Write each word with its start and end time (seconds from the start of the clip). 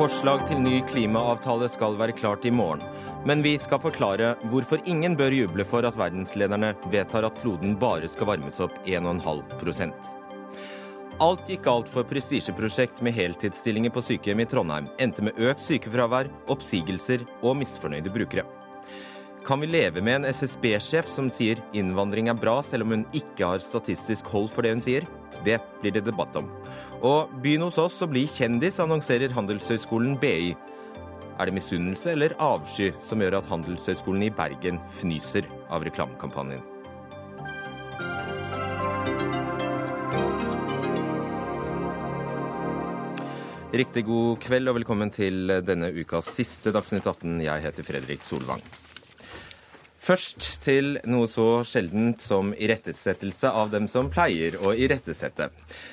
Forslag 0.00 0.46
til 0.48 0.62
ny 0.64 0.78
klimaavtale 0.88 1.66
skal 1.68 1.92
være 2.00 2.14
klart 2.16 2.46
i 2.48 2.50
morgen. 2.50 2.80
Men 3.28 3.42
vi 3.44 3.50
skal 3.60 3.82
forklare 3.82 4.30
hvorfor 4.48 4.80
ingen 4.88 5.12
bør 5.12 5.34
juble 5.36 5.66
for 5.68 5.84
at 5.84 5.98
verdenslederne 6.00 6.70
vedtar 6.88 7.26
at 7.28 7.36
kloden 7.42 7.74
bare 7.76 8.08
skal 8.08 8.30
varmes 8.30 8.62
opp 8.64 8.72
1,5% 8.88 10.08
Alt 11.20 11.52
gikk 11.52 11.66
galt 11.68 11.92
for 11.92 12.08
prestisjeprosjekt 12.08 13.04
med 13.04 13.12
heltidsstillinger 13.12 13.92
på 13.92 14.00
sykehjem 14.06 14.40
i 14.40 14.48
Trondheim. 14.48 14.88
Endte 14.96 15.26
med 15.26 15.36
økt 15.36 15.60
sykefravær, 15.66 16.32
oppsigelser 16.48 17.28
og 17.42 17.58
misfornøyde 17.60 18.14
brukere. 18.14 18.48
Kan 19.44 19.60
vi 19.60 19.68
leve 19.68 20.00
med 20.00 20.22
en 20.22 20.30
SSB-sjef 20.32 21.12
som 21.12 21.28
sier 21.28 21.60
innvandring 21.76 22.32
er 22.32 22.40
bra, 22.40 22.62
selv 22.64 22.88
om 22.88 22.96
hun 22.96 23.04
ikke 23.12 23.52
har 23.52 23.60
statistisk 23.60 24.32
hold 24.32 24.48
for 24.48 24.64
det 24.64 24.78
hun 24.78 24.84
sier? 24.84 25.04
Det 25.44 25.60
blir 25.82 25.92
det 25.92 26.08
debatt 26.08 26.40
om. 26.40 26.48
Og 27.00 27.30
byen 27.40 27.62
hos 27.64 27.78
oss 27.80 27.94
å 28.04 28.08
bli 28.10 28.26
kjendis, 28.28 28.76
annonserer 28.82 29.32
Handelshøyskolen 29.32 30.18
BI. 30.20 30.50
Er 31.40 31.48
det 31.48 31.54
misunnelse 31.56 32.12
eller 32.12 32.34
avsky 32.36 32.90
som 33.00 33.22
gjør 33.24 33.38
at 33.38 33.48
Handelshøyskolen 33.48 34.26
i 34.26 34.34
Bergen 34.36 34.76
fnyser 34.98 35.48
av 35.72 35.86
reklamekampanjen? 35.88 36.60
Riktig 43.80 44.04
god 44.04 44.36
kveld 44.44 44.68
og 44.68 44.76
velkommen 44.82 45.14
til 45.14 45.56
denne 45.64 45.88
ukas 45.96 46.28
siste 46.36 46.74
Dagsnytt 46.74 47.08
18. 47.08 47.40
Jeg 47.46 47.64
heter 47.64 47.86
Fredrik 47.86 48.28
Solvang. 48.28 48.60
Først 50.00 50.62
til 50.64 50.94
noe 51.12 51.26
så 51.28 51.60
sjeldent 51.68 52.22
som 52.24 52.54
irettesettelse 52.56 53.50
av 53.52 53.68
dem 53.68 53.84
som 53.90 54.08
pleier 54.08 54.54
å 54.56 54.72
irettesette. 54.72 55.50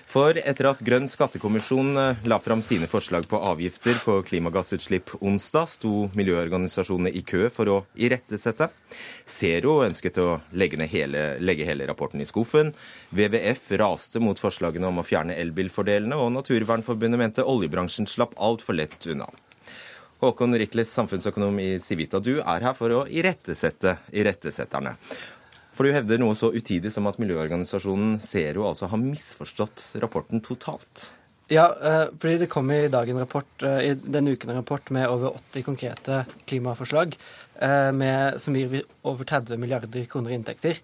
For 0.07 0.37
etter 0.39 0.69
at 0.69 0.83
Grønn 0.87 1.09
skattekommisjon 1.11 1.89
eh, 1.99 2.21
la 2.31 2.37
fram 2.39 2.63
sine 2.63 2.87
forslag 2.87 3.27
på 3.27 3.41
avgifter 3.49 3.99
på 3.99 4.21
klimagassutslipp 4.29 5.11
onsdag, 5.19 5.67
sto 5.73 5.91
miljøorganisasjonene 6.15 7.11
i 7.19 7.23
kø 7.27 7.49
for 7.51 7.73
å 7.73 7.77
irettesette. 7.99 8.69
Zero 9.27 9.81
ønsket 9.83 10.21
å 10.23 10.29
legge, 10.55 10.79
hele, 10.87 11.25
legge 11.43 11.67
hele 11.67 11.89
rapporten 11.89 12.23
i 12.23 12.29
skuffen. 12.29 12.71
WWF 13.11 13.73
raste 13.83 14.23
mot 14.23 14.39
forslagene 14.39 14.87
om 14.87 15.03
å 15.03 15.05
fjerne 15.05 15.35
elbilfordelene, 15.35 16.15
og 16.15 16.31
Naturvernforbundet 16.37 17.19
mente 17.19 17.43
oljebransjen 17.43 18.07
slapp 18.07 18.39
altfor 18.39 18.79
lett 18.79 19.11
unna. 19.11 19.27
Håkon 20.17 20.57
Rikles, 20.57 20.89
samfunnsøkonom 20.97 21.59
i 21.61 21.75
Civita, 21.77 22.17
du 22.17 22.39
er 22.39 22.63
her 22.65 22.73
for 22.77 22.89
å 22.89 23.03
irettesette 23.05 23.99
irettesetterne. 24.09 24.95
For 25.77 25.85
du 25.85 25.93
hevder 25.93 26.17
noe 26.17 26.33
så 26.33 26.49
utidig 26.55 26.89
som 26.89 27.05
at 27.05 27.19
miljøorganisasjonen 27.21 28.15
Zero 28.25 28.65
altså 28.65 28.89
har 28.89 28.97
misforstått 28.97 29.83
rapporten 30.01 30.41
totalt. 30.41 31.11
Ja, 31.53 31.67
eh, 31.69 32.07
fordi 32.17 32.39
det 32.41 32.49
kom 32.51 32.71
i 32.73 32.87
dag 32.91 33.09
en 33.09 33.21
rapport, 33.21 33.63
eh, 33.63 33.91
i 33.91 33.93
denne 33.93 34.33
uken 34.33 34.49
en 34.49 34.59
rapport 34.63 34.89
med 34.89 35.07
over 35.07 35.37
80 35.37 35.63
konkrete 35.63 36.25
klimaforslag 36.49 37.13
eh, 37.61 37.91
med, 37.91 38.41
som 38.41 38.57
gir 38.57 38.81
over 39.03 39.23
30 39.23 39.61
milliarder 39.61 40.09
kroner 40.09 40.33
i 40.33 40.39
inntekter. 40.41 40.81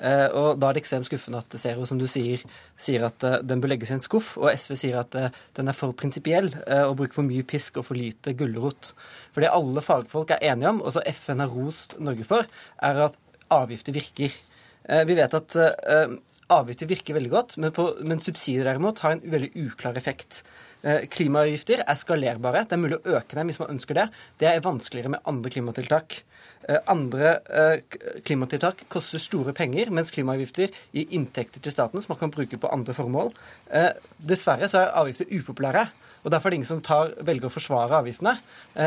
Eh, 0.00 0.26
og 0.34 0.58
Da 0.58 0.68
er 0.68 0.76
det 0.76 0.82
ekstremt 0.82 1.06
skuffende 1.06 1.40
at 1.42 1.54
Zero, 1.60 1.86
som 1.86 2.00
du 2.00 2.06
sier, 2.10 2.42
sier 2.76 3.06
at 3.06 3.24
uh, 3.24 3.38
den 3.46 3.60
bør 3.62 3.74
legges 3.74 3.92
i 3.92 3.96
en 3.96 4.02
skuff, 4.02 4.34
og 4.40 4.50
SV 4.50 4.74
sier 4.80 4.98
at 5.00 5.14
uh, 5.14 5.28
den 5.54 5.70
er 5.70 5.76
for 5.76 5.94
prinsipiell 5.94 6.50
og 6.66 6.96
bruker 6.98 7.20
for 7.20 7.26
mye 7.26 7.46
pisk 7.46 7.78
og 7.78 7.86
for 7.88 7.98
lite 7.98 8.34
gulrot. 8.38 8.92
For 9.34 9.44
det 9.44 9.52
alle 9.54 9.84
fagfolk 9.84 10.34
er 10.34 10.42
enige 10.50 10.72
om, 10.74 10.82
og 10.82 10.96
som 10.96 11.06
FN 11.06 11.44
har 11.44 11.54
rost 11.54 11.98
Norge 12.02 12.26
for, 12.26 12.48
er 12.82 13.02
at 13.06 13.18
avgifter 13.54 13.94
virker. 13.94 14.32
vi 15.06 15.14
vet 15.14 15.34
at 15.34 15.56
avgifter 16.52 16.88
virker 16.90 17.16
veldig 17.16 17.30
godt, 17.30 17.56
men, 17.58 17.72
på, 17.72 17.86
men 18.04 18.22
subsidier 18.22 18.66
derimot 18.66 19.02
har 19.04 19.14
en 19.14 19.24
veldig 19.34 19.52
uklar 19.66 19.98
effekt. 20.00 20.42
Klimaavgifter 20.84 21.80
er 21.80 21.96
skalerbare. 21.96 22.66
Det 22.68 22.76
er 22.76 22.82
mulig 22.82 22.98
å 22.98 23.16
øke 23.16 23.38
dem 23.38 23.48
hvis 23.48 23.60
man 23.62 23.70
ønsker 23.72 23.96
det. 23.96 24.08
Det 24.42 24.50
er 24.50 24.64
vanskeligere 24.64 25.14
med 25.14 25.30
andre 25.30 25.52
klimatiltak. 25.54 26.18
Eh, 26.68 26.80
andre 26.88 27.34
eh, 27.52 27.98
klimatiltak 28.24 28.86
koster 28.92 29.20
store 29.20 29.52
penger, 29.56 29.90
mens 29.92 30.12
klimaavgifter 30.14 30.72
gir 30.96 31.10
inntekter 31.12 31.60
til 31.60 31.74
staten 31.74 32.00
som 32.00 32.14
man 32.14 32.22
kan 32.22 32.32
bruke 32.32 32.58
på 32.60 32.70
andre 32.72 32.96
formål. 32.96 33.34
Eh, 33.68 33.90
dessverre 34.16 34.68
så 34.70 34.80
er 34.80 34.94
avgifter 35.02 35.28
upopulære. 35.28 35.84
Og 36.24 36.32
Derfor 36.32 36.48
er 36.48 36.54
det 36.54 36.58
ingen 36.62 36.68
som 36.70 36.80
tar, 36.84 37.12
velger 37.20 37.50
å 37.50 37.52
forsvare 37.52 37.98
avgiftene. 38.00 38.32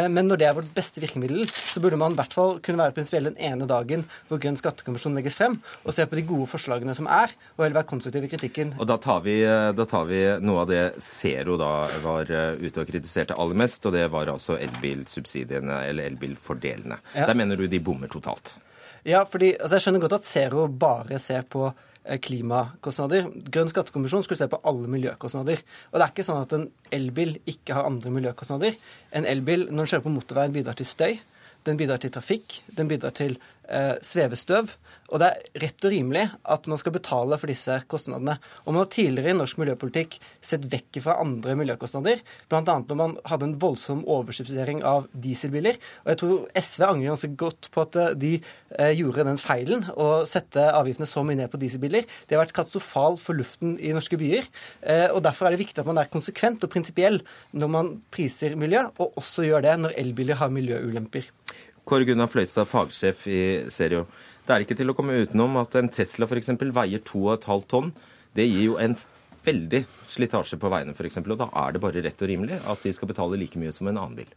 Men 0.09 0.25
når 0.27 0.39
det 0.41 0.47
er 0.49 0.55
vårt 0.57 0.71
beste 0.75 0.99
virkemiddel, 1.03 1.45
så 1.47 1.79
burde 1.83 1.99
man 2.01 2.15
i 2.15 2.17
hvert 2.17 2.33
fall 2.33 2.57
kunne 2.65 2.81
være 2.81 2.95
prinsipiell 2.95 3.29
den 3.29 3.37
ene 3.37 3.67
dagen 3.69 4.03
hvor 4.27 4.41
Grønn 4.41 4.57
skattekommisjon 4.57 5.15
legges 5.15 5.37
frem, 5.37 5.59
og 5.85 5.93
se 5.93 6.07
på 6.09 6.17
de 6.17 6.25
gode 6.27 6.49
forslagene 6.49 6.95
som 6.97 7.05
er, 7.05 7.31
og 7.55 7.63
heller 7.63 7.77
være 7.79 7.89
konstruktiv 7.93 8.25
i 8.25 8.31
kritikken. 8.33 8.73
Og 8.81 8.89
Da 8.89 8.97
tar 9.01 9.21
vi, 9.25 9.37
da 9.45 9.85
tar 9.87 10.09
vi 10.09 10.21
noe 10.41 10.65
av 10.65 10.71
det 10.71 10.83
Zero 11.03 11.59
da 11.61 11.71
var 12.03 12.25
ute 12.57 12.81
og 12.83 12.89
kritiserte 12.89 13.37
aller 13.37 13.61
mest, 13.61 13.85
og 13.85 13.93
det 13.95 14.07
var 14.11 14.33
altså 14.33 14.57
elbilsubsidiene, 14.57 15.83
eller 15.91 16.09
elbilfordelene. 16.11 16.97
Ja. 17.13 17.29
Der 17.29 17.37
mener 17.37 17.55
du 17.55 17.67
de 17.69 17.79
bommer 17.79 18.09
totalt? 18.11 18.57
Ja, 19.07 19.21
fordi 19.29 19.53
altså 19.55 19.77
jeg 19.77 19.85
skjønner 19.85 20.03
godt 20.03 20.17
at 20.19 20.27
Zero 20.27 20.65
bare 20.67 21.19
ser 21.23 21.45
på 21.47 21.69
eh, 21.69 21.75
klimakostnader. 22.23 23.27
Grønn 23.51 23.71
skattekommisjon 23.71 24.23
skulle 24.25 24.39
se 24.39 24.49
på 24.51 24.61
alle 24.67 24.89
miljøkostnader. 24.91 25.63
Og 25.91 25.97
det 25.97 26.05
er 26.05 26.13
ikke 26.13 26.27
sånn 26.27 26.43
at 26.45 26.55
en 26.55 26.67
elbil 26.95 27.35
ikke 27.49 27.75
har 27.75 27.89
andre 27.89 28.13
miljøkostnader. 28.15 28.77
En 29.17 29.27
elbil, 29.27 29.67
når 29.67 29.83
den 29.83 29.91
kjører 29.93 30.05
på 30.05 30.13
motorveien, 30.15 30.55
bidrar 30.55 30.79
til 30.79 30.87
støy. 30.87 31.19
Den 31.67 31.79
bidrar 31.79 31.99
til 31.99 32.13
trafikk, 32.15 32.61
den 32.77 32.87
bidrar 32.87 33.11
til 33.17 33.33
eh, 33.35 33.56
svevestøv. 34.05 34.71
Og 35.07 35.21
det 35.21 35.27
er 35.27 35.61
rett 35.63 35.85
og 35.87 35.93
rimelig 35.93 36.23
at 36.51 36.67
man 36.67 36.79
skal 36.79 36.93
betale 36.95 37.37
for 37.39 37.51
disse 37.51 37.77
kostnadene. 37.91 38.35
Og 38.65 38.73
man 38.73 38.81
har 38.83 38.89
tidligere 38.91 39.31
i 39.31 39.37
norsk 39.37 39.59
miljøpolitikk 39.61 40.17
sett 40.43 40.67
vekk 40.71 40.99
fra 41.05 41.17
andre 41.23 41.55
miljøkostnader, 41.59 42.23
bl.a. 42.51 42.61
når 42.65 42.99
man 42.99 43.15
hadde 43.29 43.47
en 43.47 43.55
voldsom 43.61 44.03
oversubsidiering 44.03 44.83
av 44.87 45.07
dieselbiler. 45.13 45.79
Og 46.03 46.11
jeg 46.11 46.21
tror 46.23 46.63
SV 46.63 46.85
angrer 46.89 47.13
ganske 47.13 47.31
godt 47.39 47.69
på 47.73 47.85
at 47.85 47.99
eh, 48.01 48.15
de 48.19 48.33
eh, 48.39 48.93
gjorde 48.99 49.27
den 49.29 49.39
feilen 49.41 49.87
å 49.95 50.09
sette 50.29 50.67
avgiftene 50.73 51.09
så 51.09 51.23
mye 51.27 51.39
ned 51.39 51.51
på 51.53 51.61
dieselbiler. 51.61 52.07
Det 52.27 52.35
har 52.35 52.43
vært 52.43 52.55
katastrofal 52.57 53.19
for 53.21 53.39
luften 53.39 53.77
i 53.79 53.93
norske 53.95 54.19
byer. 54.19 54.51
Eh, 54.83 55.07
og 55.13 55.23
derfor 55.27 55.47
er 55.47 55.55
det 55.55 55.63
viktig 55.63 55.83
at 55.83 55.89
man 55.89 56.01
er 56.01 56.11
konsekvent 56.11 56.67
og 56.67 56.73
prinsipiell 56.73 57.21
når 57.55 57.71
man 57.71 57.95
priser 58.13 58.59
miljø, 58.59 58.83
og 58.99 59.15
også 59.23 59.47
gjør 59.47 59.63
det 59.69 59.79
når 59.85 59.97
elbiler 60.03 60.41
har 60.41 60.51
miljøulemper. 60.51 61.31
Kåre 61.87 62.03
Gunnar 62.03 62.27
Fløystad, 62.27 62.67
fagsjef 62.67 63.21
i 63.31 63.41
Serio. 63.71 64.03
Det 64.43 64.55
er 64.55 64.63
ikke 64.65 64.75
til 64.79 64.91
å 64.91 64.95
komme 64.95 65.15
utenom 65.23 65.55
at 65.61 65.75
en 65.79 65.87
Tesla 65.91 66.27
f.eks. 66.27 66.51
veier 66.75 67.03
2,5 67.07 67.63
tonn. 67.71 67.93
Det 68.35 68.43
gir 68.43 68.65
jo 68.65 68.75
en 68.81 68.95
veldig 69.47 69.81
slitasje 70.11 70.59
på 70.59 70.71
veiene 70.71 70.95
f.eks. 70.95 71.21
Og 71.23 71.37
da 71.39 71.47
er 71.63 71.75
det 71.75 71.81
bare 71.83 72.03
rett 72.03 72.23
og 72.23 72.31
rimelig 72.31 72.59
at 72.59 72.83
de 72.83 72.91
skal 72.95 73.11
betale 73.11 73.39
like 73.39 73.59
mye 73.61 73.71
som 73.75 73.87
en 73.87 74.01
annen 74.01 74.17
bil. 74.19 74.33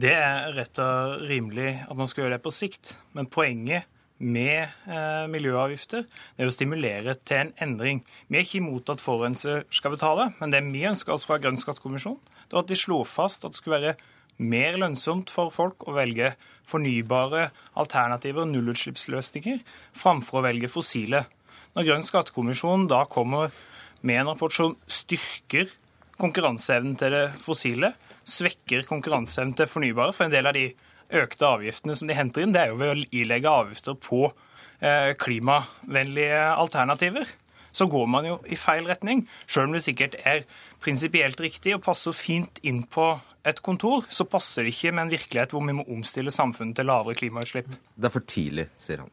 Det 0.00 0.12
er 0.14 0.52
rett 0.54 0.78
og 0.82 1.24
rimelig 1.28 1.72
at 1.82 1.98
man 1.98 2.10
skal 2.10 2.24
gjøre 2.24 2.38
det 2.38 2.44
på 2.46 2.54
sikt. 2.54 2.94
Men 3.18 3.26
poenget 3.30 3.90
med 4.20 4.68
eh, 4.86 5.26
miljøavgifter 5.32 6.06
er 6.38 6.46
å 6.46 6.54
stimulere 6.54 7.16
til 7.26 7.48
en 7.48 7.52
endring. 7.66 8.04
Vi 8.28 8.38
er 8.38 8.46
ikke 8.46 8.60
imot 8.60 8.92
at 8.92 9.02
forurenser 9.02 9.66
skal 9.74 9.96
betale, 9.96 10.30
men 10.38 10.54
det 10.54 10.62
vi 10.68 10.86
ønsker 10.86 11.16
oss 11.16 11.26
fra 11.26 11.40
Grønn 11.40 11.58
skattekommisjon, 11.60 12.18
det 12.46 12.54
var 12.54 12.66
at 12.66 12.70
de 12.70 12.78
slo 12.78 13.00
fast 13.08 13.46
at 13.46 13.54
det 13.54 13.60
skulle 13.60 13.80
være 13.80 13.96
mer 14.40 14.78
lønnsomt 14.80 15.30
for 15.32 15.52
folk 15.54 15.84
å 15.88 15.94
velge 15.96 16.32
fornybare 16.68 17.50
alternativer, 17.78 18.48
nullutslippsløsninger, 18.48 19.60
framfor 19.96 20.40
å 20.40 20.46
velge 20.48 20.70
fossile. 20.72 21.24
Når 21.76 21.86
Grønn 21.86 22.06
skattekommisjon 22.06 22.88
da 22.90 23.04
kommer 23.10 23.52
med 24.00 24.22
en 24.22 24.32
rapport 24.32 24.54
som 24.54 24.76
styrker 24.90 25.70
konkurranseevnen 26.20 26.96
til 27.00 27.14
det 27.14 27.26
fossile, 27.44 27.92
svekker 28.28 28.86
konkurranseevnen 28.88 29.56
til 29.58 29.68
fornybare, 29.70 30.14
for 30.16 30.26
en 30.26 30.34
del 30.34 30.48
av 30.48 30.56
de 30.56 30.70
økte 31.20 31.46
avgiftene 31.46 31.96
som 31.98 32.08
de 32.08 32.16
henter 32.16 32.44
inn, 32.44 32.54
det 32.54 32.64
er 32.64 32.72
jo 32.72 32.80
ved 32.80 32.92
å 32.94 33.06
ilegge 33.16 33.52
avgifter 33.62 33.96
på 33.98 34.26
eh, 34.26 35.12
klimavennlige 35.20 36.42
alternativer 36.54 37.28
så 37.72 37.86
går 37.86 38.06
man 38.10 38.26
jo 38.26 38.38
i 38.50 38.58
feil 38.58 38.88
retning. 38.88 39.24
Selv 39.46 39.68
om 39.68 39.76
det 39.76 39.84
sikkert 39.84 40.16
er 40.26 40.44
prinsipielt 40.82 41.40
riktig 41.40 41.76
og 41.76 41.84
passer 41.86 42.16
fint 42.16 42.58
inn 42.66 42.82
på 42.82 43.12
et 43.46 43.62
kontor, 43.64 44.04
så 44.12 44.26
passer 44.28 44.66
det 44.66 44.74
ikke 44.74 44.92
med 44.92 45.06
en 45.06 45.14
virkelighet 45.14 45.54
hvor 45.54 45.64
vi 45.64 45.76
må 45.76 45.84
omstille 45.88 46.32
samfunnet 46.34 46.76
til 46.76 46.88
lavere 46.90 47.16
klimautslipp. 47.16 47.70
Det 47.96 48.10
er 48.10 48.14
for 48.14 48.26
tidlig, 48.28 48.66
sier 48.80 49.04
han. 49.04 49.12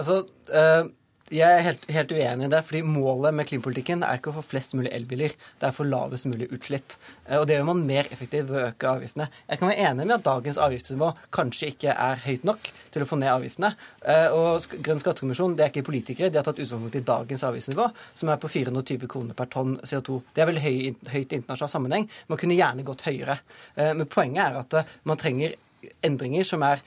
Altså, 0.00 0.22
øh, 0.48 0.88
jeg 1.32 1.48
er 1.48 1.62
helt, 1.64 1.84
helt, 1.88 2.12
uenig 2.12 2.46
i 2.46 2.50
det. 2.52 2.60
fordi 2.66 2.82
Målet 2.84 3.34
med 3.34 3.46
klimapolitikken 3.48 4.02
er 4.04 4.18
ikke 4.18 4.32
å 4.32 4.36
få 4.36 4.44
flest 4.50 4.74
mulig 4.76 4.90
elbiler, 4.92 5.32
det 5.60 5.66
er 5.66 5.72
å 5.72 5.76
få 5.76 5.86
lavest 5.88 6.26
mulig 6.28 6.50
utslipp. 6.52 6.92
Eh, 7.26 7.38
og 7.38 7.46
Det 7.48 7.56
gjør 7.56 7.68
man 7.70 7.84
mer 7.88 8.08
effektivt 8.12 8.50
ved 8.50 8.58
å 8.60 8.66
øke 8.68 8.90
avgiftene. 8.90 9.28
Jeg 9.48 9.60
kan 9.60 9.70
være 9.70 9.86
enig 9.88 10.06
med 10.06 10.16
at 10.18 10.26
dagens 10.26 10.60
avgiftsnivå 10.60 11.08
kanskje 11.32 11.70
ikke 11.72 11.94
er 11.94 12.20
høyt 12.26 12.44
nok 12.48 12.68
til 12.92 13.04
å 13.04 13.08
få 13.08 13.18
ned 13.20 13.32
avgiftene. 13.32 13.72
Eh, 14.04 14.26
og 14.36 14.68
Grønn 14.84 15.00
skattekommisjon 15.00 15.56
det 15.56 15.66
er 15.66 15.72
ikke 15.72 15.86
politikere, 15.88 16.28
de 16.32 16.40
har 16.40 16.48
tatt 16.48 16.60
utgangspunkt 16.60 17.00
i 17.00 17.04
dagens 17.12 17.46
avgiftsnivå, 17.48 17.88
som 18.20 18.32
er 18.32 18.42
på 18.42 18.52
420 18.52 19.08
kroner 19.14 19.38
per 19.38 19.48
tonn 19.52 19.78
CO2. 19.80 20.20
Det 20.34 20.44
er 20.44 20.50
veldig 20.50 20.64
høy, 20.66 20.76
høyt 21.14 21.32
i 21.32 21.40
internasjonal 21.40 21.72
sammenheng. 21.76 22.10
Man 22.28 22.42
kunne 22.42 22.58
gjerne 22.58 22.84
gått 22.84 23.06
høyere. 23.08 23.40
Eh, 23.76 23.94
men 23.96 24.10
poenget 24.10 24.44
er 24.50 24.60
at 24.60 24.98
man 25.08 25.20
trenger 25.20 25.56
endringer 26.04 26.44
som, 26.46 26.62
er, 26.62 26.78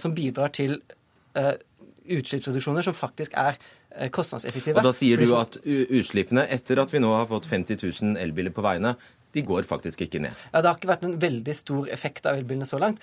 som 0.00 0.10
bidrar 0.16 0.50
til 0.50 0.80
utslippsreduksjoner 2.10 2.82
som 2.82 2.96
faktisk 2.96 3.36
er 3.38 3.58
kostnadseffektive. 4.14 4.78
Og 4.80 4.86
Da 4.86 4.92
sier 4.96 5.20
du 5.20 5.34
at 5.38 5.58
utslippene, 5.62 6.46
etter 6.52 6.82
at 6.82 6.92
vi 6.94 7.02
nå 7.02 7.10
har 7.14 7.28
fått 7.30 7.48
50 7.50 7.82
000 7.82 8.22
elbiler 8.22 8.54
på 8.54 8.64
veiene, 8.64 8.96
de 9.32 9.44
går 9.46 9.66
faktisk 9.68 10.04
ikke 10.04 10.20
ned. 10.22 10.36
Ja, 10.52 10.60
Det 10.60 10.68
har 10.68 10.78
ikke 10.78 10.90
vært 10.90 11.04
en 11.06 11.18
veldig 11.20 11.54
stor 11.56 11.88
effekt 11.92 12.26
av 12.28 12.36
elbilene 12.38 12.68
så 12.68 12.78
langt. 12.80 13.00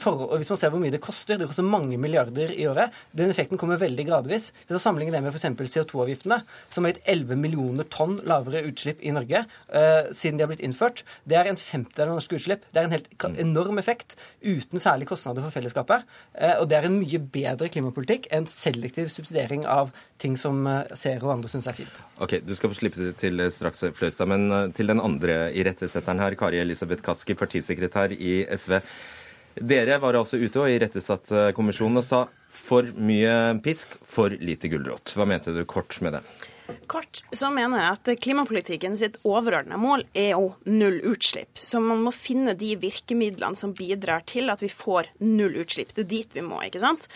For, 0.00 0.26
og 0.28 0.36
hvis 0.40 0.50
man 0.52 0.60
ser 0.60 0.72
hvor 0.72 0.82
mye 0.82 0.94
det 0.94 1.02
koster, 1.04 1.38
det 1.38 1.48
koster 1.50 1.66
mange 1.66 1.98
milliarder 2.00 2.52
i 2.54 2.66
året. 2.68 2.94
Den 3.16 3.32
effekten 3.32 3.60
kommer 3.60 3.80
veldig 3.80 4.06
gradvis. 4.08 4.50
Hvis 4.64 4.76
man 4.76 4.84
sammenligner 4.84 5.18
det 5.18 5.26
med 5.26 5.36
f.eks. 5.36 5.76
CO2-avgiftene, 5.76 6.40
som 6.72 6.86
har 6.86 6.94
gitt 6.94 7.10
11 7.12 7.40
millioner 7.40 7.88
tonn 7.92 8.18
lavere 8.26 8.64
utslipp 8.68 9.02
i 9.04 9.12
Norge 9.14 9.44
uh, 9.44 10.08
siden 10.16 10.38
de 10.38 10.46
har 10.46 10.52
blitt 10.52 10.64
innført, 10.64 11.04
det 11.28 11.38
er 11.38 11.50
en 11.50 11.60
femtedel 11.60 12.12
av 12.12 12.20
norske 12.20 12.38
utslipp. 12.38 12.64
Det 12.72 12.82
er 12.82 12.88
en 12.88 12.96
helt 12.96 13.10
enorm 13.44 13.80
effekt 13.82 14.16
uten 14.44 14.82
særlig 14.82 15.08
kostnader 15.10 15.44
for 15.44 15.54
fellesskapet. 15.54 16.06
Uh, 16.32 16.56
og 16.62 16.70
det 16.70 16.80
er 16.80 16.88
en 16.88 16.98
mye 16.98 17.20
bedre 17.20 17.70
klimapolitikk 17.72 18.30
enn 18.34 18.48
selektiv 18.50 19.10
subsidiering 19.12 19.66
av 19.68 19.92
ting 20.22 20.38
som 20.40 20.64
uh, 20.68 20.82
Zero 20.96 21.28
og 21.28 21.36
andre 21.36 21.52
syns 21.52 21.68
er 21.68 21.76
fint. 21.76 22.02
Ok, 22.22 22.38
Du 22.46 22.54
skal 22.56 22.72
få 22.72 22.80
slippe 22.80 23.02
det 23.02 23.16
til 23.20 23.44
straks, 23.52 23.84
Fløystad. 23.96 24.28
Men 24.30 24.72
til 24.74 24.88
den 24.90 25.00
andre 25.02 25.50
irettesetteren 25.66 26.22
her, 26.22 26.38
Kari 26.38 26.62
Elisabeth 26.62 27.04
Kaski, 27.04 27.36
partisekretær 27.36 28.14
i 28.16 28.40
SV. 28.56 28.78
Dere 29.56 30.00
var 30.00 30.18
altså 30.18 30.38
ute 30.40 30.62
og 30.62 30.72
irettesatte 30.72 31.50
kommisjonen 31.56 32.02
og 32.02 32.04
sa 32.06 32.26
for 32.52 32.88
mye 32.96 33.56
pisk, 33.64 33.98
for 34.04 34.32
lite 34.32 34.70
gulrot. 34.72 35.12
Hva 35.16 35.26
mente 35.28 35.52
du 35.52 35.64
kort 35.68 35.96
med 36.04 36.18
det? 36.18 36.22
Kort 36.90 37.22
så 37.32 37.50
mener 37.54 37.82
jeg 37.82 37.96
at 37.96 38.22
klimapolitikken 38.22 38.96
sitt 38.98 39.18
overordna 39.26 39.78
mål 39.80 40.06
er 40.16 40.32
jo 40.34 40.54
null 40.68 40.98
utslipp. 41.06 41.58
Så 41.58 41.80
man 41.82 42.02
må 42.04 42.14
finne 42.14 42.56
de 42.58 42.74
virkemidlene 42.80 43.58
som 43.58 43.74
bidrar 43.76 44.24
til 44.28 44.50
at 44.52 44.64
vi 44.64 44.70
får 44.72 45.12
null 45.22 45.60
utslipp. 45.62 45.94
Det 45.94 46.06
er 46.06 46.12
dit 46.14 46.36
vi 46.38 46.44
må, 46.46 46.62
ikke 46.66 46.82
sant. 46.82 47.08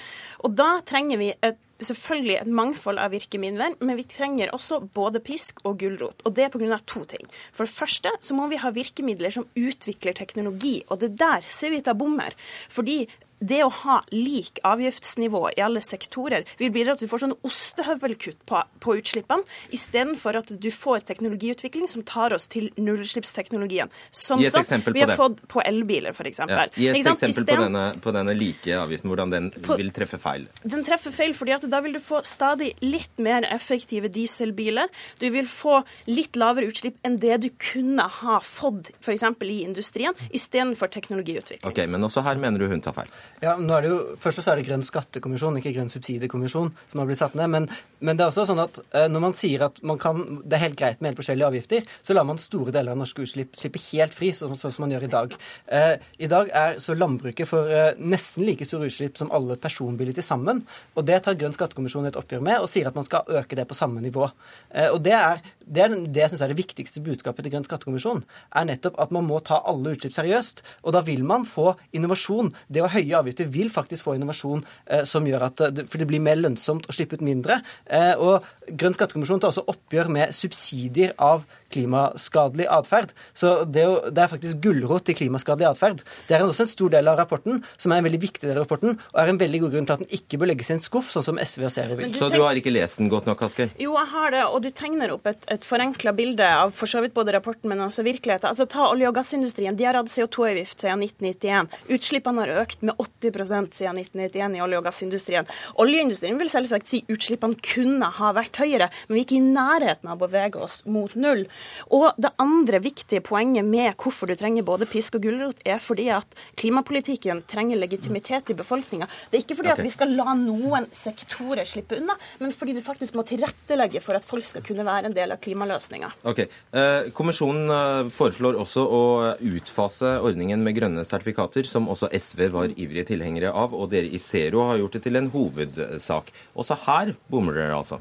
Og 0.45 0.55
da 0.59 0.79
trenger 0.87 1.21
vi 1.21 1.35
et 1.35 1.61
selvfølgelig 1.81 2.37
et 2.37 2.51
mangfold 2.53 3.01
av 3.01 3.15
virkemidler, 3.15 3.77
men 3.81 3.99
vi 3.99 4.07
trenger 4.09 4.53
også 4.55 4.81
både 4.97 5.23
pisk 5.25 5.63
og 5.65 5.79
gulrot. 5.81 6.21
Og 6.29 6.35
det 6.37 6.47
er 6.47 6.53
pga. 6.53 6.79
to 6.87 7.05
ting. 7.05 7.27
For 7.53 7.65
det 7.65 7.73
første 7.73 8.11
så 8.21 8.37
må 8.37 8.49
vi 8.49 8.61
ha 8.61 8.71
virkemidler 8.71 9.33
som 9.33 9.49
utvikler 9.57 10.13
teknologi, 10.13 10.83
og 10.89 11.01
det 11.01 11.17
der 11.19 11.41
ser 11.47 11.71
vi 11.71 11.81
ut 11.81 11.89
av 11.89 11.97
bommer. 11.97 12.37
Fordi 12.69 13.07
det 13.41 13.63
å 13.65 13.71
ha 13.83 13.99
lik 14.13 14.61
avgiftsnivå 14.69 15.43
i 15.57 15.63
alle 15.65 15.81
sektorer 15.85 16.45
vil 16.61 16.73
bidra 16.75 16.93
til 16.95 17.01
at 17.01 17.05
du 17.07 17.11
får 17.11 17.23
sånn 17.25 17.35
ostehøvelkutt 17.47 18.41
på, 18.49 18.61
på 18.85 18.97
utslippene, 19.01 19.47
istedenfor 19.75 20.39
at 20.43 20.53
du 20.61 20.69
får 20.75 21.07
teknologiutvikling 21.09 21.89
som 21.89 22.05
tar 22.07 22.35
oss 22.37 22.47
til 22.53 22.69
nullutslippsteknologien. 22.77 23.91
Som 24.13 24.43
Gi 24.43 24.51
et 24.51 24.59
eksempel 24.61 24.97
vi 24.97 25.05
har 25.05 25.13
på 25.13 25.15
det. 25.15 25.19
fått 25.23 25.43
på 25.55 25.65
elbiler, 25.65 26.13
f.eks. 26.13 26.43
Ja, 26.45 26.67
gi 26.75 26.91
et 26.93 27.01
eksempel 27.01 27.47
på 27.49 27.59
denne, 27.65 27.85
på 28.05 28.15
denne 28.15 28.37
like 28.37 28.77
avgiften, 28.77 29.11
hvordan 29.13 29.33
den 29.35 29.51
På- 29.65 29.79
vil 29.81 29.91
treffe 29.97 30.21
feil. 30.21 30.47
Den 30.63 30.85
treffer 30.87 31.15
feil, 31.15 31.35
fordi 31.37 31.57
at 31.57 31.67
da 31.71 31.81
vil 31.85 31.97
du 31.97 32.01
få 32.05 32.23
stadig 32.29 32.75
litt 32.85 33.17
mer 33.19 33.47
effektive 33.51 34.11
dieselbiler. 34.13 34.89
Du 35.21 35.29
vil 35.33 35.49
få 35.49 35.81
litt 36.11 36.37
lavere 36.41 36.69
utslipp 36.71 37.01
enn 37.07 37.19
det 37.23 37.41
du 37.47 37.49
kunne 37.73 38.05
ha 38.21 38.39
fått 38.45 38.93
f.eks. 39.01 39.25
i 39.49 39.63
industrien, 39.65 40.15
istedenfor 40.31 40.93
teknologiutvikling. 40.93 41.71
Ok, 41.71 41.85
Men 41.89 42.05
også 42.05 42.23
her 42.27 42.37
mener 42.37 42.59
du 42.61 42.69
hun 42.69 42.81
tar 42.85 42.93
feil. 42.97 43.09
Ja, 43.41 43.55
nå 43.57 43.73
er 43.73 43.85
det 43.85 43.91
jo, 43.91 43.99
Først 44.21 44.43
så 44.45 44.53
er 44.53 44.61
det 44.61 44.67
Grønn 44.67 44.83
skattekommisjon, 44.85 45.57
ikke 45.57 45.73
Grønn 45.73 45.89
subsidiekommisjon, 45.93 46.75
som 46.91 47.01
har 47.01 47.07
blitt 47.09 47.21
satt 47.23 47.37
ned. 47.39 47.49
Men, 47.53 47.69
men 48.05 48.19
det 48.19 48.27
er 48.27 48.33
også 48.33 48.45
sånn 48.51 48.61
at 48.61 48.81
eh, 48.93 49.07
når 49.09 49.23
man 49.25 49.37
sier 49.39 49.65
at 49.65 49.81
man 49.87 50.01
kan, 50.01 50.21
det 50.45 50.59
er 50.59 50.65
helt 50.67 50.77
greit 50.77 51.01
med 51.01 51.13
helt 51.13 51.21
forskjellige 51.23 51.49
avgifter, 51.49 51.87
så 52.05 52.17
lar 52.17 52.27
man 52.29 52.41
store 52.43 52.75
deler 52.75 52.93
av 52.93 53.01
norske 53.01 53.25
utslipp 53.25 53.57
slippe 53.57 53.81
helt 53.87 54.17
fri, 54.17 54.33
sånn, 54.37 54.59
sånn 54.61 54.75
som 54.75 54.85
man 54.85 54.93
gjør 54.93 55.07
i 55.07 55.13
dag. 55.15 55.37
Eh, 55.73 55.95
I 56.21 56.31
dag 56.33 56.53
er 56.63 56.77
så 56.85 56.97
landbruket 56.99 57.49
for 57.49 57.73
eh, 57.73 57.95
nesten 57.97 58.45
like 58.45 58.69
store 58.69 58.91
utslipp 58.91 59.17
som 59.21 59.33
alle 59.37 59.57
personbiler 59.61 60.17
til 60.17 60.27
sammen. 60.27 60.61
Og 60.93 61.09
det 61.09 61.23
tar 61.25 61.39
Grønn 61.41 61.57
skattekommisjon 61.57 62.11
et 62.11 62.21
oppgjør 62.21 62.45
med, 62.45 62.61
og 62.61 62.69
sier 62.69 62.91
at 62.91 62.99
man 62.99 63.09
skal 63.09 63.25
øke 63.41 63.57
det 63.57 63.65
på 63.71 63.79
samme 63.79 64.05
nivå. 64.05 64.29
Eh, 64.75 64.91
og 64.91 65.01
det 65.07 65.17
er 65.17 65.41
det, 65.71 65.85
er, 65.87 65.97
det 65.97 66.25
jeg 66.25 66.35
syns 66.35 66.45
er 66.45 66.53
det 66.53 66.61
viktigste 66.61 67.03
budskapet 67.07 67.47
til 67.47 67.55
Grønn 67.55 67.67
skattekommisjon, 67.67 68.25
er 68.59 68.69
nettopp 68.69 69.01
at 69.01 69.13
man 69.15 69.29
må 69.29 69.41
ta 69.47 69.63
alle 69.71 69.95
utslipp 69.95 70.17
seriøst. 70.17 70.65
Og 70.85 70.97
da 70.97 71.05
vil 71.07 71.25
man 71.25 71.49
få 71.49 71.73
innovasjon. 71.97 72.53
Det 72.69 72.83
å 72.85 72.91
høye 72.91 73.20
avgifter 73.21 73.51
vil 73.53 73.71
faktisk 73.73 74.07
få 74.07 74.17
innovasjon 74.17 74.65
eh, 74.87 75.05
som 75.09 75.27
gjør 75.27 75.47
at 75.51 75.65
eh, 75.67 75.83
For 75.87 76.01
det 76.01 76.09
blir 76.11 76.23
mer 76.25 76.41
lønnsomt 76.41 76.89
å 76.89 76.97
slippe 76.97 77.19
ut 77.19 77.25
mindre. 77.27 77.61
Eh, 77.87 78.15
og 78.19 78.47
Grønn 78.71 78.97
skattekommisjon 78.97 79.43
tar 79.43 79.53
også 79.53 79.67
oppgjør 79.71 80.13
med 80.13 80.37
subsidier 80.37 81.15
av 81.21 81.47
klimaskadelig 81.73 82.67
atferd. 82.71 83.13
Så 83.37 83.65
det, 83.65 83.85
jo, 83.87 83.97
det 84.11 84.25
er 84.25 84.33
faktisk 84.33 84.61
gulrot 84.65 85.07
til 85.09 85.19
klimaskadelig 85.19 85.69
atferd. 85.71 86.03
Det 86.29 86.37
er 86.37 86.45
også 86.47 86.67
en 86.67 86.73
stor 86.73 86.93
del 86.95 87.11
av 87.11 87.19
rapporten, 87.21 87.63
som 87.81 87.93
er 87.95 88.03
en 88.03 88.09
veldig 88.09 88.23
viktig 88.23 88.47
del 88.47 88.57
av 88.57 88.65
rapporten, 88.65 88.97
og 89.13 89.21
er 89.23 89.33
en 89.33 89.41
veldig 89.41 89.63
god 89.65 89.75
grunn 89.77 89.89
til 89.89 89.97
at 89.97 90.05
den 90.05 90.15
ikke 90.21 90.41
bør 90.41 90.53
legges 90.53 90.71
i 90.73 90.77
en 90.77 90.85
skuff, 90.85 91.11
sånn 91.13 91.27
som 91.27 91.41
SV 91.41 91.67
og 91.69 91.75
Zero 91.75 91.99
vil. 91.99 92.15
Så 92.19 92.31
du 92.33 92.41
har 92.43 92.59
ikke 92.59 92.73
lest 92.75 93.01
den 93.01 93.11
godt 93.13 93.29
nok, 93.31 93.43
Asker? 93.49 93.73
Jo, 93.81 93.95
jeg 93.99 94.11
har 94.15 94.35
det, 94.37 94.45
og 94.51 94.63
du 94.65 94.71
tegner 94.75 95.15
opp 95.15 95.27
et, 95.31 95.47
et 95.53 95.67
forenkla 95.67 96.15
bilde 96.17 96.47
av 96.47 96.75
for 96.77 96.91
så 96.91 97.03
vidt 97.05 97.15
både 97.17 97.35
rapporten, 97.37 97.71
men 97.71 97.83
også 97.87 98.05
virkeligheten. 98.07 98.51
Altså, 98.51 98.67
Ta 98.71 98.87
olje- 98.87 99.09
og 99.09 99.17
gassindustrien. 99.17 99.75
De 99.77 99.87
har 99.89 99.97
hatt 99.99 100.11
CO2-avgift 100.13 100.85
siden 100.85 101.03
1991. 101.03 101.71
Utslippene 101.97 102.45
har 102.45 102.53
økt 102.63 102.85
med 102.87 102.95
80% 103.03 103.75
siden 103.81 103.99
1991 103.99 104.59
i 104.59 104.63
olje- 104.65 104.79
og 104.79 104.87
gassindustrien. 104.87 105.49
Oljeindustrien 105.83 106.39
vil 106.41 106.51
selvsagt 106.53 106.91
si 106.91 107.03
utslippene 107.11 107.59
kunne 107.65 108.11
ha 108.21 108.33
vært 108.37 108.61
høyere, 108.63 108.91
men 109.09 109.17
vi 109.17 109.23
er 109.23 109.27
ikke 109.27 109.39
i 109.41 109.43
nærheten 109.55 110.11
av 110.11 110.19
å 110.21 110.27
bevege 110.29 110.63
oss 110.63 110.81
mot 110.87 111.15
null. 111.19 111.47
Og 111.95 112.11
det 112.21 112.33
andre 112.43 112.81
viktige 112.83 113.23
poenget 113.25 113.67
med 113.67 113.93
hvorfor 114.01 114.31
du 114.31 114.37
trenger 114.39 114.67
både 114.67 114.89
pisk 114.91 115.19
og 115.19 115.25
gulrot, 115.27 115.61
er 115.65 115.81
fordi 115.83 116.09
at 116.15 116.39
klimapolitikken 116.61 117.43
trenger 117.51 117.81
legitimitet 117.81 118.51
i 118.53 118.57
befolkninga. 118.59 119.09
Det 119.31 119.39
er 119.39 119.45
ikke 119.45 119.59
fordi 119.59 119.73
okay. 119.73 119.83
at 119.83 119.89
vi 119.89 119.95
skal 119.95 120.15
la 120.19 120.35
noen 120.39 120.89
sektorer 120.97 121.69
slippe 121.69 121.99
unna, 122.01 122.17
men 122.41 122.55
fordi 122.57 122.77
du 122.77 122.83
faktisk 122.85 123.17
må 123.19 123.25
tilrettelegge 123.29 124.03
for 124.05 124.19
at 124.19 124.27
folk 124.27 124.47
skal 124.49 124.65
kunne 124.67 124.87
være 124.87 125.11
en 125.11 125.17
del 125.17 125.35
av 125.35 125.41
klimaløsninga. 125.43 126.13
Ok. 126.31 126.45
Eh, 126.47 127.11
kommisjonen 127.17 127.75
eh, 127.75 128.13
foreslår 128.15 128.59
også 128.61 128.85
å 128.85 129.03
utfase 129.51 130.17
ordningen 130.25 130.63
med 130.65 130.77
grønne 130.79 131.05
sertifikater, 131.07 131.67
som 131.69 131.91
også 131.93 132.11
SV 132.15 132.47
var 132.55 132.75
ivrige 132.77 133.11
tilhengere 133.13 133.53
av, 133.53 133.75
og 133.75 133.91
dere 133.93 134.11
i 134.11 134.21
Zero 134.23 134.67
har 134.71 134.81
gjort 134.81 134.99
det 134.99 135.05
til 135.07 135.21
en 135.21 135.31
hovedsak. 135.33 136.33
Også 136.55 136.79
her 136.87 137.15
bommer 137.31 137.59
dere 137.59 137.79
altså. 137.79 138.01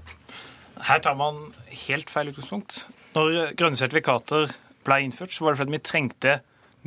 Her 0.89 1.01
tar 1.03 1.17
man 1.19 1.49
helt 1.87 2.11
feil 2.11 2.31
utgangspunkt. 2.31 2.85
Når 3.15 3.55
grønne 3.57 3.79
sertifikater 3.79 4.51
ble 4.85 5.01
innført, 5.01 5.33
så 5.33 5.45
var 5.45 5.55
det 5.55 5.63
fordi 5.63 5.75
vi 5.75 5.83
trengte 5.85 6.39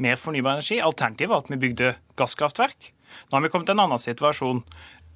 mer 0.03 0.19
fornybar 0.21 0.59
energi. 0.59 0.79
Alternativet 0.79 1.33
var 1.33 1.43
at 1.43 1.51
vi 1.51 1.61
bygde 1.65 1.95
gasskraftverk. 2.19 2.93
Nå 3.29 3.37
har 3.37 3.45
vi 3.45 3.51
kommet 3.53 3.69
til 3.69 3.77
en 3.77 3.85
annen 3.89 4.01
situasjon. 4.01 4.63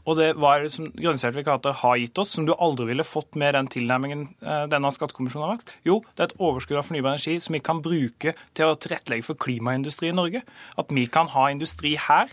Og 0.07 0.19
det 0.19 0.27
hva 0.39 0.53
er 0.55 0.67
det 0.67 0.73
som 0.75 0.87
grønne 0.95 1.19
sertifikater 1.19 1.75
har 1.81 1.97
gitt 1.99 2.19
oss, 2.23 2.35
som 2.37 2.47
du 2.47 2.53
aldri 2.55 2.89
ville 2.93 3.07
fått 3.07 3.39
med 3.39 3.57
den 3.57 3.71
tilnærmingen 3.71 4.27
eh, 4.39 4.67
denne 4.71 4.93
skattekommisjonen 4.95 5.47
har 5.49 5.57
lagt? 5.57 5.73
Jo, 5.87 5.99
det 6.15 6.23
er 6.23 6.29
et 6.31 6.45
overskudd 6.47 6.79
av 6.79 6.87
fornybar 6.87 7.17
energi 7.17 7.41
som 7.43 7.57
vi 7.57 7.63
kan 7.67 7.83
bruke 7.83 8.37
til 8.55 8.71
å 8.71 8.77
tilrettelegge 8.79 9.27
for 9.27 9.41
klimaindustri 9.43 10.13
i 10.13 10.15
Norge. 10.15 10.45
At 10.79 10.95
vi 10.95 11.09
kan 11.11 11.33
ha 11.35 11.49
industri 11.51 11.97
her. 11.99 12.31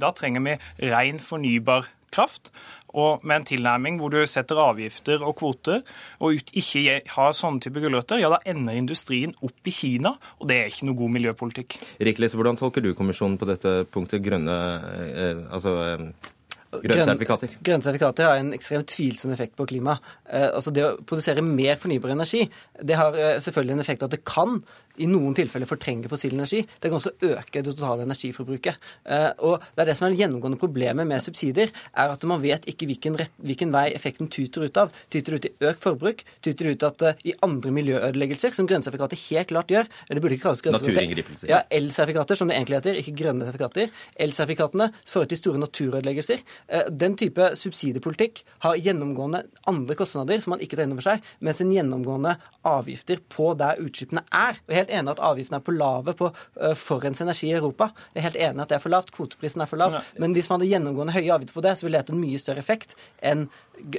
Da 0.00 0.12
trenger 0.16 0.44
vi 0.46 0.56
ren 0.92 1.20
fornybar 1.20 1.90
kraft. 2.16 2.48
Og 2.96 3.24
med 3.26 3.40
en 3.40 3.48
tilnærming 3.52 4.00
hvor 4.00 4.12
du 4.12 4.22
setter 4.30 4.60
avgifter 4.62 5.24
og 5.24 5.36
kvoter, 5.40 5.82
og 6.20 6.38
ut, 6.38 6.52
ikke 6.56 7.00
har 7.16 7.36
sånne 7.36 7.62
type 7.64 7.82
gulrøtter, 7.82 8.20
ja, 8.22 8.30
da 8.32 8.40
ender 8.48 8.78
industrien 8.78 9.34
opp 9.44 9.68
i 9.68 9.74
Kina, 9.74 10.16
og 10.40 10.48
det 10.50 10.60
er 10.60 10.72
ikke 10.72 10.88
noe 10.88 11.00
god 11.02 11.16
miljøpolitikk. 11.18 11.80
Rikles, 12.08 12.36
hvordan 12.38 12.60
tolker 12.60 12.84
du 12.84 12.94
kommisjonen 12.96 13.36
på 13.40 13.48
dette 13.50 13.82
punktet? 13.92 14.24
Grønne, 14.26 14.56
eh, 15.12 15.44
altså, 15.52 15.76
eh, 15.92 16.32
grønne 16.82 17.06
sertifikater? 17.06 17.52
Grønne 17.64 17.84
sertifikater 17.84 18.28
har 18.28 18.40
en 18.40 18.52
ekstremt 18.56 18.88
tvilsom 18.90 19.32
effekt 19.34 19.56
på 19.58 19.66
klima. 19.68 19.98
Eh, 20.28 20.48
altså 20.48 20.72
Det 20.74 20.84
å 20.84 20.96
produsere 21.06 21.44
mer 21.44 21.76
fornybar 21.80 22.14
energi 22.14 22.46
det 22.82 22.96
har 22.98 23.16
eh, 23.16 23.38
selvfølgelig 23.42 23.76
en 23.76 23.84
effekt 23.84 24.02
at 24.06 24.14
det 24.14 24.24
kan 24.24 24.60
i 25.02 25.08
noen 25.10 25.34
tilfeller 25.36 25.68
fortrenge 25.68 26.10
fossil 26.12 26.34
energi. 26.36 26.62
Det 26.80 26.90
kan 26.90 26.98
også 26.98 27.14
øke 27.30 27.62
det 27.62 27.74
totale 27.74 28.06
energiforbruket. 28.06 28.80
Eh, 29.04 29.30
og 29.46 29.60
det 29.74 29.84
er 29.84 29.90
det 29.90 29.96
som 29.98 30.08
er 30.08 30.14
det 30.14 30.20
gjennomgående 30.22 30.60
problemet 30.60 31.08
med 31.08 31.24
subsidier, 31.24 31.72
er 31.96 32.14
at 32.14 32.26
man 32.28 32.42
vet 32.44 32.66
ikke 32.70 32.88
hvilken, 32.90 33.18
rett, 33.20 33.34
hvilken 33.42 33.74
vei 33.74 33.88
effekten 33.96 34.30
tyter 34.32 34.66
ut 34.66 34.80
av. 34.80 34.94
Tyter 35.12 35.38
ut 35.38 35.48
i 35.48 35.52
økt 35.70 35.82
forbruk, 35.84 36.24
tyter 36.44 36.72
ut 36.72 36.86
at 36.86 37.06
eh, 37.06 37.24
i 37.32 37.36
andre 37.46 37.72
miljøødeleggelser, 37.76 38.54
som 38.56 38.68
grønne 38.68 38.86
sertifikater 38.86 39.20
helt 39.28 39.52
klart 39.52 39.72
gjør 39.72 39.86
eller 39.86 40.18
det 40.18 40.22
burde 40.24 40.36
ikke 40.36 40.46
kalles 40.46 40.62
grønne 40.64 40.80
sertifikater. 40.80 41.06
Naturinngripelser. 41.06 41.50
Ja, 41.50 41.60
elsertifikater, 41.78 42.38
som 42.38 42.50
det 42.50 42.56
egentlig 42.58 42.78
heter, 42.80 42.98
ikke 43.00 43.14
grønne 43.20 43.46
sertifikater. 43.48 44.02
Elsertifikatene 44.26 44.88
fører 45.08 45.30
til 45.30 45.40
store 45.40 45.62
naturødeleggelser. 45.62 46.44
Eh, 46.68 46.90
Den 47.06 47.16
type 47.18 47.50
subsidiepolitikk 47.58 48.42
har 48.64 48.78
gjennomgående 48.80 49.44
andre 49.70 49.96
kostnader 49.98 50.42
som 50.42 50.54
man 50.54 50.64
ikke 50.64 50.78
tar 50.78 50.86
inn 50.86 50.94
over 50.96 51.06
seg, 51.06 51.26
mens 51.44 51.62
en 51.62 51.72
gjennomgående 51.74 52.36
avgifter 52.66 53.22
på 53.32 53.52
der 53.58 53.80
utslippene 53.82 54.24
er. 54.34 54.60
Og 54.66 54.76
er 54.76 54.85
helt 54.86 54.94
enig 55.00 55.14
at 55.16 55.22
avgiftene 55.28 55.60
er 55.60 55.66
på 55.66 55.74
lave 55.76 56.14
på 56.16 56.30
forurensende 56.78 57.30
energi 57.30 57.50
i 57.50 57.56
Europa. 57.58 57.90
Jeg 58.14 58.22
er 58.22 58.28
helt 58.30 58.40
enig 58.48 58.64
at 58.64 58.72
det 58.72 58.78
er 58.78 58.82
for 58.84 58.94
lavt. 58.94 59.12
Kvoteprisen 59.14 59.64
er 59.64 59.70
for 59.70 59.80
lav. 59.80 59.98
Men 60.22 60.36
hvis 60.36 60.48
man 60.50 60.60
hadde 60.60 60.70
gjennomgående 60.70 61.14
høye 61.16 61.32
avgifter 61.34 61.58
på 61.58 61.64
det, 61.66 61.76
så 61.78 61.86
ville 61.86 61.98
det 61.98 62.06
hatt 62.06 62.14
en 62.14 62.22
mye 62.22 62.40
større 62.40 62.62
effekt 62.62 62.96
enn 63.20 63.46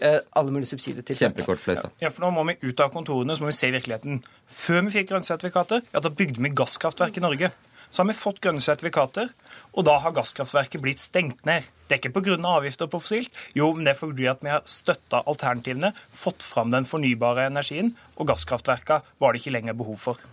eh, 0.02 0.20
alle 0.38 0.54
mulige 0.54 0.72
subsidier 0.74 1.06
til. 1.06 1.20
Kjempekort, 1.20 1.62
Fløystad. 1.64 1.96
Ja, 2.04 2.12
for 2.14 2.26
Nå 2.26 2.34
må 2.36 2.46
vi 2.50 2.58
ut 2.66 2.84
av 2.84 2.92
kontorene 2.94 3.38
så 3.38 3.46
må 3.46 3.52
vi 3.52 3.58
se 3.60 3.72
virkeligheten. 3.74 4.22
Før 4.48 4.86
vi 4.88 4.96
fikk 5.00 5.12
grønne 5.12 5.28
sertifikater, 5.28 5.84
ja, 5.94 6.04
da 6.04 6.14
bygde 6.14 6.44
vi 6.44 6.54
gasskraftverk 6.56 7.20
i 7.20 7.26
Norge. 7.26 7.52
så 7.90 8.02
har 8.02 8.10
vi 8.10 8.18
fått 8.20 8.42
grønne 8.44 8.64
sertifikater, 8.64 9.30
og 9.78 9.86
da 9.86 9.98
har 10.02 10.16
gasskraftverket 10.18 10.82
blitt 10.82 11.02
stengt 11.02 11.46
ned. 11.46 11.68
Det 11.88 11.96
er 11.96 12.02
ikke 12.02 12.20
pga. 12.20 12.36
avgifter 12.58 12.90
på 12.92 13.00
fossilt, 13.00 13.38
jo, 13.56 13.70
men 13.76 13.86
det 13.86 13.94
er 13.94 14.00
fordi 14.00 14.26
at 14.28 14.42
vi 14.44 14.52
har 14.52 14.66
støtta 14.68 15.22
alternativene, 15.30 15.94
fått 16.12 16.44
fram 16.44 16.74
den 16.74 16.88
fornybare 16.90 17.46
energien, 17.48 17.94
og 18.18 18.28
gasskraftverka 18.28 19.04
var 19.22 19.34
det 19.34 19.44
ikke 19.44 19.54
lenger 19.54 19.78
behov 19.78 20.00
for. 20.02 20.24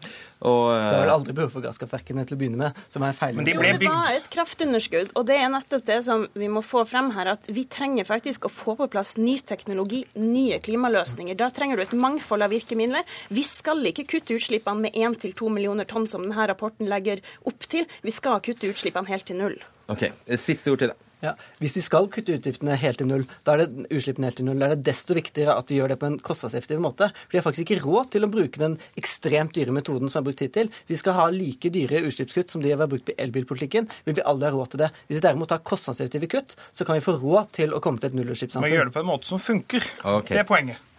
Og, 0.45 0.73
uh... 0.73 0.89
Det 0.89 0.97
var 0.97 1.07
det 1.07 1.15
aldri 1.15 1.35
behov 1.37 1.53
for 1.53 1.65
gasskraftverkene 1.65 2.25
til 2.27 2.37
å 2.37 2.41
begynne 2.41 2.61
med, 2.61 2.81
som 2.93 3.05
er 3.07 3.17
feil. 3.17 3.37
Men 3.37 3.47
de 3.47 3.55
ble 3.57 3.75
bygd. 3.77 3.85
Det 3.85 3.93
var 3.93 4.17
et 4.17 4.31
kraftunderskudd, 4.33 5.13
og 5.15 5.29
det 5.29 5.37
er 5.39 5.53
nettopp 5.53 5.85
det 5.93 6.01
som 6.09 6.25
vi 6.35 6.49
må 6.53 6.65
få 6.65 6.83
frem 6.89 7.13
her, 7.15 7.35
at 7.37 7.47
vi 7.53 7.67
trenger 7.71 8.09
faktisk 8.09 8.49
å 8.49 8.53
få 8.53 8.75
på 8.81 8.89
plass 8.91 9.15
ny 9.21 9.37
teknologi, 9.47 10.03
nye 10.19 10.59
klimaløsninger. 10.65 11.39
Da 11.39 11.51
trenger 11.55 11.79
du 11.79 11.85
et 11.85 11.95
mangfold 11.95 12.49
av 12.49 12.55
virkemidler. 12.55 13.07
Vi 13.29 13.45
skal 13.47 13.85
ikke 13.93 14.09
kutte 14.17 14.41
utslippene 14.41 14.89
med 14.89 14.99
1-2 14.99 15.53
millioner 15.53 15.87
tonn, 15.89 16.09
som 16.11 16.25
denne 16.25 16.49
rapporten 16.51 16.89
legger 16.91 17.23
opp 17.47 17.69
til. 17.71 17.87
Vi 18.03 18.15
skal 18.15 18.43
kutte 18.45 18.73
utslippene 18.73 19.13
helt 19.13 19.29
til 19.29 19.34
null. 19.39 19.59
Ok, 19.93 20.09
Siste 20.41 20.73
ord 20.73 20.81
til 20.81 20.95
deg. 20.95 21.01
Ja, 21.25 21.33
Hvis 21.63 21.77
vi 21.79 21.83
skal 21.85 22.09
kutte 22.13 22.35
utgiftene 22.37 22.77
helt 22.77 22.99
til 23.01 23.09
null, 23.09 23.23
da 23.47 23.55
er 23.55 23.65
det 23.65 23.87
utslippene 23.89 24.29
helt 24.29 24.39
til 24.41 24.49
null, 24.49 24.61
da 24.61 24.69
er 24.69 24.75
det 24.75 24.85
desto 24.91 25.17
viktigere 25.17 25.57
at 25.57 25.71
vi 25.73 25.79
gjør 25.79 25.95
det 25.95 25.99
på 26.03 26.09
en 26.11 26.19
kostnadseffektiv 26.21 26.83
måte. 26.85 27.09
For 27.25 27.37
vi 27.37 27.41
har 27.41 27.47
faktisk 27.47 27.65
ikke 27.65 27.87
råd 27.87 28.11
til 28.13 28.27
å 28.27 28.31
bruke 28.33 28.61
den 28.61 28.77
ekstremt 29.01 29.55
dyre 29.57 29.73
metoden 29.73 30.13
som 30.13 30.21
er 30.21 30.29
brukt 30.29 30.45
hittil. 30.45 30.69
Vi 30.91 30.99
skal 31.01 31.17
ha 31.17 31.29
like 31.33 31.73
dyre 31.73 32.03
utslippskutt 32.05 32.53
som 32.53 32.65
de 32.65 32.75
har 32.75 32.91
brukt 32.91 33.09
i 33.13 33.17
elbilpolitikken. 33.25 33.89
Vil 34.05 34.19
vi 34.19 34.27
aldri 34.27 34.51
ha 34.51 34.57
råd 34.57 34.75
til 34.75 34.85
det? 34.85 34.91
Hvis 35.09 35.21
vi 35.21 35.27
derimot 35.29 35.55
har 35.55 35.65
kostnadseffektive 35.65 36.29
kutt, 36.37 36.57
så 36.77 36.85
kan 36.85 36.99
vi 36.99 37.07
få 37.07 37.17
råd 37.17 37.55
til 37.57 37.73
å 37.73 37.81
komme 37.85 38.03
til 38.03 38.13
et 38.13 38.19
nullutslippssamfunn. 38.21 38.69
Men 38.69 38.77
gjøre 38.77 38.93
det 38.93 38.99
på 38.99 39.05
en 39.05 39.13
måte 39.15 39.31
som 39.31 39.41
funker. 39.41 39.87
Okay. 40.19 40.37
Det 40.37 40.45
er 40.45 40.51
poenget. 40.51 40.91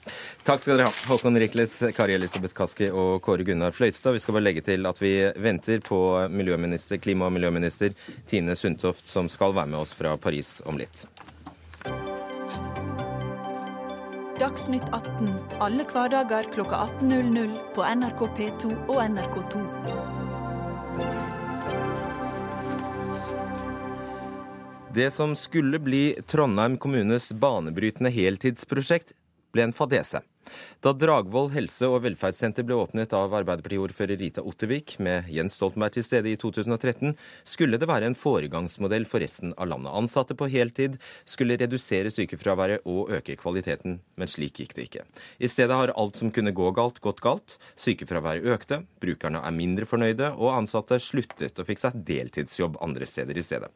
Takk 0.46 0.62
skal 0.62 0.78
dere 0.78 0.88
ha. 0.88 0.94
Håkon 1.10 1.40
Rikles, 1.42 1.80
Kari 1.98 2.14
Elisabeth 2.14 2.54
Kaski 2.54 2.92
og 2.94 3.22
Kåre 3.26 3.46
Gunnar 3.48 3.74
Fløystad. 3.74 4.14
Vi 4.14 4.22
skal 4.22 4.38
bare 4.38 4.46
legge 4.46 4.62
til 4.66 4.86
at 4.86 5.02
vi 5.02 5.14
venter 5.42 5.82
på 5.86 6.00
miljøminister, 6.30 7.02
klima- 7.02 7.30
og 7.30 7.34
miljøminister 7.34 7.96
Tine 8.30 8.56
Sundtoft, 8.56 9.08
som 9.10 9.30
skal 9.30 9.56
være 9.58 9.74
med 9.74 9.82
oss 9.82 9.96
fra 9.98 10.14
Paris 10.22 10.60
om 10.66 10.78
litt. 10.78 11.08
Dagsnytt 14.36 14.86
18 14.92 15.30
alle 15.64 15.86
hverdager 15.88 16.50
kl 16.52 16.66
18.00 16.68 17.56
på 17.74 17.86
NRK 17.88 18.26
P2 18.38 18.72
og 18.92 18.98
NRK2. 19.00 19.62
Det 24.96 25.08
som 25.12 25.34
skulle 25.36 25.80
bli 25.80 26.04
Trondheim 26.28 26.78
kommunes 26.80 27.32
banebrytende 27.36 28.12
heltidsprosjekt, 28.16 29.16
ble 29.56 29.70
en 29.70 29.76
fadese. 29.76 30.22
Da 30.84 30.92
Dragvoll 30.94 31.50
helse- 31.56 31.88
og 31.90 32.04
velferdssenter 32.04 32.66
ble 32.68 32.78
åpnet 32.78 33.14
av 33.18 33.34
Arbeiderpartiordfører 33.34 34.20
Rita 34.20 34.44
Ottervik, 34.46 34.98
med 35.02 35.30
Jens 35.34 35.56
Stoltenberg 35.58 35.96
til 35.96 36.06
stede 36.06 36.30
i 36.30 36.38
2013, 36.38 37.16
skulle 37.48 37.80
det 37.82 37.90
være 37.90 38.10
en 38.10 38.18
foregangsmodell 38.18 39.08
for 39.10 39.24
resten 39.24 39.56
av 39.58 39.72
landet. 39.72 39.94
Ansatte 39.98 40.38
på 40.38 40.50
heltid 40.52 41.00
skulle 41.26 41.58
redusere 41.58 42.14
sykefraværet 42.14 42.86
og 42.86 43.14
øke 43.18 43.38
kvaliteten, 43.42 44.00
men 44.16 44.30
slik 44.30 44.62
gikk 44.62 44.76
det 44.78 44.88
ikke. 44.90 45.06
I 45.42 45.50
stedet 45.50 45.80
har 45.80 45.96
alt 45.98 46.22
som 46.22 46.34
kunne 46.36 46.54
gå 46.56 46.70
galt, 46.78 47.02
gått 47.02 47.24
galt. 47.26 47.58
Sykefraværet 47.82 48.46
økte, 48.56 48.84
brukerne 49.02 49.42
er 49.42 49.56
mindre 49.56 49.90
fornøyde, 49.90 50.36
og 50.38 50.54
ansatte 50.60 51.02
sluttet 51.02 51.58
og 51.58 51.70
fikk 51.70 51.82
seg 51.82 52.04
deltidsjobb 52.06 52.78
andre 52.86 53.10
steder 53.10 53.38
i 53.38 53.46
stedet. 53.46 53.72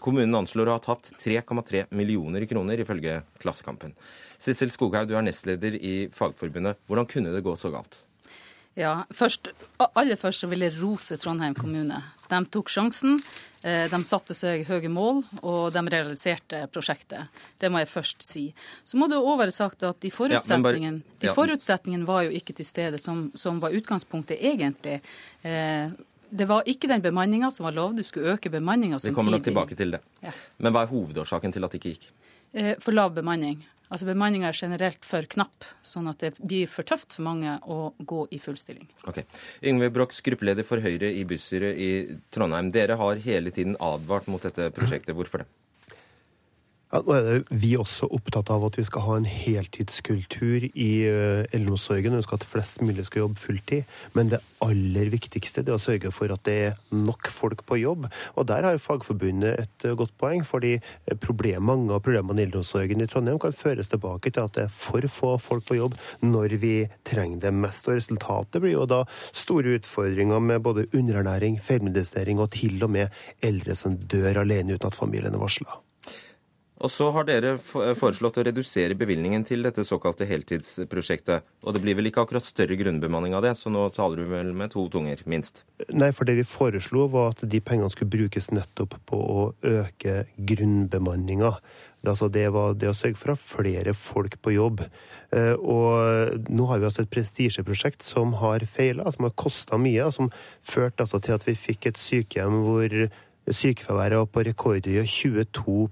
Kommunen 0.00 0.42
anslår 0.42 0.68
å 0.68 0.76
ha 0.76 0.84
tapt 0.84 1.14
3,3 1.20 1.86
millioner 1.96 2.44
kroner, 2.50 2.80
ifølge 2.84 3.22
Klassekampen. 3.40 3.96
Sissel 4.40 4.72
Skoghaug, 4.72 5.08
du 5.10 5.18
er 5.18 5.26
nestleder 5.26 5.76
i 5.76 6.08
Fagforbundet. 6.16 6.80
Hvordan 6.88 7.08
kunne 7.10 7.34
det 7.34 7.44
gå 7.44 7.52
så 7.60 7.72
galt? 7.74 7.98
Ja, 8.78 9.02
først, 9.12 9.50
Aller 9.98 10.16
først 10.16 10.46
vil 10.48 10.62
jeg 10.64 10.78
rose 10.78 11.18
Trondheim 11.20 11.56
kommune. 11.58 11.98
De 12.30 12.38
tok 12.54 12.70
sjansen. 12.72 13.18
Eh, 13.60 13.84
de 13.92 13.98
satte 14.08 14.32
seg 14.32 14.62
høye 14.70 14.88
mål, 14.88 15.18
og 15.42 15.72
de 15.74 15.82
realiserte 15.92 16.62
prosjektet. 16.72 17.42
Det 17.60 17.68
må 17.68 17.82
jeg 17.82 17.90
først 17.90 18.24
si. 18.24 18.46
Så 18.88 18.96
må 18.96 19.10
det 19.10 19.18
være 19.20 19.52
sagt 19.52 19.82
at 19.84 19.98
de 20.00 20.12
forutsetningene, 20.14 21.02
ja, 21.18 21.28
ja. 21.28 21.34
forutsetningen 21.36 22.06
var 22.08 22.24
jo 22.24 22.32
ikke 22.38 22.56
til 22.56 22.68
stede, 22.68 23.00
som, 23.02 23.26
som 23.36 23.60
var 23.60 23.76
utgangspunktet 23.76 24.40
egentlig. 24.40 25.02
Eh, 25.42 25.92
det 26.30 26.46
var 26.48 26.64
ikke 26.70 26.88
den 26.88 27.04
bemanninga 27.04 27.50
som 27.52 27.66
var 27.66 27.76
lov, 27.76 27.98
du 27.98 28.04
skulle 28.06 28.32
øke 28.38 28.48
bemanninga 28.54 28.96
samtidig. 28.96 29.12
Vi 29.12 29.18
kommer 29.18 29.36
nok 29.36 29.44
tilbake 29.50 29.76
til 29.76 29.98
det. 29.98 30.00
Ja. 30.24 30.32
Men 30.62 30.72
hva 30.72 30.86
er 30.86 30.94
hovedårsaken 30.94 31.52
til 31.52 31.66
at 31.66 31.74
det 31.74 31.82
ikke 31.82 31.96
gikk? 31.98 32.08
Eh, 32.54 32.72
for 32.80 32.96
lav 32.96 33.12
bemanning. 33.18 33.60
Altså 33.90 34.06
Bemanninga 34.06 34.50
er 34.50 34.54
generelt 34.56 35.06
for 35.06 35.26
knapp, 35.34 35.66
sånn 35.82 36.06
at 36.12 36.22
det 36.22 36.32
blir 36.38 36.70
for 36.70 36.86
tøft 36.86 37.16
for 37.16 37.26
mange 37.26 37.56
å 37.66 37.90
gå 37.98 38.22
i 38.30 38.38
full 38.42 38.58
stilling. 38.60 38.86
Ok. 39.10 39.24
Yngve 39.66 39.90
Brox, 39.94 40.22
gruppeleder 40.26 40.66
for 40.66 40.82
Høyre 40.84 41.10
i 41.10 41.24
bystyret 41.26 41.74
i 41.74 41.90
Trondheim. 42.30 42.70
Dere 42.74 42.98
har 43.00 43.24
hele 43.24 43.50
tiden 43.54 43.74
advart 43.82 44.30
mot 44.30 44.46
dette 44.46 44.70
prosjektet. 44.76 45.16
Hvorfor 45.18 45.42
det? 45.42 45.50
Nå 46.90 47.14
er 47.14 47.44
vi 47.54 47.76
også 47.78 48.08
opptatt 48.10 48.48
av 48.50 48.64
at 48.66 48.74
vi 48.74 48.82
skal 48.82 49.04
ha 49.04 49.16
en 49.20 49.26
heltidskultur 49.30 50.64
i 50.74 50.88
uh, 51.06 51.44
eldreomsorgen. 51.54 52.16
Vi 52.18 52.24
skal 52.26 52.40
at 52.40 52.46
flest 52.50 52.80
mulig 52.82 53.04
skal 53.06 53.22
jobbe 53.22 53.38
fulltid. 53.38 53.92
Men 54.18 54.32
det 54.32 54.40
aller 54.64 55.12
viktigste 55.12 55.62
er 55.62 55.76
å 55.76 55.78
sørge 55.78 56.10
for 56.10 56.34
at 56.34 56.42
det 56.48 56.56
er 56.64 56.80
nok 56.90 57.28
folk 57.30 57.62
på 57.68 57.78
jobb. 57.78 58.08
Og 58.34 58.48
der 58.50 58.66
har 58.66 58.80
Fagforbundet 58.82 59.62
et 59.62 59.86
uh, 59.86 59.94
godt 60.00 60.16
poeng. 60.18 60.42
fordi 60.42 60.80
mange 61.62 61.94
av 61.94 62.02
problemene 62.02 62.42
i 62.42 62.48
eldreomsorgen 62.48 63.04
i 63.04 63.06
Trondheim 63.06 63.38
kan 63.38 63.54
føres 63.54 63.92
tilbake 63.92 64.32
til 64.34 64.48
at 64.48 64.58
det 64.58 64.64
er 64.64 64.74
for 64.74 65.06
få 65.06 65.30
folk 65.38 65.68
på 65.68 65.78
jobb 65.78 65.94
når 66.26 66.56
vi 66.58 66.74
trenger 67.06 67.38
det 67.44 67.52
mest. 67.54 67.86
Og 67.86 68.00
resultatet 68.00 68.58
blir 68.64 68.74
jo 68.74 68.88
da 68.90 69.04
store 69.30 69.76
utfordringer 69.78 70.42
med 70.42 70.66
både 70.66 70.88
underernæring, 70.90 71.60
feilmedisinering 71.62 72.42
og 72.42 72.50
til 72.58 72.82
og 72.82 72.90
med 72.98 73.22
eldre 73.46 73.78
som 73.78 73.94
dør 73.94 74.42
alene 74.42 74.74
uten 74.74 74.90
at 74.90 74.98
familien 74.98 75.38
er 75.38 75.44
varsla. 75.46 75.78
Og 76.80 76.88
så 76.88 77.10
har 77.12 77.26
dere 77.28 77.56
foreslått 77.60 78.38
å 78.40 78.44
redusere 78.46 78.96
bevilgningen 78.96 79.42
til 79.44 79.66
dette 79.66 79.84
såkalte 79.84 80.24
heltidsprosjektet. 80.28 81.44
Og 81.66 81.76
det 81.76 81.82
blir 81.84 81.98
vel 81.98 82.08
ikke 82.08 82.24
akkurat 82.24 82.46
større 82.46 82.78
grunnbemanning 82.80 83.36
av 83.36 83.44
det, 83.44 83.52
så 83.58 83.72
nå 83.72 83.82
taler 83.92 84.22
du 84.22 84.30
vel 84.32 84.54
med 84.56 84.72
to 84.72 84.86
tunger, 84.92 85.20
minst? 85.28 85.66
Nei, 85.92 86.08
for 86.16 86.28
det 86.28 86.38
vi 86.40 86.46
foreslo 86.48 87.04
var 87.12 87.34
at 87.34 87.44
de 87.44 87.60
pengene 87.60 87.92
skulle 87.92 88.14
brukes 88.16 88.48
nettopp 88.56 88.96
på 89.10 89.20
å 89.20 89.46
øke 89.60 90.24
grunnbemanninga. 90.38 91.52
Altså 92.08 92.30
det 92.32 92.46
var 92.54 92.78
det 92.80 92.88
å 92.88 92.96
sørge 92.96 93.20
for 93.20 93.34
å 93.34 93.36
ha 93.36 93.44
flere 93.44 93.92
folk 93.92 94.38
på 94.40 94.54
jobb. 94.56 94.80
Eh, 95.36 95.52
og 95.60 96.48
nå 96.48 96.68
har 96.70 96.80
vi 96.80 96.88
altså 96.88 97.04
et 97.04 97.12
prestisjeprosjekt 97.12 98.06
som 98.06 98.32
har 98.40 98.64
feila, 98.64 99.04
som 99.12 99.28
har 99.28 99.36
kosta 99.36 99.76
mye, 99.76 100.08
og 100.08 100.16
som 100.16 100.32
førte 100.64 101.04
altså 101.04 101.20
til 101.20 101.36
at 101.36 101.44
vi 101.44 101.58
fikk 101.60 101.90
et 101.90 102.00
sykehjem 102.00 102.62
hvor 102.64 102.96
sykefraværet 103.50 104.22
var 104.22 104.32
på 104.32 104.48
rekordhøye 104.48 105.04
22 105.04 105.90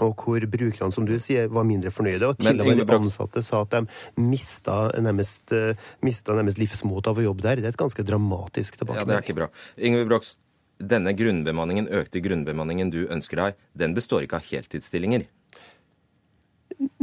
og 0.00 0.14
hvor 0.24 0.46
brukerne 0.48 0.94
som 0.94 1.06
du 1.06 1.14
sier, 1.20 1.50
var 1.52 1.66
mindre 1.68 1.92
fornøyde. 1.92 2.30
Og 2.30 2.38
til 2.40 2.60
og 2.60 2.66
med 2.66 2.80
de 2.80 2.96
ansatte 2.96 3.42
sa 3.44 3.62
at 3.66 3.74
de 3.74 3.82
mista 4.22 4.90
nærmest, 4.96 5.52
eh, 5.52 5.76
mista 6.02 6.32
nærmest 6.32 6.58
livsmot 6.58 7.06
av 7.06 7.18
å 7.18 7.26
jobbe 7.26 7.42
der. 7.42 7.56
Det 7.56 7.64
er 7.64 7.76
et 7.76 7.82
ganske 7.84 8.06
dramatisk 8.06 8.78
tilbakemelding. 8.78 9.08
Ja, 9.08 9.20
det 9.20 9.20
er 9.20 9.28
ikke 9.28 9.40
bra. 9.42 9.50
Yngve 9.78 10.08
Brox, 10.08 10.36
denne 10.78 11.12
grunnbemanningen, 11.14 11.88
økte 11.88 12.22
grunnbemanningen 12.24 12.90
du 12.90 13.06
ønsker 13.06 13.36
deg, 13.36 13.54
den 13.76 13.94
består 13.94 14.24
ikke 14.24 14.40
av 14.40 14.48
heltidsstillinger? 14.48 15.28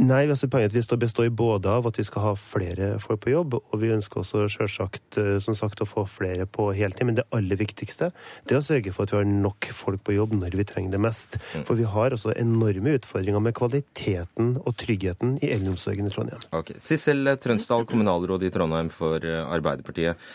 Nei, 0.00 0.22
altså 0.24 0.48
poenget 0.50 0.74
vi 0.74 0.82
består 1.00 1.28
både 1.34 1.70
av 1.70 1.88
at 1.90 1.98
vi 2.00 2.04
skal 2.06 2.24
ha 2.24 2.32
flere 2.38 2.92
folk 3.02 3.22
på 3.24 3.32
jobb, 3.34 3.56
og 3.60 3.76
vi 3.82 3.92
ønsker 3.94 4.22
også 4.22 4.46
selvsagt 4.52 5.18
eh, 5.20 5.36
som 5.42 5.56
sagt, 5.58 5.82
å 5.82 5.88
få 5.88 6.06
flere 6.08 6.46
på 6.48 6.70
heltid. 6.76 7.06
Men 7.08 7.18
det 7.18 7.26
aller 7.36 7.60
viktigste 7.60 8.10
det 8.48 8.56
er 8.56 8.60
å 8.60 8.66
sørge 8.66 8.94
for 8.96 9.06
at 9.06 9.14
vi 9.14 9.20
har 9.20 9.28
nok 9.30 9.70
folk 9.76 10.04
på 10.06 10.16
jobb 10.16 10.36
når 10.38 10.56
vi 10.60 10.66
trenger 10.68 10.96
det 10.96 11.02
mest. 11.04 11.40
Mm. 11.54 11.66
For 11.68 11.80
vi 11.80 11.88
har 11.88 12.16
også 12.16 12.34
enorme 12.36 12.96
utfordringer 12.98 13.44
med 13.44 13.56
kvaliteten 13.58 14.54
og 14.60 14.72
tryggheten 14.80 15.36
i 15.44 15.52
eldreomsorgen 15.54 16.08
i 16.08 16.14
Trondheim. 16.14 16.46
Okay. 16.62 16.80
Sissel 16.82 17.36
Trønsdal, 17.40 17.86
kommunalråd 17.90 18.46
i 18.48 18.54
Trondheim 18.54 18.90
for 18.94 19.24
eh, 19.24 19.44
Arbeiderpartiet. 19.44 20.30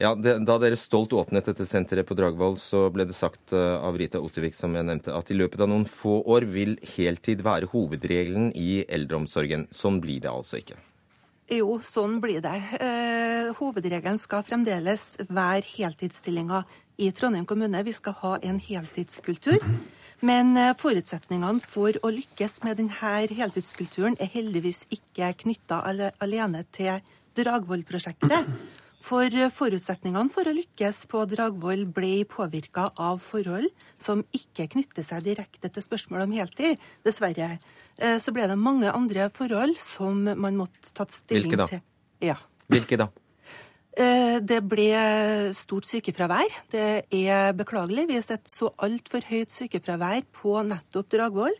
Ja, 0.00 0.14
det, 0.14 0.38
Da 0.48 0.56
dere 0.62 0.78
stolt 0.80 1.12
åpnet 1.12 1.48
dette 1.50 1.66
senteret 1.68 2.08
på 2.08 2.16
Dragvoll, 2.16 2.56
så 2.60 2.86
ble 2.92 3.04
det 3.08 3.16
sagt 3.16 3.52
uh, 3.52 3.82
av 3.84 3.98
Rita 4.00 4.20
Ottervik 4.22 4.56
som 4.56 4.74
jeg 4.76 4.86
nevnte, 4.88 5.12
at 5.14 5.30
i 5.30 5.36
løpet 5.36 5.60
av 5.60 5.70
noen 5.72 5.84
få 5.88 6.20
år 6.32 6.46
vil 6.54 6.78
heltid 6.94 7.44
være 7.44 7.68
hovedregelen 7.72 8.52
i 8.56 8.84
eldreomsorgen. 8.88 9.68
Sånn 9.74 10.00
blir 10.02 10.22
det 10.24 10.32
altså 10.32 10.62
ikke? 10.62 10.78
Jo, 11.52 11.76
sånn 11.84 12.16
blir 12.22 12.40
det. 12.40 12.54
Eh, 12.80 13.50
hovedregelen 13.58 14.20
skal 14.20 14.44
fremdeles 14.46 15.18
være 15.28 15.66
heltidsstillinger 15.74 16.64
i 17.02 17.10
Trondheim 17.12 17.44
kommune. 17.48 17.82
Vi 17.84 17.92
skal 17.92 18.16
ha 18.22 18.36
en 18.40 18.60
heltidskultur. 18.62 19.60
Men 20.22 20.54
eh, 20.56 20.72
forutsetningene 20.78 21.60
for 21.66 21.98
å 22.00 22.12
lykkes 22.14 22.62
med 22.64 22.78
denne 22.78 23.16
heltidskulturen 23.36 24.16
er 24.22 24.30
heldigvis 24.32 24.86
ikke 24.94 25.32
knytta 25.42 25.82
alene 26.22 26.62
til 26.72 27.02
Dragvoll-prosjektet. 27.36 28.48
For 29.02 29.34
forutsetningene 29.50 30.30
for 30.30 30.46
å 30.46 30.54
lykkes 30.54 31.00
på 31.10 31.24
Dragvoll 31.26 31.88
ble 31.90 32.22
påvirka 32.30 32.86
av 33.02 33.18
forhold 33.24 33.66
som 33.98 34.22
ikke 34.36 34.68
knytter 34.76 35.02
seg 35.02 35.24
direkte 35.26 35.70
til 35.72 35.82
spørsmålet 35.82 36.28
om 36.28 36.36
heltid. 36.38 36.84
Dessverre. 37.02 37.56
Eh, 37.98 38.18
så 38.22 38.34
ble 38.34 38.46
det 38.46 38.58
mange 38.60 38.92
andre 38.94 39.26
forhold 39.34 39.74
som 39.82 40.22
man 40.22 40.60
måtte 40.60 40.94
tatt 40.94 41.14
stilling 41.16 41.50
Hvilke 41.50 41.64
da? 41.64 41.68
til. 41.72 41.82
Ja. 42.22 42.38
Hvilke 42.70 43.00
da? 43.02 43.08
Eh, 43.92 44.38
det 44.40 44.62
ble 44.70 44.92
stort 45.58 45.88
sykefravær. 45.90 46.54
Det 46.70 46.86
er 47.10 47.56
beklagelig. 47.58 48.06
Vi 48.08 48.20
har 48.20 48.24
sett 48.24 48.46
så 48.48 48.70
altfor 48.86 49.26
høyt 49.28 49.50
sykefravær 49.52 50.22
på 50.38 50.60
nettopp 50.68 51.10
Dragvoll. 51.12 51.58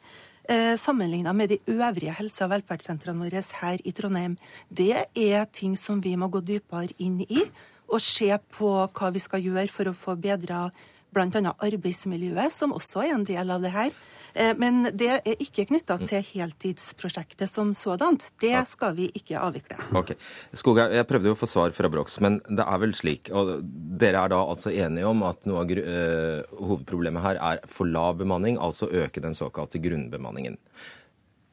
Eh, 0.52 0.76
Sammenligna 0.76 1.32
med 1.32 1.49
de 1.49 1.59
øvrige 1.66 2.12
helse- 2.12 2.44
og 2.44 2.50
velferdssentrene 2.50 3.25
våre 3.25 3.42
her 3.61 3.78
i 3.85 3.92
Trondheim. 3.92 4.37
Det 4.68 5.06
er 5.16 5.44
ting 5.44 5.78
som 5.78 6.02
vi 6.04 6.16
må 6.16 6.28
gå 6.28 6.40
dypere 6.40 6.92
inn 6.99 7.21
i, 7.21 7.40
og 7.88 8.00
se 8.00 8.28
på 8.59 8.73
hva 8.92 9.11
vi 9.14 9.23
skal 9.23 9.40
gjøre 9.40 9.71
for 9.73 9.88
å 9.88 9.94
få 9.97 10.16
bedra 10.21 10.66
bl.a. 11.12 11.52
arbeidsmiljøet, 11.52 12.52
som 12.54 12.75
også 12.76 13.07
er 13.07 13.14
en 13.16 13.28
del 13.28 13.52
av 13.52 13.62
det 13.64 13.73
her. 13.75 13.92
Eh, 14.35 14.52
men 14.57 14.87
det 14.97 15.11
er 15.19 15.42
ikke 15.42 15.66
knytta 15.69 15.99
til 16.09 16.25
heltidsprosjektet 16.33 17.50
som 17.50 17.73
sådant. 17.76 18.31
Det 18.40 18.54
skal 18.71 18.97
vi 18.97 19.11
ikke 19.19 19.40
avvikle. 19.40 19.78
Ok. 19.99 20.14
Skoga, 20.57 20.88
jeg 20.95 21.09
prøvde 21.09 21.31
jo 21.31 21.37
å 21.37 21.40
få 21.42 21.50
svar 21.50 21.75
fra 21.76 21.90
Brox, 21.92 22.19
men 22.25 22.40
det 22.49 22.64
er 22.64 22.83
vel 22.83 22.97
slik 22.97 23.31
og 23.33 23.54
Dere 24.02 24.25
er 24.25 24.33
da 24.33 24.40
altså 24.40 24.73
enige 24.73 25.09
om 25.09 25.23
at 25.26 25.45
noe 25.49 25.62
av 25.62 25.76
eh, 25.76 26.40
hovedproblemet 26.59 27.25
her 27.25 27.38
er 27.52 27.62
for 27.71 27.88
lav 27.88 28.19
bemanning, 28.21 28.59
altså 28.59 28.88
øke 28.88 29.23
den 29.23 29.37
såkalte 29.37 29.81
grunnbemanningen. 29.83 30.59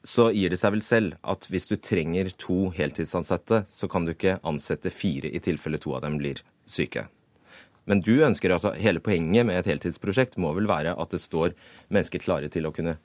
Så 0.06 0.30
gir 0.32 0.48
det 0.48 0.56
seg 0.56 0.72
vel 0.72 0.82
selv 0.84 1.16
at 1.28 1.44
hvis 1.52 1.68
du 1.68 1.76
trenger 1.76 2.30
to 2.40 2.70
heltidsansatte, 2.72 3.66
så 3.68 3.88
kan 3.92 4.06
du 4.06 4.14
ikke 4.14 4.38
ansette 4.48 4.92
fire 4.94 5.28
i 5.28 5.42
tilfelle 5.44 5.80
to 5.82 5.92
av 5.98 6.06
dem 6.06 6.16
blir 6.20 6.40
syke. 6.64 7.04
Men 7.90 8.02
du 8.06 8.12
ønsker 8.22 8.54
altså, 8.54 8.70
hele 8.78 9.02
poenget 9.02 9.48
med 9.48 9.58
et 9.58 9.70
heltidsprosjekt 9.72 10.38
må 10.38 10.52
vel 10.54 10.70
være 10.70 10.94
at 10.94 11.14
det 11.14 11.22
står 11.22 11.56
mennesker 11.90 12.22
klare 12.22 12.50
til 12.52 12.68
å 12.68 12.74
kunne 12.74 12.96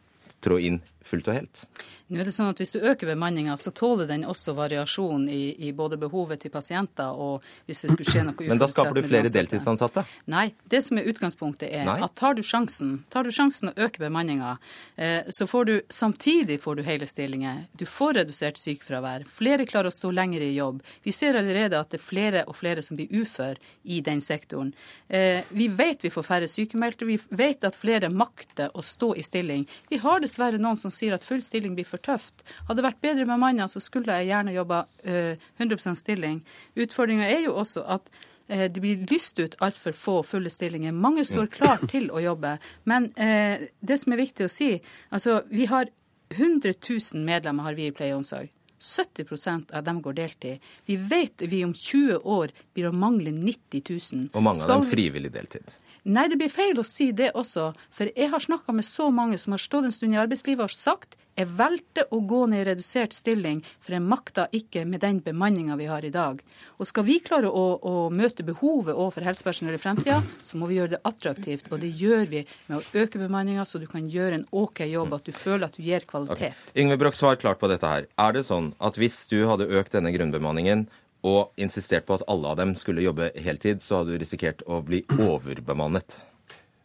trå 0.45 0.59
inn 0.61 0.81
fullt 1.05 1.31
og 1.31 1.39
helt? 1.39 1.63
Nå 2.07 2.19
er 2.21 2.27
det 2.27 2.35
sånn 2.35 2.51
at 2.51 2.59
Hvis 2.61 2.75
du 2.75 2.83
øker 2.85 3.09
bemanninga, 3.09 3.55
så 3.57 3.71
tåler 3.73 4.05
den 4.09 4.25
også 4.29 4.53
variasjon 4.57 5.25
i, 5.31 5.55
i 5.67 5.71
både 5.73 5.97
behovet 5.97 6.43
til 6.43 6.51
pasienter 6.53 7.17
og 7.17 7.45
hvis 7.65 7.81
det 7.81 7.93
skulle 7.95 8.11
skje 8.11 8.23
noe 8.27 8.35
uforutsett. 8.35 8.51
Men 8.51 8.61
da 8.61 8.69
skaper 8.69 8.99
du 8.99 9.07
flere 9.07 9.31
deltidsansatte? 9.33 10.03
Nei, 10.29 10.45
det 10.69 10.83
som 10.85 10.99
er 11.01 11.09
utgangspunktet 11.09 11.71
er 11.73 11.87
Nei. 11.87 11.97
at 12.05 12.13
tar 12.19 12.37
du 12.37 12.43
sjansen 12.45 12.99
tar 13.09 13.25
du 13.25 13.31
sjansen 13.33 13.71
å 13.71 13.73
øke 13.87 14.03
bemanninga, 14.03 14.57
eh, 15.01 15.25
så 15.33 15.47
får 15.49 15.65
du 15.65 15.73
samtidig 15.89 16.59
får 16.61 16.75
du 16.75 16.83
hele 16.85 17.07
stillinger. 17.09 17.65
Du 17.73 17.85
får 17.89 18.19
redusert 18.19 18.59
sykefravær. 18.61 19.25
Flere 19.25 19.65
klarer 19.65 19.89
å 19.89 19.95
stå 19.95 20.11
lenger 20.13 20.45
i 20.45 20.51
jobb. 20.55 20.81
Vi 21.03 21.13
ser 21.15 21.37
allerede 21.39 21.79
at 21.79 21.89
det 21.93 21.99
er 21.99 22.05
flere 22.05 22.45
og 22.45 22.57
flere 22.59 22.83
som 22.85 22.99
blir 22.99 23.09
ufør 23.09 23.57
i 23.83 24.01
den 24.05 24.21
sektoren. 24.21 24.73
Eh, 25.09 25.41
vi 25.49 25.67
vet 25.73 26.05
vi 26.05 26.13
får 26.13 26.27
færre 26.27 26.49
sykemeldte. 26.51 27.07
Vi 27.09 27.17
vet 27.29 27.63
at 27.65 27.77
flere 27.77 28.09
makter 28.13 28.69
å 28.75 28.83
stå 28.85 29.13
i 29.15 29.25
stilling. 29.25 29.65
Vi 29.89 30.01
har 30.03 30.21
dessverre 30.21 30.61
noen 30.61 30.77
som 30.77 30.93
sier 30.93 31.15
at 31.15 31.25
full 31.25 31.41
stilling 31.41 31.75
blir 31.75 31.87
for 31.87 31.94
tøft. 32.01 32.45
Hadde 32.67 32.79
det 32.79 32.87
vært 32.87 33.03
bedre 33.03 33.27
med 33.29 33.41
mannen, 33.41 33.71
så 33.71 33.81
skulle 33.83 34.19
jeg 34.19 34.31
gjerne 34.31 34.55
jobba 34.55 34.85
eh, 35.03 35.41
100 35.57 35.95
stilling. 35.99 36.39
Utfordringa 36.75 37.27
er 37.29 37.45
jo 37.47 37.55
også 37.61 37.85
at 37.97 38.09
eh, 38.47 38.65
det 38.71 38.81
blir 38.83 39.05
lyst 39.11 39.39
ut 39.39 39.57
altfor 39.65 39.95
få 39.97 40.17
fulle 40.23 40.51
stillinger. 40.53 40.95
Mange 40.95 41.25
står 41.27 41.51
klar 41.53 41.85
til 41.93 42.09
å 42.11 42.23
jobbe. 42.23 42.57
Men 42.89 43.11
eh, 43.15 43.69
det 43.79 44.01
som 44.01 44.15
er 44.15 44.23
viktig 44.25 44.49
å 44.49 44.51
si, 44.51 44.73
altså 45.09 45.41
vi 45.51 45.69
har 45.71 45.91
100 46.33 46.73
000 46.81 47.25
medlemmer 47.25 47.69
har 47.69 47.77
vi 47.77 47.89
i 47.89 47.95
pleie 47.95 48.15
og 48.15 48.23
omsorg. 48.23 48.51
70% 48.85 49.71
av 49.73 49.83
dem 49.83 50.01
går 50.03 50.13
deltid. 50.13 50.59
Vi 50.85 50.97
vet 50.99 51.41
vi 51.41 51.63
om 51.65 51.73
20 51.73 52.19
år 52.27 52.51
blir 52.75 52.89
å 52.89 52.93
mangle 52.93 53.31
90 53.31 53.81
000. 53.89 54.29
Og 54.33 54.43
mange 54.43 54.61
av 54.61 54.67
Skal 54.67 54.81
dem 54.81 54.89
frivillig 54.91 55.31
deltid. 55.33 55.77
Nei, 56.05 56.27
det 56.29 56.37
blir 56.37 56.51
feil 56.53 56.77
å 56.77 56.85
si 56.85 57.09
det 57.17 57.31
også. 57.33 57.71
For 57.93 58.11
jeg 58.13 58.29
har 58.29 58.43
snakka 58.43 58.75
med 58.77 58.85
så 58.85 59.09
mange 59.09 59.39
som 59.41 59.55
har 59.55 59.63
stått 59.63 59.87
en 59.87 59.95
stund 59.95 60.13
i 60.13 60.21
arbeidslivet 60.21 60.67
og 60.67 60.73
sagt 60.73 61.17
jeg 61.35 61.49
valgte 61.51 62.05
å 62.15 62.21
gå 62.23 62.45
ned 62.47 62.63
i 62.63 62.67
redusert 62.69 63.13
stilling, 63.15 63.61
for 63.83 63.95
jeg 63.95 64.03
makta 64.03 64.47
ikke 64.55 64.85
med 64.87 65.03
den 65.03 65.19
bemanninga 65.23 65.75
vi 65.79 65.87
har 65.89 66.05
i 66.07 66.11
dag. 66.13 66.39
Og 66.79 66.87
skal 66.87 67.05
vi 67.07 67.17
klare 67.23 67.49
å, 67.51 67.65
å 67.75 67.95
møte 68.07 68.45
behovet 68.47 68.95
overfor 68.95 69.25
helsepersonell 69.27 69.75
i 69.75 69.81
fremtida, 69.81 70.21
så 70.43 70.59
må 70.59 70.69
vi 70.71 70.79
gjøre 70.79 70.95
det 70.95 71.01
attraktivt. 71.07 71.67
Og 71.71 71.81
det 71.83 71.91
gjør 71.99 72.29
vi 72.31 72.43
med 72.69 72.77
å 72.79 73.01
øke 73.03 73.19
bemanninga, 73.19 73.65
så 73.67 73.81
du 73.83 73.87
kan 73.91 74.07
gjøre 74.11 74.39
en 74.39 74.45
OK 74.55 74.85
jobb, 74.87 75.17
at 75.17 75.27
du 75.27 75.35
føler 75.35 75.67
at 75.67 75.75
du 75.75 75.83
gir 75.83 76.05
kvalitet. 76.07 76.55
Yngve 76.75 76.99
Broch, 77.01 77.17
svar 77.19 77.39
klart 77.41 77.59
på 77.59 77.71
dette 77.71 77.89
her. 77.89 78.07
Er 78.15 78.37
det 78.37 78.45
sånn 78.47 78.71
at 78.79 78.99
hvis 78.99 79.25
du 79.31 79.41
hadde 79.49 79.67
økt 79.75 79.97
denne 79.97 80.13
grunnbemanningen 80.15 80.87
og 81.25 81.51
insistert 81.59 82.07
på 82.07 82.15
at 82.19 82.23
alle 82.31 82.53
av 82.53 82.61
dem 82.61 82.75
skulle 82.79 83.03
jobbe 83.03 83.33
heltid, 83.43 83.83
så 83.83 83.99
hadde 83.99 84.15
du 84.15 84.23
risikert 84.23 84.63
å 84.69 84.79
bli 84.85 85.03
overbemannet? 85.17 86.19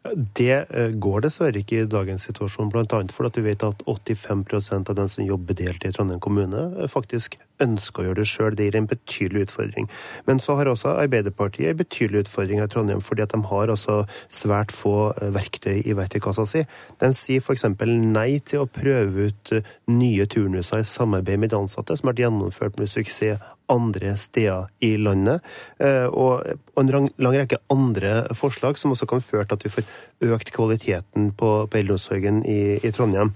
Det 0.09 0.65
eh, 0.71 0.95
går 0.97 1.27
dessverre 1.27 1.61
ikke 1.61 1.83
i 1.83 1.89
dagens 1.91 2.25
situasjon, 2.31 2.71
bl.a. 2.73 3.01
fordi 3.13 3.43
vi 3.43 3.51
vet 3.51 3.67
at 3.67 3.83
85% 3.85 4.93
av 4.93 4.97
den 4.97 5.11
som 5.13 5.27
jobber 5.27 5.59
deltid 5.59 5.91
i 5.91 5.97
Trondheim 5.97 6.23
kommune, 6.25 6.63
eh, 6.81 6.89
faktisk 6.89 7.37
ønsker 7.62 8.03
å 8.03 8.09
gjøre 8.09 8.20
det 8.20 8.29
sjøl. 8.31 8.57
Det 8.57 8.68
gir 8.68 8.79
en 8.81 8.88
betydelig 8.90 9.46
utfordring. 9.49 9.90
Men 10.27 10.42
så 10.42 10.57
har 10.59 10.70
også 10.70 10.96
Arbeiderpartiet 11.01 11.73
en 11.73 11.81
betydelig 11.81 12.27
utfordring 12.27 12.62
i 12.62 12.68
Trondheim, 12.70 13.03
fordi 13.05 13.25
at 13.27 13.35
de 13.35 13.42
har 13.51 13.73
altså 13.73 14.03
svært 14.33 14.75
få 14.75 15.12
eh, 15.16 15.31
verktøy 15.35 15.83
i 15.85 15.96
verktøykassa 15.96 16.46
si. 16.49 16.64
De 17.01 17.12
sier 17.16 17.44
f.eks. 17.44 17.66
nei 17.81 18.40
til 18.44 18.64
å 18.64 18.70
prøve 18.70 19.31
ut 19.31 19.55
eh, 19.57 19.73
nye 19.92 20.27
turnuser 20.31 20.85
i 20.85 20.88
samarbeid 20.88 21.40
med 21.40 21.55
de 21.55 21.61
ansatte, 21.61 21.96
som 21.96 22.09
har 22.09 22.14
vært 22.14 22.25
gjennomført 22.27 22.81
med 22.81 22.90
suksess 22.90 23.40
andre 23.70 24.16
steder 24.18 24.66
i 24.83 24.96
landet, 24.99 25.44
eh, 25.79 26.07
og 26.07 26.42
en 26.81 26.90
lang 26.90 27.37
rekke 27.37 27.61
andre 27.70 28.25
forslag 28.35 28.79
som 28.79 28.94
også 28.94 29.07
kan 29.11 29.23
føre 29.23 29.46
til 29.46 29.59
at 29.59 29.66
vi 29.66 29.75
får 29.77 30.35
økt 30.35 30.53
kvaliteten 30.57 31.31
på, 31.38 31.53
på 31.70 31.81
eldreomsorgen 31.81 32.42
i, 32.49 32.81
i 32.83 32.92
Trondheim. 32.94 33.35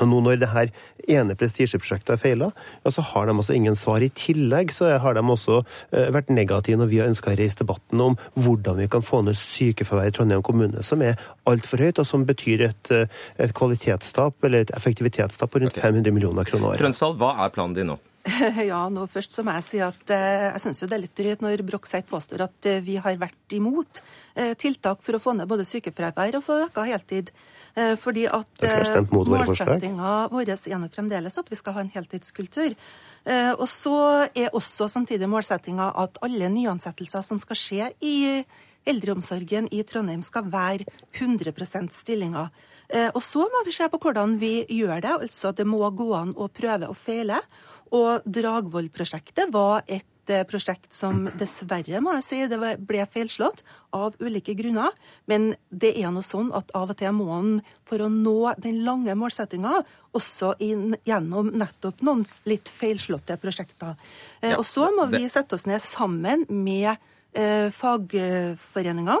Nå 0.00 0.20
når 0.20 0.40
det 0.42 0.50
her 0.52 0.70
ene 1.10 1.36
prestisjeprosjektet 1.38 2.14
er 2.14 2.20
feila, 2.20 2.50
ja, 2.84 2.92
så 2.92 3.04
har 3.12 3.28
de 3.28 3.36
altså 3.36 3.54
ingen 3.56 3.76
svar. 3.78 4.02
I 4.02 4.10
tillegg 4.10 4.72
så 4.74 4.90
har 5.00 5.16
de 5.16 5.22
også 5.22 5.60
eh, 5.92 6.10
vært 6.14 6.32
negative 6.34 6.80
når 6.80 6.90
vi 6.90 7.00
har 7.00 7.10
ønska 7.12 7.32
å 7.32 7.38
reise 7.38 7.60
debatten 7.62 8.02
om 8.02 8.16
hvordan 8.34 8.80
vi 8.80 8.88
kan 8.90 9.04
få 9.04 9.22
ned 9.26 9.38
sykefraværet 9.38 10.14
i 10.14 10.16
Trondheim 10.18 10.44
kommune, 10.46 10.82
som 10.86 11.04
er 11.04 11.20
altfor 11.50 11.84
høyt, 11.84 12.00
og 12.02 12.08
som 12.08 12.26
betyr 12.28 12.66
et, 12.70 12.94
eh, 12.94 13.22
et 13.38 13.54
kvalitetstap 13.56 14.48
eller 14.48 14.64
et 14.66 14.74
effektivitetstap 14.76 15.52
på 15.52 15.62
rundt 15.62 15.78
500 15.78 16.14
millioner 16.14 16.48
kroner 16.48 16.72
året. 16.72 16.82
Trønsdal, 16.82 17.16
hva 17.20 17.36
er 17.44 17.54
planen 17.54 17.78
din 17.78 17.92
nå? 17.92 18.00
Ja, 18.70 18.80
nå 18.88 19.04
først 19.10 19.34
så 19.36 19.44
må 19.44 19.54
jeg 19.58 19.66
si 19.66 19.80
at 19.84 20.12
eh, 20.12 20.46
jeg 20.54 20.62
syns 20.64 20.80
jo 20.82 20.88
det 20.88 20.96
er 20.96 21.02
litt 21.04 21.18
drøyt 21.18 21.44
når 21.44 21.64
Brokseit 21.68 22.06
påstår 22.08 22.46
at 22.46 22.68
eh, 22.70 22.80
vi 22.84 22.96
har 23.02 23.18
vært 23.20 23.56
imot 23.56 24.00
eh, 24.34 24.54
tiltak 24.60 25.02
for 25.04 25.16
å 25.16 25.22
få 25.22 25.34
ned 25.36 25.50
både 25.50 25.66
sykefravær 25.68 26.38
og 26.38 26.46
få 26.46 26.60
øka 26.68 26.86
heltid. 26.88 27.34
Fordi 27.74 28.22
at 28.30 28.62
målsettinga 29.10 30.10
vår 30.30 30.52
er 30.54 30.90
fremdeles 30.94 31.38
at 31.40 31.48
vi 31.50 31.56
skal 31.58 31.74
ha 31.74 31.82
en 31.82 31.90
heltidskultur. 31.90 32.76
Og 33.58 33.64
så 33.66 33.96
er 34.30 34.54
også 34.54 34.86
samtidig 34.92 35.26
målsettinga 35.26 35.88
at 35.98 36.20
alle 36.22 36.52
nyansettelser 36.54 37.24
som 37.26 37.40
skal 37.42 37.58
skje 37.58 37.88
i 37.98 38.14
eldreomsorgen 38.86 39.66
i 39.74 39.82
Trondheim, 39.82 40.22
skal 40.22 40.46
være 40.54 40.86
100 41.18 41.90
stillinger. 41.90 42.54
Og 43.10 43.22
så 43.26 43.42
må 43.42 43.64
vi 43.66 43.74
se 43.74 43.90
på 43.90 43.98
hvordan 43.98 44.38
vi 44.38 44.54
gjør 44.70 45.02
det. 45.02 45.18
Altså 45.26 45.50
det 45.50 45.66
må 45.66 45.82
gå 45.90 46.12
an 46.14 46.30
å 46.38 46.46
prøve 46.46 46.94
og 46.94 47.00
feile. 47.00 47.42
Og 47.92 48.24
Dragvoll-prosjektet 48.24 49.52
var 49.52 49.82
et 49.86 50.32
eh, 50.32 50.44
prosjekt 50.48 50.88
som 50.94 51.26
dessverre, 51.38 52.00
må 52.00 52.14
jeg 52.16 52.24
si, 52.26 52.38
det 52.48 52.58
ble 52.58 53.04
feilslått 53.12 53.62
av 53.94 54.16
ulike 54.22 54.54
grunner. 54.58 54.94
Men 55.30 55.52
det 55.70 55.92
er 56.00 56.14
nå 56.14 56.22
sånn 56.24 56.50
at 56.56 56.72
av 56.74 56.94
og 56.94 56.98
til 56.98 57.12
må 57.16 57.28
en, 57.36 57.52
for 57.84 58.02
å 58.02 58.08
nå 58.10 58.54
den 58.64 58.80
lange 58.86 59.14
målsettinga, 59.18 59.82
også 60.14 60.54
inn, 60.62 60.94
gjennom 61.06 61.50
nettopp 61.58 62.02
noen 62.06 62.24
litt 62.48 62.70
feilslåtte 62.70 63.36
prosjekter. 63.42 63.98
Eh, 64.40 64.54
Ja, 64.54 64.58
og 64.58 64.66
så 64.68 64.88
må 64.94 65.06
vi 65.12 65.26
sette 65.28 65.58
oss 65.58 65.66
ned 65.66 65.82
sammen 65.82 66.46
med 66.48 66.94
eh, 67.34 67.70
fagforeningene 67.74 69.20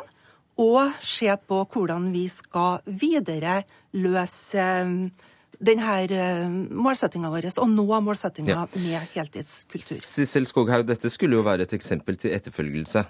og 0.62 0.92
se 1.02 1.32
på 1.48 1.64
hvordan 1.66 2.12
vi 2.14 2.28
skal 2.30 2.78
videre 2.86 3.64
løse 3.98 4.62
eh, 4.62 5.32
denne 5.64 6.68
målsettinga 6.70 7.30
vår, 7.32 7.48
og 7.62 7.70
nå 7.72 7.86
målsettinga 8.08 8.54
Ja. 8.54 8.66
med 8.74 9.08
heltidskultur. 9.14 10.00
Sissel 10.04 10.46
Skoghaug, 10.46 10.86
dette 10.86 11.10
skulle 11.10 11.36
jo 11.38 11.42
være 11.42 11.62
et 11.62 11.72
eksempel 11.72 12.16
til 12.20 12.32
etterfølgelse. 12.36 13.04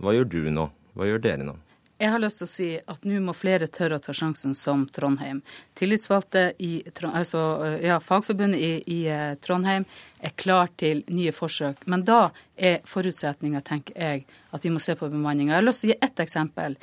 Hva 0.00 0.16
gjør 0.16 0.28
du 0.28 0.42
nå? 0.50 0.70
Hva 0.94 1.06
gjør 1.06 1.22
dere 1.22 1.46
nå? 1.46 1.56
Jeg 2.02 2.10
har 2.10 2.18
lyst 2.18 2.40
til 2.40 2.46
å 2.46 2.50
si 2.50 2.66
at 2.90 3.04
nå 3.06 3.20
må 3.22 3.32
flere 3.38 3.68
tørre 3.70 4.00
å 4.00 4.02
ta 4.02 4.12
sjansen 4.12 4.54
som 4.58 4.82
Trondheim. 4.90 5.42
Tillitsvalgte 5.78 6.42
i 6.58 6.82
altså, 7.06 7.42
ja, 7.80 8.00
Fagforbundet 8.02 8.58
i, 8.58 8.72
i 8.90 8.98
eh, 9.06 9.36
Trondheim 9.38 9.86
er 10.18 10.34
klar 10.34 10.72
til 10.76 11.04
nye 11.14 11.30
forsøk. 11.32 11.86
Men 11.86 12.02
da 12.04 12.32
er 12.58 12.80
forutsetninga, 12.90 13.62
tenker 13.62 13.94
jeg, 13.94 14.24
at 14.50 14.66
vi 14.66 14.72
må 14.74 14.82
se 14.82 14.96
på 14.98 15.08
bemanninga. 15.12 15.54
Jeg 15.54 15.62
har 15.62 15.68
lyst 15.68 15.84
til 15.84 15.92
å 15.92 15.94
gi 15.94 16.00
ett 16.08 16.24
eksempel. 16.26 16.74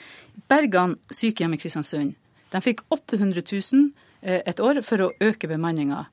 Bergan 0.48 0.96
sykehjem 1.12 1.58
i 1.58 1.60
Kristiansund. 1.60 2.16
De 2.56 2.64
fikk 2.64 2.86
800 2.96 3.44
000 3.52 3.84
eh, 3.84 4.08
et 4.22 4.60
år 4.60 4.82
for 4.86 5.02
å 5.02 5.12
øke 5.20 5.50
bemanninga. 5.52 6.06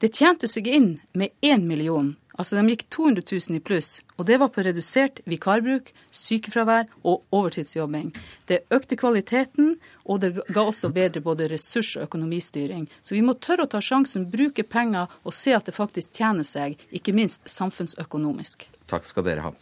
Det 0.00 0.14
tjente 0.16 0.48
seg 0.48 0.68
inn 0.70 0.94
med 1.12 1.34
1 1.44 1.66
million. 1.68 2.14
Altså 2.40 2.56
de 2.56 2.72
gikk 2.72 2.86
200 2.88 3.22
000 3.28 3.58
i 3.58 3.60
pluss, 3.60 3.88
og 4.16 4.24
det 4.30 4.38
var 4.40 4.48
på 4.54 4.62
redusert 4.64 5.18
vikarbruk, 5.28 5.90
sykefravær 6.08 6.86
og 7.04 7.26
overtidsjobbing. 7.36 8.14
Det 8.48 8.62
økte 8.72 8.96
kvaliteten, 8.96 9.74
og 10.08 10.22
det 10.22 10.30
ga 10.48 10.64
også 10.64 10.88
bedre 10.96 11.20
både 11.20 11.50
ressurs- 11.52 11.98
og 11.98 12.06
økonomistyring. 12.08 12.88
Så 13.02 13.18
vi 13.18 13.20
må 13.26 13.36
tørre 13.36 13.68
å 13.68 13.72
ta 13.74 13.82
sjansen, 13.84 14.24
bruke 14.32 14.64
penger 14.64 15.12
og 15.20 15.36
se 15.36 15.52
at 15.52 15.68
det 15.68 15.76
faktisk 15.76 16.16
tjener 16.16 16.48
seg, 16.48 16.80
ikke 16.88 17.12
minst 17.12 17.44
samfunnsøkonomisk. 17.50 18.70
Takk 18.88 19.04
skal 19.04 19.28
dere 19.28 19.50
ha. 19.50 19.54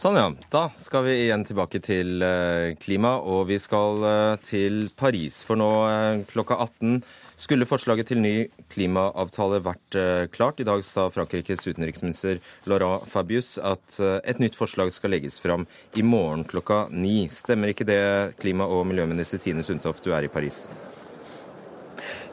Sånn, 0.00 0.16
ja. 0.16 0.30
Da 0.48 0.62
skal 0.80 1.02
vi 1.04 1.14
igjen 1.26 1.42
tilbake 1.44 1.76
til 1.84 2.22
eh, 2.24 2.70
klima, 2.80 3.18
og 3.20 3.50
vi 3.50 3.58
skal 3.60 3.98
eh, 4.08 4.36
til 4.48 4.86
Paris. 4.96 5.42
For 5.44 5.60
nå 5.60 5.66
eh, 5.90 6.22
klokka 6.30 6.56
18 6.56 7.02
skulle 7.40 7.68
forslaget 7.68 8.08
til 8.08 8.22
ny 8.22 8.32
klimaavtale 8.72 9.58
vært 9.64 9.98
klart. 10.32 10.60
I 10.60 10.66
dag 10.68 10.84
sa 10.84 11.06
Frankrikes 11.12 11.64
utenriksminister 11.68 12.40
Laurent 12.68 13.04
Fabius 13.08 13.54
at 13.64 13.96
et 14.28 14.42
nytt 14.44 14.58
forslag 14.60 14.92
skal 14.92 15.14
legges 15.16 15.40
fram 15.40 15.64
i 15.96 16.04
morgen 16.04 16.44
klokka 16.48 16.82
ni. 16.92 17.22
Stemmer 17.32 17.72
ikke 17.72 17.88
det, 17.88 18.02
klima- 18.44 18.68
og 18.68 18.84
miljøminister 18.92 19.40
Tine 19.40 19.64
Sundtoft, 19.64 20.04
du 20.04 20.12
er 20.12 20.28
i 20.28 20.32
Paris? 20.32 20.66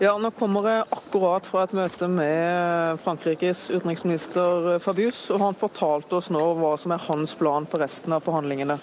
Ja, 0.02 0.14
Nå 0.18 0.32
kommer 0.38 0.68
jeg 0.70 0.88
akkurat 0.94 1.48
fra 1.48 1.66
et 1.66 1.76
møte 1.78 2.08
med 2.12 3.02
Frankrikes 3.04 3.68
utenriksminister 3.74 4.78
Fabius, 4.84 5.26
og 5.34 5.42
han 5.44 5.58
fortalte 5.58 6.20
oss 6.20 6.32
nå 6.34 6.44
hva 6.60 6.76
som 6.80 6.94
er 6.96 7.06
hans 7.08 7.36
plan 7.40 7.68
for 7.70 7.84
resten 7.84 8.16
av 8.16 8.26
forhandlingene. 8.26 8.80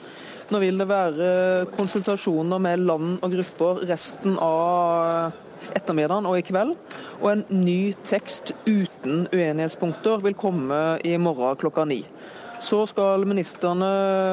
Nå 0.52 0.60
vil 0.60 0.76
det 0.80 0.88
være 0.90 1.28
konsultasjoner 1.72 2.60
med 2.60 2.84
land 2.84 3.16
og 3.24 3.32
grupper 3.32 3.84
resten 3.88 4.36
av 4.44 5.32
ettermiddagen 5.72 6.28
og 6.28 6.38
i 6.38 6.44
kveld. 6.44 6.74
Og 7.22 7.28
en 7.30 7.44
ny 7.64 7.94
tekst 8.04 8.52
uten 8.66 9.24
uenighetspunkter 9.32 10.20
vil 10.24 10.36
komme 10.36 10.80
i 11.04 11.16
morgen 11.16 11.56
klokka 11.60 11.86
ni. 11.88 12.02
Så 12.64 12.78
skal 12.88 13.26
ministrene 13.28 13.88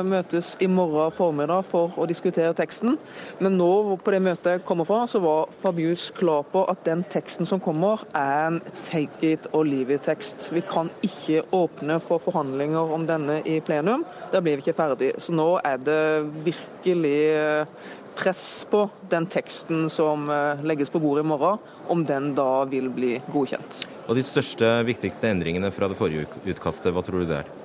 møtes 0.07 0.53
i 0.63 0.67
morgen 0.71 1.11
formiddag 1.11 1.65
for 1.67 1.91
å 1.99 2.05
diskutere 2.07 2.55
teksten. 2.55 2.95
Men 3.43 3.57
nå 3.59 3.97
på 3.99 4.13
det 4.13 4.21
møtet 4.23 4.47
jeg 4.53 4.63
kommer 4.67 4.87
fra, 4.87 5.01
så 5.11 5.19
var 5.19 5.51
Fabius 5.59 6.05
klar 6.15 6.45
på 6.47 6.63
at 6.71 6.85
den 6.87 7.03
teksten 7.11 7.49
som 7.49 7.59
kommer, 7.59 8.05
er 8.15 8.45
en 8.47 8.61
take 8.87 9.33
it 9.33 9.49
or 9.51 9.67
leave 9.67 9.97
it-tekst. 9.97 10.47
Vi 10.55 10.63
kan 10.63 10.93
ikke 11.03 11.43
åpne 11.57 11.99
for 12.03 12.23
forhandlinger 12.23 12.93
om 12.95 13.03
denne 13.09 13.41
i 13.43 13.59
plenum. 13.59 14.05
Da 14.31 14.39
blir 14.39 14.55
vi 14.55 14.63
ikke 14.63 14.79
ferdig. 14.79 15.11
Så 15.19 15.35
nå 15.35 15.49
er 15.67 15.81
det 15.83 16.01
virkelig 16.47 17.17
eh, 17.35 17.89
press 18.15 18.63
på 18.71 18.85
den 19.11 19.27
teksten 19.27 19.89
som 19.91 20.29
eh, 20.31 20.63
legges 20.63 20.93
på 20.93 21.03
bordet 21.03 21.25
i 21.25 21.31
morgen, 21.33 21.59
om 21.91 22.05
den 22.07 22.31
da 22.37 22.63
vil 22.71 22.87
bli 22.95 23.17
godkjent. 23.33 23.83
Og 24.07 24.15
De 24.15 24.23
største, 24.23 24.71
viktigste 24.87 25.27
endringene 25.31 25.71
fra 25.75 25.91
det 25.91 25.99
forrige 25.99 26.29
utkastet, 26.45 26.93
hva 26.95 27.03
tror 27.03 27.25
du 27.25 27.27
det 27.27 27.43
er? 27.43 27.57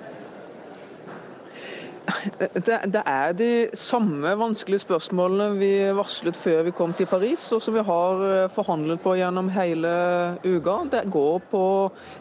Det, 2.38 2.78
det, 2.92 3.02
er 3.02 3.32
de 3.34 3.50
samme 3.74 4.30
vanskelige 4.38 4.84
spørsmålene 4.84 5.58
vi 5.58 5.70
varslet 5.96 6.36
før 6.38 6.62
vi 6.68 6.74
kom 6.76 6.92
til 6.94 7.08
Paris, 7.10 7.48
og 7.52 7.62
som 7.62 7.74
vi 7.74 7.82
har 7.86 8.22
eh, 8.26 8.50
forhandlet 8.52 9.02
på 9.02 9.16
gjennom 9.18 9.50
hele 9.50 9.90
uka. 10.44 10.76
Det 10.92 11.02
går 11.10 11.42
på 11.50 11.64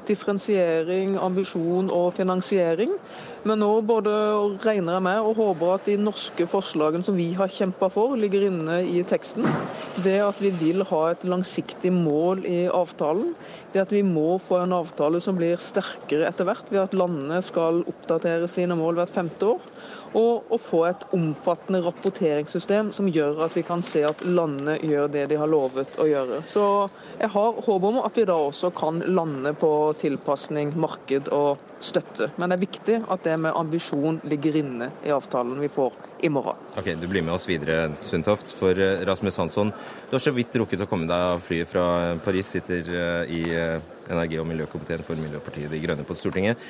differensiering, 0.07 1.19
ambisjon 1.21 1.91
og 1.93 2.13
finansiering. 2.17 2.97
Men 3.45 3.61
nå 3.61 3.69
både 3.85 4.11
regner 4.63 4.95
jeg 4.95 5.03
med 5.05 5.21
og 5.21 5.37
håper 5.37 5.73
at 5.75 5.85
de 5.85 5.99
norske 6.01 6.47
forslagene 6.49 7.05
som 7.05 7.17
vi 7.17 7.27
har 7.37 7.51
kjempa 7.53 7.91
for, 7.93 8.15
ligger 8.17 8.47
inne 8.47 8.79
i 8.89 9.03
teksten. 9.05 9.45
Det 10.01 10.15
at 10.25 10.41
vi 10.41 10.49
vil 10.57 10.81
ha 10.89 11.01
et 11.11 11.25
langsiktig 11.29 11.91
mål 11.93 12.41
i 12.49 12.63
avtalen. 12.65 13.35
Det 13.73 13.83
at 13.83 13.93
vi 13.93 14.01
må 14.07 14.39
få 14.41 14.63
en 14.63 14.73
avtale 14.79 15.21
som 15.21 15.37
blir 15.37 15.61
sterkere 15.61 16.25
etter 16.31 16.49
hvert, 16.49 16.71
ved 16.73 16.87
at 16.87 16.97
landene 16.97 17.37
skal 17.45 17.83
oppdatere 17.85 18.49
sine 18.49 18.77
mål 18.79 18.97
hvert 18.97 19.13
femte 19.13 19.53
år 19.53 19.69
og 20.15 20.53
å 20.55 20.57
få 20.61 20.81
et 20.87 21.01
omfattende 21.15 21.81
rapporteringssystem 21.83 22.93
som 22.95 23.09
gjør 23.11 23.41
at 23.45 23.55
vi 23.57 23.65
kan 23.67 23.83
se 23.83 24.05
at 24.07 24.21
landene 24.23 24.77
gjør 24.79 25.09
det 25.11 25.25
de 25.31 25.39
har 25.41 25.51
lovet 25.51 25.97
å 25.99 26.07
gjøre. 26.07 26.39
Så 26.47 26.63
jeg 27.19 27.31
har 27.35 27.61
håp 27.67 27.87
om 27.91 27.99
at 27.99 28.15
vi 28.15 28.27
da 28.27 28.37
også 28.47 28.71
kan 28.75 29.03
lande 29.11 29.51
på 29.59 29.71
tilpasning, 29.99 30.71
marked 30.79 31.27
og 31.35 31.74
støtte. 31.83 32.29
Men 32.37 32.49
det 32.51 32.57
er 32.57 32.63
viktig 32.65 32.97
at 33.11 33.25
det 33.27 33.35
med 33.41 33.55
ambisjon 33.57 34.19
ligger 34.27 34.59
inne 34.61 34.89
i 35.05 35.13
avtalen 35.13 35.59
vi 35.59 35.69
får 35.71 35.93
i 36.25 36.29
morgen. 36.31 36.57
Ok, 36.77 36.93
Du 36.99 37.07
blir 37.07 37.23
med 37.25 37.35
oss 37.35 37.47
videre, 37.49 37.91
Sundtoft. 37.97 38.53
For 38.55 38.77
eh, 38.79 39.03
Rasmus 39.05 39.37
Hansson, 39.37 39.71
du 40.09 40.15
har 40.15 40.23
så 40.23 40.33
vidt 40.35 40.55
rukket 40.55 40.85
å 40.85 40.89
komme 40.89 41.09
deg 41.09 41.35
av 41.35 41.43
flyet 41.43 41.69
fra 41.69 41.85
Paris, 42.25 42.53
sitter 42.55 42.89
eh, 42.89 43.37
i 43.37 43.41
eh, 43.53 43.79
energi- 44.09 44.39
og 44.41 44.47
miljøkomiteen 44.49 45.03
for 45.05 45.19
Miljøpartiet 45.19 45.71
De 45.71 45.81
Grønne 45.83 46.05
på 46.07 46.17
Stortinget. 46.17 46.61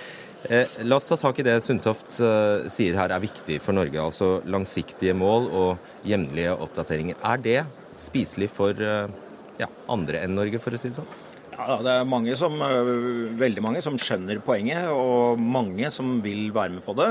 Eh, 0.50 0.68
la 0.86 1.00
oss 1.00 1.08
ta 1.10 1.18
tak 1.18 1.39
i 1.41 1.46
det 1.48 1.56
Sundtoft 1.65 2.20
eh, 2.22 2.68
sier 2.70 2.98
her 3.00 3.13
er 3.15 3.24
viktig 3.24 3.58
for 3.63 3.74
Norge, 3.78 3.98
altså 4.02 4.39
langsiktige 4.46 5.15
mål 5.18 5.48
og 5.50 6.06
jevnlige 6.06 6.54
oppdateringer. 6.54 7.18
Er 7.26 7.41
det 7.41 7.62
spiselig 7.98 8.52
for 8.54 8.78
eh, 8.78 9.08
ja, 9.62 9.70
andre 9.89 10.22
enn 10.26 10.36
Norge, 10.38 10.62
for 10.62 10.76
å 10.76 10.82
si 10.82 10.91
det 10.91 11.00
sånn? 11.00 11.10
Ja, 11.56 11.78
Det 11.80 11.91
er 11.91 12.08
mange 12.08 12.34
som, 12.36 12.58
veldig 13.39 13.62
mange 13.63 13.82
som 13.84 13.96
skjønner 14.00 14.41
poenget, 14.44 14.89
og 14.91 15.39
mange 15.39 15.88
som 15.94 16.18
vil 16.24 16.50
være 16.56 16.76
med 16.76 16.84
på 16.84 16.96
det. 17.00 17.08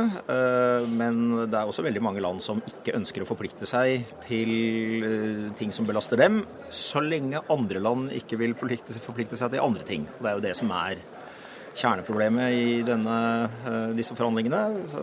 Men 0.93 1.23
det 1.49 1.57
er 1.57 1.65
også 1.65 1.85
veldig 1.87 2.03
mange 2.05 2.21
land 2.21 2.43
som 2.45 2.61
ikke 2.69 2.93
ønsker 2.99 3.25
å 3.25 3.29
forplikte 3.29 3.65
seg 3.69 4.05
til 4.27 5.49
ting 5.57 5.73
som 5.73 5.89
belaster 5.89 6.21
dem, 6.21 6.43
så 6.69 7.01
lenge 7.01 7.41
andre 7.49 7.81
land 7.81 8.13
ikke 8.13 8.37
vil 8.43 8.57
forplikte 8.59 9.41
seg 9.41 9.57
til 9.57 9.65
andre 9.65 9.89
ting. 9.89 10.05
Det 10.21 10.29
er 10.29 10.37
jo 10.37 10.45
det 10.45 10.57
som 10.61 10.77
er 10.77 11.01
kjerneproblemet 11.75 12.55
i 12.55 12.83
denne, 12.87 13.17
eh, 13.67 13.95
disse 13.99 14.15
forhandlingene. 14.15 14.61
Så, 14.91 15.03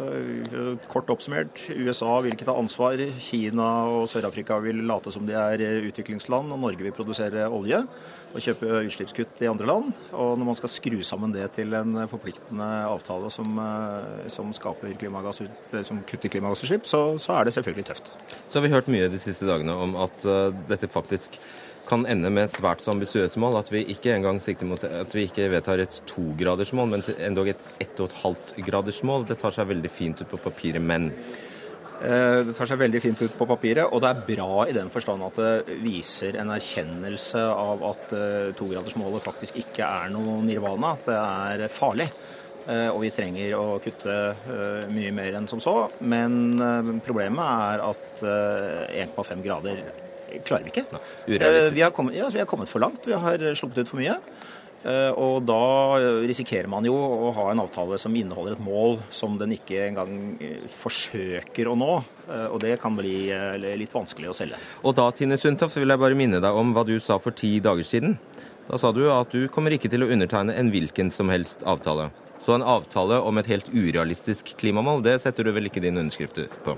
kort 0.92 1.10
oppsummert, 1.12 1.60
USA 1.76 2.20
vil 2.22 2.36
ikke 2.36 2.48
ta 2.48 2.56
ansvar. 2.58 3.02
Kina 3.20 3.68
og 3.92 4.08
Sør-Afrika 4.12 4.60
vil 4.64 4.84
late 4.88 5.12
som 5.12 5.26
de 5.28 5.34
er 5.34 5.60
utviklingsland, 5.90 6.52
og 6.52 6.60
Norge 6.60 6.84
vil 6.84 6.96
produsere 6.96 7.50
olje 7.50 7.84
og 8.32 8.40
kjøpe 8.40 8.86
utslippskutt 8.88 9.42
i 9.44 9.50
andre 9.52 9.68
land. 9.68 9.92
Og 10.14 10.38
når 10.40 10.46
man 10.46 10.56
skal 10.56 10.72
skru 10.72 11.02
sammen 11.04 11.34
det 11.36 11.50
til 11.58 11.74
en 11.74 12.08
forpliktende 12.08 12.70
avtale 12.88 13.32
som, 13.32 13.60
eh, 13.60 14.30
som, 14.30 14.52
klimagass, 14.52 15.42
som 15.84 16.04
kutter 16.08 16.30
klimagassutslipp, 16.30 16.88
så, 16.88 17.18
så 17.20 17.34
er 17.34 17.46
det 17.46 17.54
selvfølgelig 17.54 17.86
tøft. 17.92 18.12
Så 18.48 18.60
har 18.60 18.68
vi 18.68 18.74
hørt 18.74 18.88
mye 18.88 19.12
de 19.12 19.20
siste 19.20 19.46
dagene 19.46 19.76
om 19.76 19.96
at 19.96 20.24
dette 20.70 20.88
faktisk 20.88 21.40
kan 21.88 22.06
ende 22.10 22.30
med 22.34 22.48
et 22.48 22.56
svært 22.56 22.84
så 22.84 22.94
ambisiøse 22.94 23.40
mål 23.42 23.60
at 23.62 23.72
vi 23.74 23.84
ikke 23.94 24.14
engang 24.16 24.40
sikter 24.44 24.68
mot 24.70 24.84
at 24.86 25.14
vi 25.16 25.26
ikke 25.28 25.50
vedtar 25.52 25.82
et 25.82 26.02
togradersmål, 26.10 26.92
men 26.94 27.06
endog 27.18 27.52
et 27.52 27.64
ett 27.82 28.00
og 28.00 28.10
et 28.10 28.20
halvt 28.24 28.54
gradersmål. 28.68 29.26
Det 29.30 29.40
tar 29.42 29.56
seg 29.56 29.72
veldig 29.72 29.92
fint 29.92 30.22
ut 30.22 30.30
på 30.32 30.40
papiret, 30.42 30.82
men 30.84 31.10
eh, 31.12 32.42
det 32.48 32.56
tar 32.58 32.70
seg 32.70 32.82
veldig 32.82 33.02
fint 33.04 33.24
ut 33.24 33.38
på 33.38 33.48
papiret, 33.50 33.88
og 33.88 34.04
det 34.04 34.12
er 34.12 34.28
bra 34.30 34.68
i 34.68 34.76
den 34.78 34.92
forstand 34.94 35.26
at 35.28 35.40
det 35.42 35.80
viser 35.84 36.38
en 36.42 36.54
erkjennelse 36.56 37.48
av 37.54 37.88
at 37.94 38.14
eh, 38.18 38.52
togradersmålet 38.58 39.26
faktisk 39.26 39.60
ikke 39.64 39.88
er 39.88 40.14
noe 40.14 40.40
nirvana. 40.46 40.94
Det 41.08 41.18
er 41.18 41.66
farlig. 41.74 42.08
Eh, 42.70 42.88
og 42.92 43.02
vi 43.02 43.10
trenger 43.12 43.58
å 43.58 43.82
kutte 43.82 44.20
mye 44.94 45.12
mer 45.18 45.42
enn 45.42 45.50
som 45.50 45.60
så. 45.64 45.76
Men 46.00 47.02
problemet 47.04 47.74
er 47.74 47.84
at 47.90 48.24
1,5 49.18 49.44
grader 49.44 49.84
klarer 50.46 50.68
vi 50.68 50.74
ikke. 50.74 50.86
Eh, 51.28 51.70
vi 51.74 51.84
har, 51.84 51.92
kommet, 51.96 52.18
ja, 52.18 52.30
vi 52.34 52.42
har 52.42 52.50
kommet 52.50 52.70
for 52.70 52.84
langt. 52.84 53.06
Vi 53.06 53.14
har 53.14 53.44
sluppet 53.56 53.84
ut 53.84 53.92
for 53.92 54.02
mye. 54.02 54.18
Eh, 54.82 55.12
og 55.14 55.44
da 55.46 56.00
risikerer 56.26 56.70
man 56.72 56.86
jo 56.88 56.96
å 56.96 57.30
ha 57.38 57.52
en 57.52 57.62
avtale 57.62 58.00
som 58.02 58.16
inneholder 58.18 58.56
et 58.58 58.64
mål 58.66 58.98
som 59.14 59.36
den 59.38 59.54
ikke 59.58 59.84
engang 59.90 60.16
eh, 60.42 60.64
forsøker 60.74 61.70
å 61.70 61.76
nå. 61.78 61.92
Og 62.32 62.58
det 62.64 62.78
kan 62.80 62.96
bli 62.96 63.28
litt 63.76 63.92
vanskelig 63.92 64.32
å 64.32 64.36
selge. 64.38 64.60
Og 64.88 64.96
da, 64.96 65.10
Tine 65.12 65.36
Sundtoft, 65.42 65.76
vil 65.76 65.92
jeg 65.92 66.02
bare 66.02 66.18
minne 66.18 66.40
deg 66.40 66.58
om 66.58 66.72
hva 66.76 66.86
du 66.88 66.96
sa 67.04 67.20
for 67.20 67.36
ti 67.36 67.58
dager 67.64 67.84
siden. 67.84 68.16
Da 68.70 68.80
sa 68.80 68.94
du 68.96 69.04
at 69.12 69.34
du 69.36 69.50
kommer 69.52 69.76
ikke 69.76 69.92
til 69.92 70.06
å 70.06 70.10
undertegne 70.14 70.56
en 70.56 70.72
hvilken 70.72 71.12
som 71.12 71.32
helst 71.34 71.66
avtale. 71.68 72.08
Så 72.42 72.56
en 72.56 72.66
avtale 72.66 73.20
om 73.22 73.38
et 73.38 73.50
helt 73.52 73.68
urealistisk 73.70 74.56
klimamål, 74.58 75.04
det 75.06 75.20
setter 75.22 75.46
du 75.46 75.52
vel 75.54 75.68
ikke 75.70 75.84
din 75.84 76.00
underskrift 76.02 76.40
på? 76.66 76.78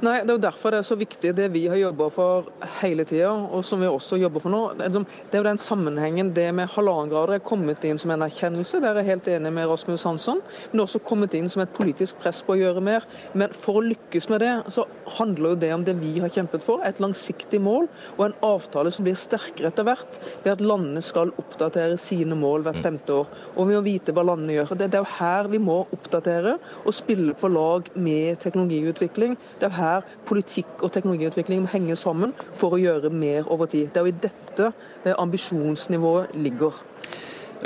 Nei, 0.00 0.22
Det 0.24 0.32
er 0.32 0.36
jo 0.38 0.40
derfor 0.40 0.72
det 0.72 0.78
er 0.80 0.86
så 0.88 0.96
viktig 0.96 1.30
det 1.36 1.46
vi 1.52 1.66
har 1.68 1.76
jobba 1.76 2.06
for 2.08 2.46
hele 2.80 3.04
tida, 3.04 3.34
og 3.52 3.60
som 3.68 3.82
vi 3.82 3.88
også 3.90 4.16
jobber 4.16 4.40
for 4.40 4.52
nå. 4.52 4.60
Det 4.78 4.86
er, 4.88 5.36
jo 5.36 5.44
den 5.44 5.58
sammenhengen 5.60 6.30
det 6.32 6.46
med 6.56 6.70
halvannen 6.72 7.10
grader 7.12 7.34
er 7.36 7.42
kommet 7.44 7.84
inn 7.84 8.00
som 8.00 8.14
en 8.14 8.24
erkjennelse, 8.24 8.80
der 8.80 8.94
er 8.94 9.02
jeg 9.02 9.10
helt 9.10 9.28
enig 9.28 9.52
med 9.52 9.68
Rasmus 9.68 10.06
Hansson, 10.08 10.40
men 10.40 10.72
det 10.72 10.80
er 10.80 10.86
også 10.86 11.02
kommet 11.04 11.36
inn 11.36 11.50
som 11.52 11.60
et 11.60 11.74
politisk 11.76 12.16
press 12.22 12.40
på 12.46 12.54
å 12.54 12.56
gjøre 12.56 12.84
mer. 12.86 13.04
Men 13.36 13.52
for 13.52 13.76
å 13.76 13.82
lykkes 13.90 14.30
med 14.32 14.40
det, 14.40 14.54
så 14.72 14.86
handler 15.18 15.52
jo 15.52 15.60
det 15.66 15.70
om 15.76 15.84
det 15.84 15.96
vi 16.00 16.14
har 16.16 16.32
kjempet 16.32 16.64
for, 16.64 16.80
et 16.80 17.02
langsiktig 17.04 17.60
mål 17.60 17.90
og 18.16 18.24
en 18.30 18.38
avtale 18.54 18.94
som 18.96 19.04
blir 19.04 19.20
sterkere 19.20 19.68
etter 19.68 19.84
hvert, 19.84 20.16
ved 20.46 20.54
at 20.54 20.64
landene 20.64 21.04
skal 21.04 21.34
oppdatere 21.36 22.00
sine 22.00 22.40
mål 22.40 22.64
hvert 22.64 22.80
femte 22.86 23.18
år. 23.20 23.28
Og 23.52 23.68
vi 23.68 23.76
må 23.76 23.84
vite 23.84 24.16
hva 24.16 24.24
landene 24.30 24.56
gjør. 24.56 24.74
Det 24.80 24.88
er 24.88 25.04
jo 25.04 25.12
her 25.18 25.52
vi 25.52 25.60
må 25.60 25.82
oppdatere 25.92 26.56
og 26.86 26.96
spille 26.96 27.36
på 27.36 27.52
lag 27.52 27.92
med 28.00 28.40
teknologiutvikling. 28.40 29.36
Det 29.60 29.68
er 29.68 29.76
her 29.76 29.89
her 29.90 30.06
politikk 30.28 30.84
og 30.84 30.92
teknologiutvikling 30.94 31.64
må 31.64 31.72
henge 31.72 31.96
sammen 31.98 32.34
for 32.56 32.76
å 32.76 32.80
gjøre 32.80 33.12
mer 33.12 33.48
over 33.50 33.70
tid. 33.70 33.90
Det 33.90 34.00
er 34.00 34.08
jo 34.08 34.14
i 34.14 34.22
dette 34.28 34.70
eh, 35.04 35.14
ambisjonsnivået 35.16 36.34
ligger. 36.38 36.80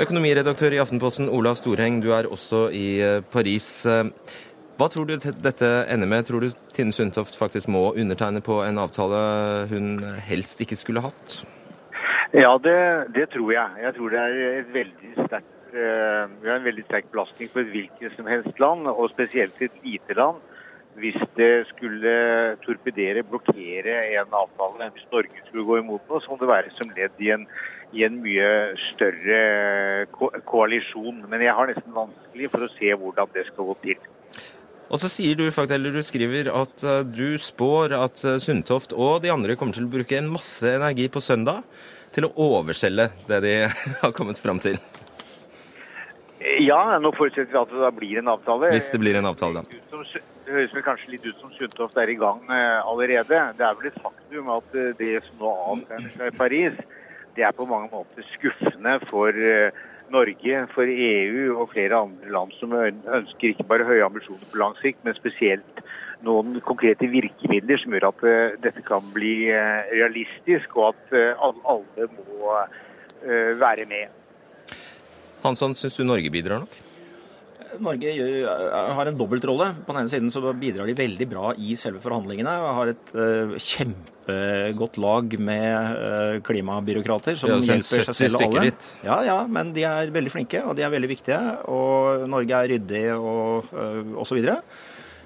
Økonomiredaktør 0.01 0.75
i 0.75 0.81
Aftenposten 0.83 1.31
Ola 1.31 1.53
Storheng, 1.55 2.01
du 2.03 2.11
er 2.15 2.27
også 2.27 2.67
i 2.75 2.87
eh, 2.99 3.21
Paris. 3.31 3.69
Eh, 3.87 4.03
hva 4.75 4.89
tror 4.91 5.07
du 5.07 5.15
dette 5.15 5.71
ender 5.87 6.09
med? 6.11 6.27
Tror 6.27 6.43
du 6.43 6.49
Tine 6.75 6.91
Sundtoft 6.91 7.37
faktisk 7.39 7.71
må 7.71 7.93
undertegne 7.93 8.43
på 8.43 8.59
en 8.65 8.81
avtale 8.81 9.19
hun 9.71 10.01
helst 10.27 10.59
ikke 10.65 10.75
skulle 10.75 11.05
hatt? 11.05 11.41
Ja, 12.35 12.57
det, 12.59 12.79
det 13.15 13.29
tror 13.31 13.53
jeg. 13.55 13.85
Jeg 13.85 13.95
tror 13.95 14.11
det 14.11 14.19
er 14.19 14.41
et 14.59 14.73
veldig 14.75 15.13
sterkt 15.29 15.51
vi 15.75 16.47
har 16.47 16.55
en 16.55 16.63
veldig 16.63 16.85
sterk 16.85 17.09
belastning 17.11 17.49
på 17.51 17.59
et 17.59 17.71
hvilket 17.73 18.13
som 18.15 18.27
helst 18.31 18.59
land, 18.63 18.87
og 18.87 19.09
spesielt 19.11 19.59
et 19.59 19.81
lite 19.83 20.15
land. 20.15 20.37
Hvis 20.95 21.17
det 21.35 21.65
skulle 21.73 22.11
torpedere, 22.63 23.25
blokkere 23.27 23.95
en 24.15 24.35
avtale, 24.39 24.89
hvis 24.95 25.07
Norge 25.11 25.41
skulle 25.47 25.65
gå 25.67 25.79
imot 25.81 26.05
noe, 26.07 26.21
så 26.23 26.31
må 26.31 26.37
det 26.39 26.51
være 26.51 26.71
som 26.77 26.93
ledd 26.95 27.19
i 27.19 27.33
en, 27.35 27.43
i 27.91 28.05
en 28.07 28.19
mye 28.23 28.51
større 28.93 29.39
ko 30.15 30.31
koalisjon. 30.47 31.25
Men 31.27 31.43
jeg 31.43 31.55
har 31.57 31.71
nesten 31.71 31.95
vanskelig 31.95 32.51
for 32.53 32.63
å 32.63 32.71
se 32.77 32.95
hvordan 33.01 33.33
det 33.35 33.47
skal 33.49 33.71
gå 33.73 33.77
til. 33.83 34.07
Og 34.85 35.01
så 35.01 35.09
sier 35.09 35.35
du, 35.35 35.47
eller 35.49 35.95
du 35.95 36.01
skriver 36.05 36.51
at 36.53 36.83
uh, 36.85 37.01
du 37.03 37.39
spår 37.41 37.95
at 37.97 38.21
uh, 38.23 38.37
Sundtoft 38.41 38.93
og 38.93 39.23
de 39.23 39.33
andre 39.33 39.57
kommer 39.57 39.75
til 39.75 39.87
å 39.87 39.93
bruke 39.97 40.19
en 40.19 40.29
masse 40.31 40.69
energi 40.69 41.09
på 41.09 41.23
søndag 41.23 41.65
til 42.15 42.29
å 42.29 42.33
overselge 42.53 43.09
det 43.27 43.41
de 43.43 43.55
har 44.03 44.13
kommet 44.15 44.39
fram 44.39 44.61
til. 44.63 44.79
Ja, 46.61 46.97
nå 47.01 47.09
forutsetter 47.15 47.51
vi 47.51 47.57
at 47.57 47.71
det 47.73 47.81
da 47.81 47.91
blir 47.95 48.19
en 48.21 48.29
avtale. 48.29 48.69
Hvis 48.75 48.91
det 48.93 48.99
blir 49.01 49.17
en 49.17 49.25
avtale, 49.25 49.63
da. 49.63 49.79
Det 50.45 50.53
høres 50.53 50.75
vel 50.75 50.83
kanskje 50.85 51.15
litt 51.15 51.25
ut 51.25 51.39
som 51.41 51.53
Sundtoft 51.55 51.97
er 51.97 52.11
i 52.13 52.17
gang 52.19 52.43
uh, 52.51 52.85
allerede. 52.85 53.39
Det 53.57 53.65
er 53.65 53.79
vel 53.79 53.89
et 53.89 53.97
faktum 54.03 54.51
at 54.53 54.75
det 54.99 55.15
som 55.25 55.41
nå 55.41 55.53
avtegner 55.73 56.13
seg 56.13 56.29
i 56.29 56.37
Paris, 56.37 56.77
det 57.35 57.47
er 57.47 57.55
på 57.57 57.65
mange 57.67 57.89
måter 57.91 58.27
skuffende 58.35 58.99
for 59.09 59.33
Norge, 60.13 60.59
for 60.75 60.85
EU 60.87 61.55
og 61.57 61.71
flere 61.73 61.97
andre 62.05 62.29
land 62.31 62.53
som 62.59 62.75
ønsker 62.77 63.49
ikke 63.49 63.65
bare 63.67 63.87
høye 63.87 64.05
ambisjoner 64.05 64.45
på 64.51 64.61
lang 64.61 64.77
sikt, 64.83 65.01
men 65.03 65.17
spesielt 65.17 65.81
noen 66.23 66.61
konkrete 66.63 67.09
virkemidler 67.11 67.81
som 67.81 67.95
gjør 67.97 68.07
at 68.11 68.23
dette 68.63 68.85
kan 68.85 69.03
bli 69.17 69.49
realistisk, 69.49 70.77
og 70.77 70.93
at 70.93 71.41
alle 71.49 72.07
må 72.13 72.53
være 73.59 73.89
med. 73.89 74.13
Hansson, 75.45 75.77
syns 75.77 75.97
du 75.99 76.05
Norge 76.07 76.33
bidrar 76.33 76.65
nok? 76.65 76.75
Norge 77.83 78.11
har 78.95 79.09
en 79.09 79.17
dobbeltrolle. 79.17 79.71
På 79.85 79.93
den 79.93 80.03
ene 80.03 80.11
siden 80.11 80.31
så 80.33 80.53
bidrar 80.57 80.87
de 80.89 80.95
veldig 80.97 81.27
bra 81.31 81.53
i 81.57 81.75
selve 81.79 82.01
forhandlingene. 82.03 82.53
og 82.63 82.77
Har 82.79 82.91
et 82.93 83.13
uh, 83.15 83.55
kjempegodt 83.59 84.99
lag 85.01 85.37
med 85.49 85.99
uh, 85.99 86.37
klimabyråkrater 86.45 87.39
som 87.41 87.51
ja, 87.51 87.59
hjelper 87.73 88.07
seg 88.09 88.19
selv 88.21 88.39
og 88.39 88.47
alle. 88.47 88.67
Litt. 88.69 88.89
Ja, 89.05 89.19
ja, 89.27 89.37
men 89.47 89.73
de 89.75 89.85
er 89.87 90.13
veldig 90.15 90.33
flinke, 90.33 90.63
og 90.65 90.77
de 90.77 90.85
er 90.87 90.93
veldig 90.93 91.11
viktige. 91.11 91.41
Og 91.71 92.27
Norge 92.31 92.61
er 92.61 92.75
ryddig 92.75 93.05
og 93.17 93.71
uh, 93.75 94.19
osv. 94.23 94.41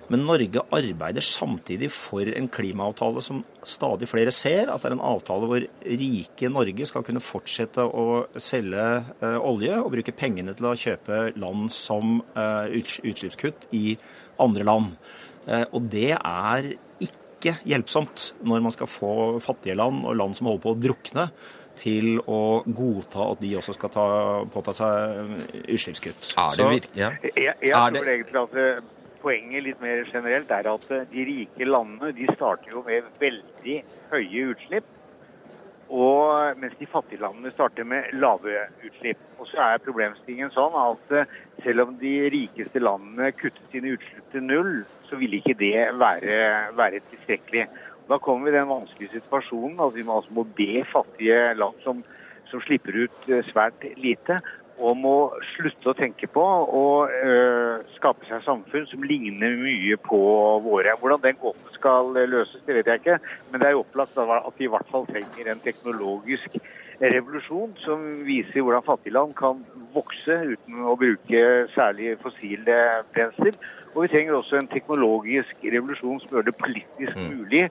Men 0.10 0.26
Norge 0.26 0.64
arbeider 0.74 1.26
samtidig 1.26 1.92
for 1.94 2.26
en 2.26 2.50
klimaavtale 2.50 3.22
som 3.22 3.44
stadig 3.62 4.10
flere 4.10 4.34
ser, 4.34 4.72
at 4.74 4.82
det 4.82 4.90
er 4.90 4.96
en 4.98 5.06
avtale 5.06 5.50
hvor 5.52 5.68
rike 5.86 6.50
Norge 6.50 6.88
skal 6.90 7.06
kunne 7.06 7.22
fortsette 7.22 7.86
å 7.86 8.24
selge 8.42 8.88
eh, 9.22 9.38
olje 9.38 9.78
og 9.78 9.92
bruke 9.94 10.16
pengene 10.18 10.58
til 10.58 10.72
å 10.72 10.76
kjøpe 10.80 11.22
land 11.38 11.70
som 11.76 12.20
eh, 12.34 12.82
utslippskutt 12.82 13.70
i 13.78 13.94
andre 14.42 14.66
land. 14.66 14.98
Eh, 15.46 15.68
og 15.70 15.90
det 15.94 16.16
er 16.18 16.74
ikke 17.06 17.60
hjelpsomt 17.70 18.32
når 18.42 18.66
man 18.66 18.74
skal 18.74 18.90
få 18.90 19.14
fattige 19.46 19.78
land 19.78 20.04
og 20.10 20.18
land 20.18 20.38
som 20.38 20.50
holder 20.50 20.66
på 20.66 20.74
å 20.74 20.84
drukne, 20.90 21.32
til 21.80 22.18
å 22.28 22.60
godta 22.66 23.30
at 23.30 23.40
de 23.40 23.54
også 23.56 23.72
skal 23.78 23.92
ta, 23.94 24.06
påta 24.52 24.74
seg 24.76 25.30
utslippskutt. 25.72 26.34
Er 26.36 26.58
det 26.58 26.66
virkelig? 26.74 26.98
Ja. 27.00 27.12
Jeg, 27.24 27.54
jeg 27.70 27.76
tror 27.78 28.10
egentlig 28.18 28.42
at 28.42 28.98
poenget 29.22 29.66
litt 29.66 29.82
mer 29.84 30.06
generelt 30.10 30.52
er 30.54 30.70
at 30.72 30.94
eh, 30.96 31.10
de 31.12 31.26
rike 31.28 31.68
landene 31.68 32.14
de 32.16 32.30
starter 32.36 32.74
jo 32.74 32.86
med 32.88 33.08
veldig 33.22 33.82
høye 34.14 34.48
utslipp. 34.54 34.96
Og 35.90 36.60
mens 36.62 36.76
de 36.78 36.86
fattige 36.86 37.22
landene 37.24 37.50
starter 37.56 37.88
med 37.88 38.12
lave 38.14 38.68
utslipp. 38.86 39.22
Og 39.42 39.48
så 39.50 39.62
er 39.66 39.82
problemstillingen 39.82 40.54
sånn 40.54 40.76
at 40.78 41.16
eh, 41.18 41.38
selv 41.66 41.88
om 41.88 41.96
de 42.02 42.14
rikeste 42.30 42.82
landene 42.84 43.32
kuttet 43.38 43.74
sine 43.74 43.96
utslipp 43.98 44.32
til 44.34 44.46
null, 44.46 44.74
så 45.10 45.18
vil 45.18 45.40
ikke 45.40 45.58
det 45.58 45.90
være, 45.98 46.40
være 46.78 47.02
tilstrekkelig. 47.10 47.66
Da 48.10 48.18
kommer 48.22 48.50
vi 48.50 48.56
i 48.56 48.60
den 48.60 48.70
vanskelige 48.70 49.18
situasjonen 49.18 49.82
at 49.86 49.94
vi 49.98 50.06
må, 50.06 50.20
altså 50.20 50.34
må 50.38 50.46
be 50.58 50.84
fattige 50.90 51.54
land 51.58 51.82
som, 51.86 52.04
som 52.50 52.62
slipper 52.66 53.04
ut 53.06 53.30
eh, 53.30 53.46
svært 53.50 53.86
lite, 53.98 54.40
om 54.80 55.06
å 55.08 55.16
slutte 55.54 55.92
å 55.92 55.98
tenke 55.98 56.28
på 56.32 56.44
og 56.44 57.12
øh, 57.12 57.86
skape 57.98 58.28
seg 58.30 58.44
samfunn 58.46 58.88
som 58.90 59.04
ligner 59.04 59.58
mye 59.60 59.98
på 60.04 60.20
våre. 60.66 60.96
Hvordan 61.00 61.24
den 61.24 61.40
gåten 61.42 61.74
skal 61.76 62.14
løses, 62.16 62.64
det 62.68 62.80
vet 62.80 62.92
jeg 62.92 63.04
ikke, 63.04 63.18
men 63.52 63.62
det 63.62 63.70
er 63.70 63.78
jo 63.78 63.84
opplagt 63.86 64.20
at 64.20 64.60
vi 64.60 64.68
i 64.68 64.72
hvert 64.72 64.92
fall 64.92 65.08
trenger 65.10 65.52
en 65.52 65.64
teknologisk 65.64 66.60
revolusjon 67.00 67.76
som 67.80 68.02
viser 68.28 68.64
hvordan 68.64 68.84
fattige 68.84 69.16
land 69.16 69.36
kan 69.40 69.62
vokse 69.94 70.36
uten 70.52 70.82
å 70.84 70.98
bruke 71.00 71.44
særlig 71.76 72.18
fossile 72.24 72.80
brensler. 73.14 73.56
Og 73.96 74.04
vi 74.04 74.12
trenger 74.12 74.36
også 74.38 74.60
en 74.60 74.70
teknologisk 74.70 75.64
revolusjon 75.64 76.20
som 76.22 76.36
gjør 76.36 76.50
det 76.50 76.58
politisk 76.60 77.16
mm. 77.16 77.30
mulig 77.32 77.64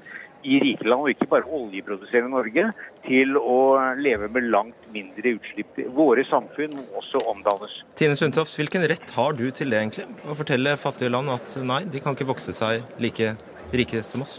i 0.46 0.58
rike 0.62 0.86
land, 0.86 1.04
og 1.04 1.12
ikke 1.12 1.28
bare 1.30 1.48
oljeproduserende 1.58 2.32
Norge, 2.32 2.68
til 3.06 3.38
å 3.40 3.58
leve 3.98 4.30
med 4.32 4.48
langt 4.52 4.88
mindre 4.94 5.34
utslipp. 5.38 5.80
Våre 5.96 6.24
samfunn 6.28 6.76
må 6.76 6.84
også 7.00 7.22
omdannes. 7.30 7.80
Tine 7.98 8.18
Sundtoft, 8.18 8.56
hvilken 8.58 8.86
rett 8.90 9.14
har 9.16 9.38
du 9.38 9.48
til 9.50 9.74
det, 9.74 9.82
egentlig? 9.82 10.08
Å 10.28 10.36
fortelle 10.38 10.76
fattige 10.80 11.12
land 11.12 11.32
at 11.34 11.58
nei, 11.62 11.82
de 11.90 12.02
kan 12.04 12.16
ikke 12.16 12.30
vokse 12.30 12.54
seg 12.56 12.84
like 13.02 13.34
rike 13.74 14.04
som 14.06 14.24
oss? 14.24 14.38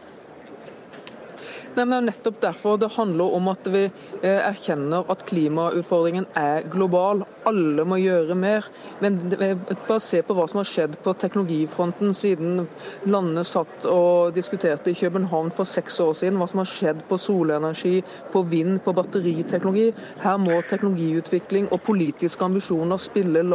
Det 1.79 1.85
er 1.87 2.01
nettopp 2.03 2.41
derfor 2.43 2.75
det 2.75 2.89
handler 2.91 3.35
om 3.37 3.45
at 3.53 3.67
vi 3.71 3.85
eh, 3.87 4.39
erkjenner 4.43 5.07
at 5.07 5.21
klimautfordringen 5.29 6.25
er 6.35 6.65
global. 6.67 7.21
Alle 7.47 7.85
må 7.87 7.95
gjøre 8.01 8.35
mer. 8.35 8.65
Men 8.99 9.15
bare 9.31 10.01
se 10.03 10.19
på 10.19 10.35
hva 10.35 10.43
som 10.51 10.59
har 10.59 10.67
skjedd 10.67 10.97
på 11.05 11.13
teknologifronten 11.21 12.11
siden 12.17 12.65
landene 13.07 13.45
satt 13.47 13.87
og 13.87 14.35
diskuterte 14.35 14.91
i 14.91 14.97
København 14.99 15.53
for 15.55 15.69
seks 15.71 16.01
år 16.03 16.17
siden. 16.19 16.41
Hva 16.41 16.49
som 16.51 16.59
har 16.59 16.67
skjedd 16.67 16.99
på 17.07 17.15
solenergi, 17.15 18.03
på 18.33 18.43
vind, 18.51 18.81
på 18.83 18.95
batteriteknologi. 18.99 19.93
Her 20.25 20.35
må 20.43 20.59
teknologiutvikling 20.67 21.71
og 21.71 21.79
politiske 21.87 22.43
ambisjoner 22.43 22.99
spille, 22.99 23.45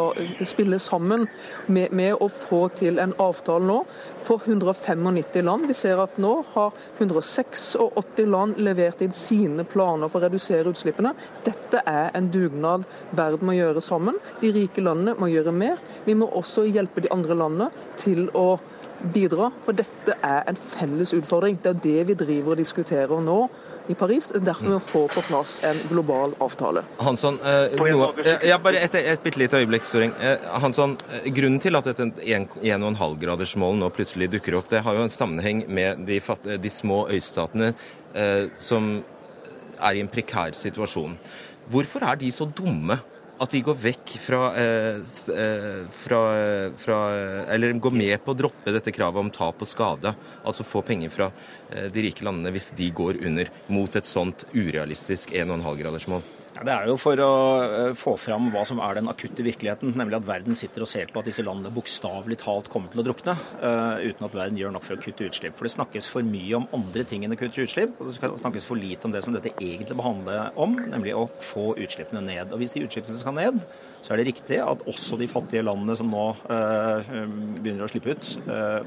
spille 0.49 0.81
sammen 0.81 1.29
med, 1.69 1.93
med 1.93 2.17
å 2.17 2.33
få 2.33 2.71
til 2.81 3.05
en 3.05 3.13
avtale 3.21 3.69
nå 3.69 3.83
for 4.25 4.41
195 4.49 5.45
land. 5.45 5.69
Vi 5.69 5.77
ser 5.77 6.01
at 6.01 6.17
nå 6.17 6.39
har 6.55 6.73
186 8.15 8.31
land 8.31 8.59
levert 8.59 9.01
inn 9.03 9.13
sine 9.13 9.65
planer 9.65 10.09
for 10.09 10.21
å 10.21 10.29
redusere 10.29 10.71
utslippene. 10.71 11.15
Dette 11.45 11.83
er 11.87 12.11
en 12.15 12.31
dugnad 12.31 12.85
verden 13.11 13.47
må 13.47 13.57
gjøre 13.57 13.83
sammen. 13.83 14.19
De 14.41 14.53
rike 14.55 14.83
landene 14.83 15.17
må 15.19 15.29
gjøre 15.33 15.53
mer. 15.53 15.81
Vi 16.05 16.15
må 16.15 16.29
også 16.31 16.67
hjelpe 16.69 17.05
de 17.05 17.13
andre 17.15 17.35
landene 17.35 17.71
til 18.01 18.29
å 18.35 18.59
bidra, 19.15 19.51
for 19.65 19.77
dette 19.77 20.17
er 20.23 20.45
en 20.49 20.57
felles 20.57 21.13
utfordring. 21.17 21.59
Det 21.63 21.75
er 21.75 21.83
det 21.85 22.09
vi 22.11 22.19
driver 22.25 22.55
og 22.55 22.63
diskuterer 22.63 23.25
nå 23.25 23.49
i 23.89 23.95
Paris. 23.95 24.29
Derfor 24.29 24.65
må 24.65 24.75
derfor 24.75 24.75
vi 24.79 24.93
få 24.93 25.03
på 25.09 25.23
plass 25.29 25.57
en 25.65 25.81
global 25.89 26.35
avtale. 26.45 26.85
Hansson, 26.99 27.39
eh, 27.45 27.77
noe, 27.79 28.11
eh, 28.25 28.49
ja, 28.49 28.59
bare 28.59 28.83
et, 28.85 28.95
et 28.95 29.23
bitte 29.23 29.41
lite 29.41 29.61
øyeblikk, 29.61 29.85
Storing. 29.85 30.13
Eh, 30.21 30.39
Hansson, 30.61 30.97
eh, 31.11 31.31
grunnen 31.33 31.61
til 31.61 31.77
at 31.77 31.85
dette 31.85 32.11
1,5-gradersmålet 32.25 33.81
nå 33.81 33.91
plutselig 33.95 34.31
dukker 34.31 34.59
opp, 34.59 34.69
det 34.71 34.85
har 34.85 34.95
jo 34.95 35.07
en 35.07 35.11
sammenheng 35.11 35.65
med 35.69 36.07
de, 36.07 36.21
de 36.59 36.71
små 36.71 37.05
øystatene 37.13 37.75
eh, 38.15 38.47
som 38.61 39.03
er 39.81 39.99
i 39.99 40.01
en 40.01 40.09
prekær 40.09 40.55
situasjon. 40.57 41.19
Hvorfor 41.71 42.05
er 42.05 42.17
de 42.21 42.31
så 42.33 42.47
dumme 42.47 43.01
at 43.43 43.51
de 43.51 43.61
går 43.67 43.77
vekk 43.81 44.15
fra, 44.23 44.41
eh, 44.57 45.01
eh 45.35 45.81
fra, 45.91 46.21
fra, 46.79 46.99
Eller 47.51 47.73
går 47.73 47.91
med 47.91 48.25
på 48.25 48.33
å 48.33 48.39
droppe 48.39 48.73
dette 48.73 48.93
kravet 48.95 49.21
om 49.21 49.31
tap 49.31 49.61
og 49.61 49.69
skade. 49.69 50.15
Altså 50.45 50.67
få 50.67 50.83
penger 50.83 51.11
fra 51.11 51.31
eh, 51.71 51.91
de 51.91 52.07
rike 52.07 52.25
landene 52.25 52.53
hvis 52.55 52.73
de 52.77 52.91
går 52.91 53.19
under 53.27 53.51
mot 53.69 53.97
et 53.97 54.07
sånt 54.07 54.47
urealistisk 54.55 55.35
1,5-gradersmål. 55.35 56.23
Det 56.55 56.71
er 56.71 56.87
jo 56.87 56.95
for 57.01 57.19
å 57.19 57.31
eh, 57.65 57.93
få 57.99 58.13
fram 58.21 58.47
hva 58.55 58.63
som 58.69 58.79
er 58.85 58.95
den 58.95 59.09
akutte 59.11 59.43
virkeligheten, 59.43 59.97
nemlig 59.99 60.21
at 60.21 60.27
verden 60.29 60.55
sitter 60.59 60.85
og 60.85 60.91
ser 60.91 61.11
på 61.11 61.19
at 61.19 61.27
disse 61.27 61.43
landene 61.43 61.73
bokstavelig 61.75 62.39
talt 62.45 62.71
kommer 62.71 62.93
til 62.93 63.03
å 63.03 63.05
drukne, 63.09 63.35
uh, 63.59 63.99
uten 63.99 64.29
at 64.29 64.37
verden 64.37 64.61
gjør 64.61 64.77
nok 64.77 64.87
for 64.87 64.95
å 64.95 65.03
kutte 65.03 65.27
utslipp. 65.27 65.57
For 65.59 65.67
det 65.67 65.73
snakkes 65.75 66.07
for 66.13 66.27
mye 66.27 66.61
om 66.61 66.69
andre 66.79 67.03
ting 67.11 67.27
enn 67.27 67.35
å 67.35 67.39
kutte 67.41 67.65
utslipp, 67.67 67.99
og 67.99 68.13
det 68.13 68.31
snakkes 68.45 68.69
for 68.69 68.79
lite 68.79 69.09
om 69.09 69.17
det 69.17 69.25
som 69.27 69.35
dette 69.35 69.51
egentlig 69.57 69.99
behandler 69.99 70.55
om, 70.61 70.79
nemlig 70.93 71.17
å 71.19 71.27
få 71.43 71.73
utslippene 71.75 72.23
ned. 72.23 72.55
Og 72.55 72.63
hvis 72.63 72.77
de 72.77 72.85
utslippene 72.87 73.19
skal 73.19 73.35
ned, 73.41 73.59
så 74.05 74.15
er 74.15 74.23
det 74.23 74.29
riktig 74.31 74.63
at 74.63 74.87
også 74.87 75.19
de 75.19 75.31
fattige 75.33 75.65
landene 75.67 75.99
som 75.99 76.13
nå 76.13 76.29
uh, 76.47 77.13
begynner 77.59 77.89
å 77.89 77.91
slippe 77.91 78.15
ut, 78.15 78.33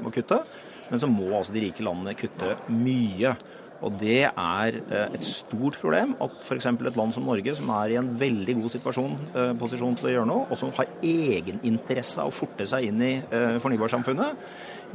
må 0.00 0.14
kutte. 0.14 0.40
Men 0.88 1.02
så 1.02 1.08
må 1.10 1.28
altså 1.36 1.52
de 1.52 1.66
rike 1.66 1.84
landene 1.84 2.16
kutte 2.16 2.54
mye. 2.72 3.36
Og 3.84 3.94
det 4.00 4.24
er 4.26 4.78
eh, 4.80 5.12
et 5.14 5.26
stort 5.26 5.78
problem 5.78 6.16
at 6.24 6.34
f.eks. 6.42 6.66
et 6.66 6.98
land 6.98 7.14
som 7.14 7.26
Norge, 7.28 7.54
som 7.54 7.70
er 7.76 7.94
i 7.94 7.98
en 8.00 8.10
veldig 8.18 8.56
god 8.58 8.74
situasjon, 8.74 9.14
eh, 9.30 9.52
posisjon 9.60 9.94
til 9.98 10.10
å 10.10 10.14
gjøre 10.16 10.30
noe, 10.30 10.48
og 10.48 10.58
som 10.58 10.72
har 10.78 10.90
egeninteresse 11.04 12.18
av 12.22 12.32
å 12.32 12.34
forte 12.34 12.66
seg 12.66 12.88
inn 12.88 13.04
i 13.06 13.12
eh, 13.22 13.60
fornybarsamfunnet, 13.62 14.42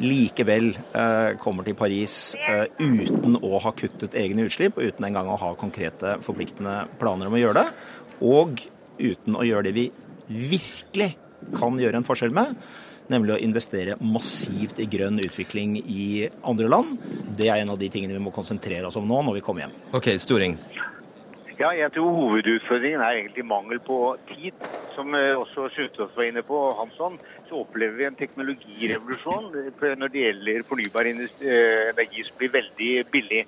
likevel 0.03 0.71
kommer 1.37 1.61
til 1.67 1.75
Paris 1.77 2.33
uten 2.79 3.35
å 3.45 3.59
ha 3.61 3.71
kuttet 3.77 4.15
egne 4.17 4.47
utslipp, 4.47 4.79
og 4.79 4.89
uten 4.89 5.05
engang 5.05 5.27
å 5.29 5.37
ha 5.37 5.51
konkrete, 5.53 6.15
forpliktende 6.25 6.87
planer 6.97 7.29
om 7.29 7.35
å 7.37 7.41
gjøre 7.43 7.59
det. 7.59 7.67
Og 8.25 8.63
uten 8.97 9.37
å 9.37 9.45
gjøre 9.45 9.67
det 9.67 9.75
vi 9.77 9.83
virkelig 10.33 11.11
kan 11.53 11.77
gjøre 11.77 12.01
en 12.01 12.07
forskjell 12.07 12.33
med, 12.33 12.57
nemlig 13.11 13.35
å 13.35 13.41
investere 13.43 13.97
massivt 13.99 14.79
i 14.79 14.87
grønn 14.89 15.19
utvikling 15.23 15.77
i 15.81 16.29
andre 16.43 16.69
land. 16.71 16.95
Det 17.37 17.49
er 17.49 17.63
en 17.63 17.73
av 17.73 17.81
de 17.81 17.89
tingene 17.91 18.15
vi 18.15 18.23
må 18.23 18.33
konsentrere 18.35 18.87
oss 18.87 18.99
om 18.99 19.07
nå 19.07 19.21
når 19.27 19.39
vi 19.39 19.45
kommer 19.45 19.65
hjem. 19.65 19.77
Ok, 19.97 20.13
Storing. 20.21 20.57
Ja, 21.59 21.69
jeg 21.77 21.91
tror 21.93 22.15
hovedutfordringen 22.15 23.01
er 23.05 23.19
egentlig 23.19 23.43
mangel 23.45 23.79
på 23.85 23.97
tid. 24.31 24.55
Som 24.95 25.13
eh, 25.17 25.35
også 25.37 25.67
Sundtoft 25.73 26.17
var 26.17 26.25
inne 26.25 26.41
på, 26.45 26.57
Hansson, 26.79 27.19
så 27.49 27.61
opplever 27.61 27.99
vi 27.99 28.07
en 28.07 28.17
teknologirevolusjon 28.17 29.51
når 29.53 30.11
det 30.13 30.25
gjelder 30.25 30.65
fornybar 30.69 31.09
eh, 31.11 31.93
energi 31.93 32.25
som 32.25 32.39
blir 32.41 32.53
veldig 32.57 32.91
billig. 33.13 33.43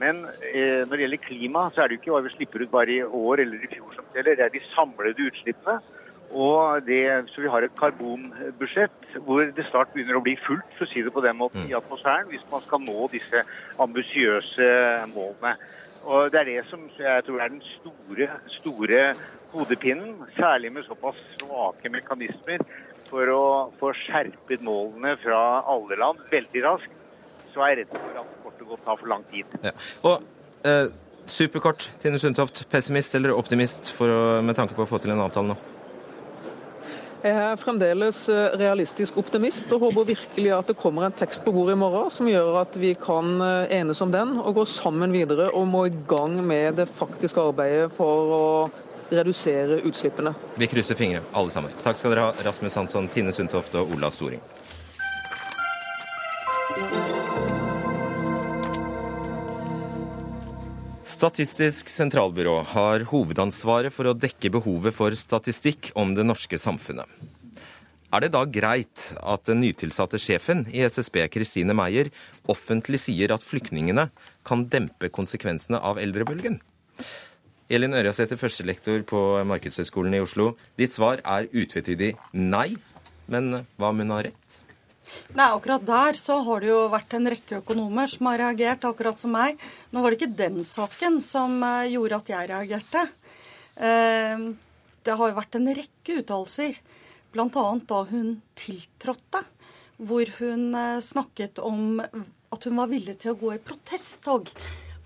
Men 0.00 0.26
eh, 0.52 0.84
når 0.84 0.92
det 0.92 1.04
gjelder 1.06 1.24
klima, 1.24 1.66
så 1.72 1.82
er 1.82 1.88
det 1.88 1.96
jo 1.96 2.02
ikke 2.02 2.14
hva 2.14 2.24
vi 2.26 2.34
slipper 2.34 2.64
ut 2.64 2.72
bare 2.72 2.98
i 2.98 3.04
år 3.04 3.44
eller 3.46 3.64
i 3.64 3.72
fjor 3.72 3.96
som 3.96 4.08
teller, 4.12 4.36
det 4.36 4.44
er 4.46 4.52
de 4.52 4.64
samlede 4.74 5.30
utslippene. 5.30 5.80
Og 6.34 6.82
det, 6.86 7.02
så 7.30 7.40
vi 7.44 7.50
har 7.50 7.62
et 7.62 7.78
karbonbudsjett 7.78 9.18
hvor 9.24 9.46
det 9.56 9.66
snart 9.70 9.92
begynner 9.94 10.18
å 10.18 10.24
bli 10.24 10.34
fullt 10.46 10.74
for 10.76 10.86
å 10.86 10.90
si 10.90 11.04
det 11.06 11.12
på 11.14 11.22
den 11.24 11.38
måten, 11.38 11.68
i 11.68 11.76
atmosfæren 11.76 12.28
hvis 12.32 12.44
man 12.50 12.64
skal 12.64 12.82
nå 12.82 13.06
disse 13.12 13.42
ambisiøse 13.82 14.68
målene. 15.14 15.54
Og 16.06 16.30
Det 16.32 16.40
er 16.40 16.50
det 16.50 16.60
som 16.70 16.84
jeg 16.98 17.24
tror 17.26 17.40
er 17.42 17.50
den 17.50 17.62
store, 17.66 18.28
store 18.58 19.00
hodepinnen, 19.54 20.20
særlig 20.36 20.72
med 20.72 20.86
såpass 20.86 21.18
svake 21.40 21.90
mekanismer 21.90 22.62
for 23.08 23.30
å 23.32 23.42
få 23.80 23.92
skjerpet 24.04 24.62
målene 24.66 25.16
fra 25.22 25.40
alle 25.66 25.98
land 25.98 26.22
veldig 26.30 26.62
raskt. 26.66 26.94
Så 27.54 27.64
er 27.64 27.72
jeg 27.72 27.86
redd 27.86 27.94
for 27.96 28.20
at 28.20 28.64
godt 28.68 28.84
tar 28.84 28.98
for 29.00 29.10
lang 29.10 29.24
tid. 29.32 29.58
Ja. 29.64 29.72
Og 30.06 30.66
eh, 30.66 30.90
superkort, 31.26 31.90
Tine 32.02 32.18
Sundtoft. 32.18 32.66
Pessimist 32.70 33.14
eller 33.14 33.34
optimist 33.34 33.90
for 33.94 34.12
å, 34.12 34.20
med 34.42 34.58
tanke 34.58 34.76
på 34.76 34.84
å 34.84 34.90
få 34.90 35.00
til 35.02 35.14
en 35.14 35.24
avtale 35.24 35.54
nå? 35.54 35.75
Jeg 37.24 37.32
er 37.32 37.56
fremdeles 37.58 38.18
eh, 38.28 38.56
realistisk 38.60 39.16
optimist 39.20 39.70
og 39.72 39.86
håper 39.86 40.08
virkelig 40.10 40.50
at 40.52 40.68
det 40.70 40.76
kommer 40.78 41.06
en 41.06 41.16
tekst 41.16 41.44
på 41.46 41.54
bordet 41.54 41.72
i 41.76 41.80
morgen 41.80 42.10
som 42.12 42.28
gjør 42.28 42.60
at 42.60 42.76
vi 42.80 42.92
kan 43.00 43.40
eh, 43.40 43.72
enes 43.78 44.02
om 44.04 44.12
den 44.12 44.34
og 44.42 44.58
gå 44.58 44.66
sammen 44.68 45.14
videre 45.14 45.48
og 45.56 45.64
må 45.70 45.86
i 45.88 45.94
gang 46.08 46.36
med 46.44 46.76
det 46.82 46.88
faktiske 46.92 47.40
arbeidet 47.40 47.88
for 47.96 48.36
å 48.36 48.44
redusere 49.10 49.80
utslippene. 49.86 50.34
Vi 50.60 50.68
krysser 50.68 50.98
fingre, 50.98 51.24
alle 51.32 51.54
sammen. 51.54 51.72
Takk 51.84 51.98
skal 51.98 52.12
dere 52.12 52.28
ha, 52.28 52.46
Rasmus 52.46 52.76
Hansson, 52.82 53.08
Tine 53.08 53.32
Sundtoft 53.32 53.78
og 53.80 53.96
Ola 53.96 54.10
Storing. 54.12 54.42
Statistisk 61.16 61.88
sentralbyrå 61.88 62.58
har 62.74 63.06
hovedansvaret 63.08 63.94
for 63.94 64.10
å 64.10 64.12
dekke 64.12 64.50
behovet 64.52 64.92
for 64.92 65.14
statistikk 65.16 65.88
om 65.96 66.10
det 66.12 66.26
norske 66.26 66.58
samfunnet. 66.60 67.08
Er 68.12 68.26
det 68.26 68.34
da 68.34 68.42
greit 68.44 69.06
at 69.22 69.46
den 69.48 69.62
nytilsatte 69.62 70.20
sjefen 70.20 70.66
i 70.68 70.82
SSB, 70.84 71.22
Kristine 71.32 71.72
Meyer, 71.78 72.10
offentlig 72.52 73.00
sier 73.06 73.32
at 73.32 73.46
flyktningene 73.46 74.10
kan 74.44 74.66
dempe 74.68 75.08
konsekvensene 75.08 75.80
av 75.80 75.96
eldrebølgen? 76.02 76.60
Elin 77.72 77.96
Ørjasæter, 77.96 78.36
førstelektor 78.36 79.00
på 79.08 79.22
Markedshøgskolen 79.48 80.18
i 80.18 80.22
Oslo. 80.26 80.52
Ditt 80.76 80.92
svar 80.92 81.24
er 81.24 81.48
utvetydig 81.48 82.12
nei, 82.36 82.74
men 83.32 83.62
hva 83.80 83.88
om 83.94 84.04
hun 84.04 84.12
har 84.18 84.28
rett? 84.28 84.60
Nei, 85.36 85.48
akkurat 85.50 85.84
der 85.86 86.18
så 86.18 86.38
har 86.46 86.62
det 86.62 86.70
jo 86.70 86.86
vært 86.92 87.16
en 87.16 87.30
rekke 87.32 87.60
økonomer 87.60 88.10
som 88.10 88.30
har 88.30 88.40
reagert, 88.40 88.86
akkurat 88.88 89.20
som 89.20 89.34
meg. 89.36 89.60
Nå 89.92 90.02
var 90.02 90.12
det 90.12 90.20
ikke 90.20 90.38
den 90.38 90.62
saken 90.66 91.20
som 91.24 91.58
eh, 91.66 91.90
gjorde 91.92 92.20
at 92.20 92.32
jeg 92.32 92.50
reagerte. 92.52 93.04
Eh, 93.76 94.46
det 95.06 95.18
har 95.18 95.30
jo 95.30 95.38
vært 95.38 95.58
en 95.58 95.68
rekke 95.80 96.20
uttalelser, 96.22 96.80
bl.a. 97.34 97.66
da 97.90 98.00
hun 98.10 98.32
tiltrådte, 98.58 99.44
hvor 99.96 100.32
hun 100.40 100.66
eh, 100.72 101.04
snakket 101.04 101.60
om 101.64 102.00
at 102.00 102.66
hun 102.68 102.80
var 102.80 102.90
villig 102.90 103.18
til 103.20 103.34
å 103.34 103.40
gå 103.40 103.54
i 103.56 103.62
protesttog 103.62 104.52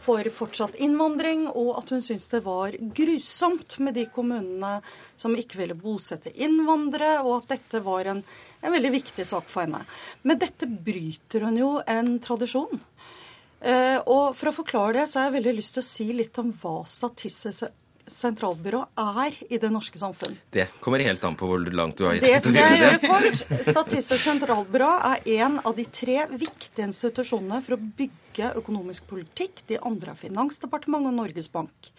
for 0.00 0.24
fortsatt 0.32 0.78
innvandring, 0.80 1.46
og 1.48 1.74
at 1.78 1.92
hun 1.92 2.02
syntes 2.04 2.30
det 2.32 2.42
var 2.46 2.76
grusomt 2.96 3.76
med 3.84 3.98
de 3.98 4.06
kommunene 4.12 4.78
som 5.20 5.36
ikke 5.36 5.60
ville 5.60 5.76
bosette 5.78 6.32
innvandrere, 6.40 7.20
og 7.24 7.42
at 7.42 7.56
dette 7.56 7.82
var 7.84 8.08
en, 8.10 8.22
en 8.60 8.76
veldig 8.76 8.94
viktig 8.96 9.26
sak 9.28 9.48
for 9.50 9.66
henne. 9.66 9.82
Men 10.24 10.40
dette 10.40 10.68
bryter 10.68 11.44
hun 11.46 11.60
jo 11.60 11.74
en 11.84 12.14
tradisjon. 12.24 12.80
Eh, 13.60 13.98
og 14.08 14.32
for 14.38 14.48
å 14.48 14.56
forklare 14.56 15.02
det, 15.02 15.06
så 15.10 15.20
har 15.20 15.28
jeg 15.28 15.40
veldig 15.40 15.56
lyst 15.58 15.76
til 15.76 15.84
å 15.84 15.90
si 15.90 16.08
litt 16.16 16.40
om 16.40 16.54
hva 16.62 16.80
Statistisk 16.88 17.68
sentralbyrå 18.11 18.83
er 19.01 19.37
i 19.49 19.59
det 19.61 19.70
norske 19.73 19.99
samfunn. 20.01 20.37
Det 20.53 20.66
kommer 20.83 21.03
helt 21.05 21.25
an 21.25 21.37
på 21.38 21.49
hvor 21.49 21.62
langt 21.75 21.99
du 21.99 22.07
har 22.07 22.18
gitt 22.18 22.27
Det 22.27 22.40
skal 22.44 22.59
jeg 22.59 22.81
gjøre 22.81 23.01
kort. 23.05 23.44
Statistisk 23.70 24.25
sentralbyrå 24.25 24.90
er 25.12 25.31
en 25.40 25.61
av 25.62 25.77
de 25.79 25.87
tre 25.87 26.18
viktige 26.33 26.88
institusjonene 26.88 27.62
for 27.64 27.77
å 27.77 27.81
bygge 28.01 28.53
økonomisk 28.61 29.09
politikk. 29.11 29.64
De 29.70 29.79
andre 29.79 30.14
er 30.14 30.20
Finansdepartementet 30.20 31.12
og 31.12 31.18
Norges 31.23 31.51
Bank. 31.53 31.90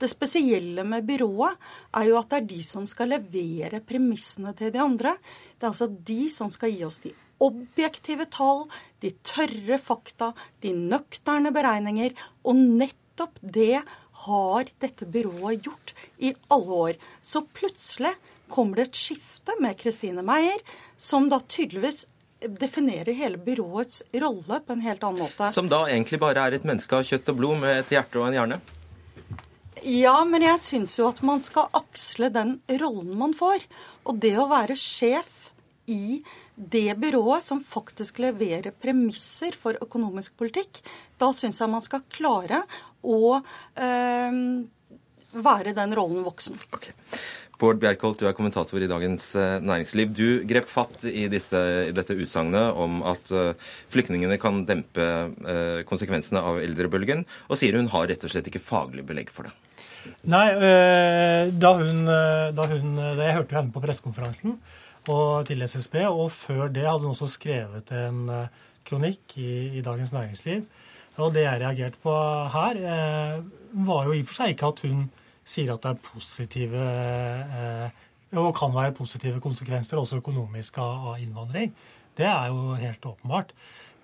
Det 0.00 0.10
spesielle 0.10 0.84
med 0.88 1.06
byrået 1.08 1.56
er 2.00 2.10
jo 2.10 2.18
at 2.20 2.32
det 2.32 2.42
er 2.42 2.50
de 2.56 2.60
som 2.66 2.88
skal 2.88 3.14
levere 3.14 3.82
premissene 3.84 4.54
til 4.58 4.74
de 4.74 4.82
andre. 4.82 5.16
Det 5.56 5.66
er 5.66 5.72
altså 5.72 5.88
de 5.88 6.20
som 6.32 6.52
skal 6.52 6.74
gi 6.74 6.84
oss 6.88 7.02
de 7.04 7.14
objektive 7.44 8.26
tall, 8.34 8.66
de 9.02 9.12
tørre 9.26 9.78
fakta, 9.80 10.32
de 10.62 10.74
nøkterne 10.74 11.52
beregninger. 11.54 12.16
Og 12.46 12.58
nettopp 12.58 13.38
det 13.42 13.82
har 14.24 14.70
dette 14.82 15.06
byrået 15.06 15.64
gjort 15.66 15.94
i 16.18 16.34
alle 16.48 16.78
år. 16.82 17.00
Så 17.22 17.44
plutselig 17.54 18.14
kommer 18.48 18.80
det 18.80 18.88
et 18.88 19.00
skifte 19.00 19.54
med 19.60 19.78
Kristine 19.78 20.24
Meyer, 20.26 20.62
som 20.96 21.28
da 21.28 21.40
tydeligvis 21.40 22.06
definerer 22.40 23.12
hele 23.12 23.38
byråets 23.38 24.02
rolle 24.12 24.60
på 24.66 24.72
en 24.72 24.80
helt 24.80 25.04
annen 25.04 25.24
måte. 25.26 25.50
Som 25.52 25.70
da 25.70 25.84
egentlig 25.88 26.20
bare 26.22 26.46
er 26.46 26.56
et 26.56 26.66
menneske 26.66 26.98
av 26.98 27.06
kjøtt 27.06 27.32
og 27.32 27.40
blod 27.40 27.62
med 27.62 27.82
et 27.82 27.94
hjerte 27.96 28.20
og 28.20 28.28
en 28.28 28.38
hjerne? 28.38 28.60
Ja, 29.86 30.16
men 30.26 30.42
jeg 30.42 30.58
syns 30.62 30.96
jo 30.98 31.08
at 31.10 31.20
man 31.26 31.42
skal 31.44 31.70
aksle 31.76 32.30
den 32.34 32.58
rollen 32.80 33.14
man 33.18 33.34
får. 33.36 33.66
Og 34.10 34.18
det 34.22 34.34
å 34.38 34.48
være 34.50 34.78
sjef 34.78 35.50
i 35.88 36.20
det 36.58 36.94
byrået 36.98 37.44
som 37.44 37.60
faktisk 37.64 38.18
leverer 38.22 38.74
premisser 38.82 39.54
for 39.56 39.78
økonomisk 39.82 40.36
politikk, 40.40 40.80
da 41.20 41.30
syns 41.36 41.60
jeg 41.62 41.70
man 41.70 41.84
skal 41.84 42.02
klare 42.10 42.64
å 43.06 43.38
eh, 43.78 44.40
være 45.38 45.74
den 45.76 45.94
rollen 45.94 46.24
voksen. 46.26 46.58
Okay. 46.74 46.96
Bård 47.58 47.80
Bjerkholt, 47.82 48.20
du 48.20 48.26
er 48.28 48.34
kommentator 48.38 48.82
i 48.82 48.90
Dagens 48.90 49.32
eh, 49.38 49.56
Næringsliv. 49.62 50.10
Du 50.14 50.42
grep 50.50 50.68
fatt 50.70 51.06
i, 51.10 51.26
disse, 51.30 51.62
i 51.88 51.94
dette 51.94 52.14
utsagnet 52.18 52.78
om 52.78 53.00
at 53.06 53.32
uh, 53.34 53.70
flyktningene 53.90 54.38
kan 54.38 54.62
dempe 54.66 55.06
uh, 55.42 55.80
konsekvensene 55.88 56.42
av 56.42 56.60
eldrebølgen, 56.62 57.24
og 57.50 57.58
sier 57.58 57.78
hun 57.78 57.90
har 57.94 58.06
rett 58.10 58.26
og 58.26 58.34
slett 58.34 58.50
ikke 58.50 58.62
faglig 58.62 59.06
belegg 59.06 59.32
for 59.34 59.48
det. 59.50 59.54
Nei, 60.30 60.46
da 61.60 61.70
hun, 61.76 62.06
da 62.56 62.64
hun 62.70 62.94
Jeg 62.96 63.34
hørte 63.34 63.52
jo 63.52 63.58
henne 63.58 63.74
på 63.74 63.82
pressekonferansen 63.82 64.54
til 65.48 65.64
SSB, 65.64 66.02
og 66.08 66.30
før 66.34 66.68
det 66.72 66.84
hadde 66.86 67.06
hun 67.06 67.14
også 67.14 67.30
skrevet 67.32 67.92
en 67.96 68.26
kronikk 68.88 69.36
i, 69.40 69.78
i 69.78 69.84
Dagens 69.84 70.12
Næringsliv 70.16 70.66
og 71.18 71.34
det 71.34 71.44
jeg 71.44 71.60
reagerte 71.62 71.98
på 72.02 72.14
her, 72.52 72.78
eh, 72.78 73.38
var 73.86 74.06
jo 74.06 74.14
i 74.14 74.22
og 74.22 74.28
for 74.28 74.38
seg 74.38 74.54
ikke 74.54 74.70
at 74.70 74.82
hun 74.86 75.08
sier 75.48 75.72
at 75.74 75.82
det 75.82 75.90
er 75.90 76.04
positive 76.04 76.84
eh, 76.84 78.04
og 78.38 78.52
kan 78.56 78.74
være 78.74 78.94
positive 78.94 79.40
konsekvenser, 79.40 79.98
også 79.98 80.20
økonomisk, 80.20 80.78
av, 80.78 81.16
innvandring. 81.18 81.72
Det 82.16 82.26
er 82.28 82.50
jo 82.52 82.76
helt 82.76 83.06
åpenbart. 83.06 83.54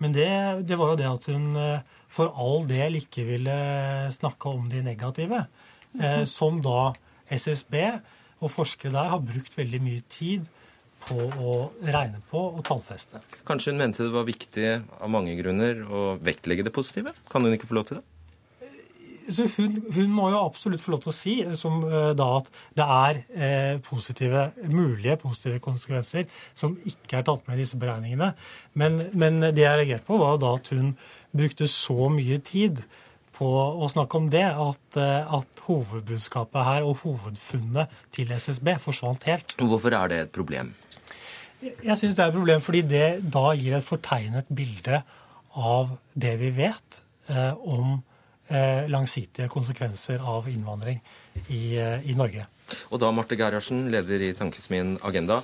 Men 0.00 0.14
det, 0.14 0.28
det, 0.66 0.78
var 0.80 0.94
jo 0.94 0.98
det 0.98 1.10
at 1.10 1.28
hun 1.30 1.60
eh, 1.60 1.84
for 2.08 2.34
all 2.40 2.66
del 2.68 2.98
ikke 3.02 3.26
ville 3.28 3.54
snakke 4.14 4.50
om 4.50 4.66
de 4.72 4.82
negative. 4.82 5.44
Eh, 6.00 6.24
som 6.26 6.58
da 6.64 6.94
SSB 7.30 7.76
og 8.40 8.50
forskere 8.50 8.96
der 8.96 9.12
har 9.12 9.22
brukt 9.22 9.54
veldig 9.58 9.82
mye 9.84 10.02
tid 10.10 10.48
på 11.08 11.18
å 11.20 11.54
regne 11.84 12.22
på 12.30 12.40
og 12.54 12.64
tallfeste. 12.66 13.20
Kanskje 13.48 13.74
hun 13.74 13.82
mente 13.82 14.04
det 14.04 14.14
var 14.14 14.26
viktig 14.28 14.66
av 15.00 15.12
mange 15.12 15.36
grunner 15.38 15.84
å 15.84 16.08
vektlegge 16.24 16.66
det 16.66 16.74
positive? 16.74 17.14
Kan 17.32 17.46
hun 17.46 17.56
ikke 17.56 17.70
få 17.70 17.78
lov 17.80 17.88
til 17.90 18.00
det? 18.00 18.06
Så 19.32 19.46
hun, 19.56 19.78
hun 19.94 20.10
må 20.12 20.28
jo 20.32 20.40
absolutt 20.42 20.82
få 20.84 20.94
lov 20.94 21.04
til 21.04 21.12
å 21.12 21.16
si 21.16 21.34
som, 21.56 21.78
uh, 21.86 22.10
da 22.16 22.26
at 22.40 22.50
det 22.76 22.88
er 22.96 23.20
uh, 23.22 23.84
positive, 23.84 24.50
mulige 24.68 25.16
positive 25.22 25.62
konsekvenser 25.64 26.28
som 26.56 26.76
ikke 26.84 27.20
er 27.20 27.24
tatt 27.28 27.46
med 27.48 27.56
i 27.56 27.64
disse 27.64 27.80
beregningene. 27.80 28.34
Men, 28.76 29.06
men 29.16 29.40
det 29.46 29.64
jeg 29.64 29.80
reagerte 29.80 30.08
på, 30.08 30.20
var 30.20 30.36
da 30.42 30.54
at 30.58 30.68
hun 30.74 30.92
brukte 31.34 31.70
så 31.70 32.10
mye 32.12 32.38
tid 32.44 32.84
på 33.34 33.48
å 33.48 33.88
snakke 33.90 34.18
om 34.20 34.28
det, 34.30 34.44
at, 34.46 34.98
at 35.00 35.62
hovedbudskapet 35.66 36.68
her 36.68 36.84
og 36.86 37.00
hovedfunnet 37.02 37.90
til 38.14 38.30
SSB 38.30 38.76
forsvant 38.84 39.26
helt. 39.26 39.56
Hvorfor 39.58 39.96
er 39.98 40.12
det 40.12 40.20
et 40.28 40.34
problem? 40.36 40.70
Jeg 41.64 41.96
syns 41.98 42.16
det 42.16 42.24
er 42.24 42.30
et 42.32 42.36
problem 42.36 42.64
fordi 42.64 42.82
det 42.88 43.06
da 43.34 43.52
gir 43.56 43.76
et 43.76 43.86
fortegnet 43.86 44.48
bilde 44.52 45.02
av 45.54 45.94
det 46.18 46.34
vi 46.40 46.50
vet 46.54 46.98
eh, 47.30 47.52
om 47.54 47.98
eh, 48.48 48.88
langsiktige 48.90 49.48
konsekvenser 49.52 50.20
av 50.20 50.48
innvandring 50.50 51.00
i, 51.48 51.76
eh, 51.78 52.04
i 52.10 52.16
Norge. 52.18 52.46
Og 52.90 53.00
da 53.00 53.10
Marte 53.14 53.38
Gerhardsen, 53.38 53.86
leder 53.92 54.24
i 54.24 54.32
Tankesmien 54.36 54.96
Agenda, 55.04 55.42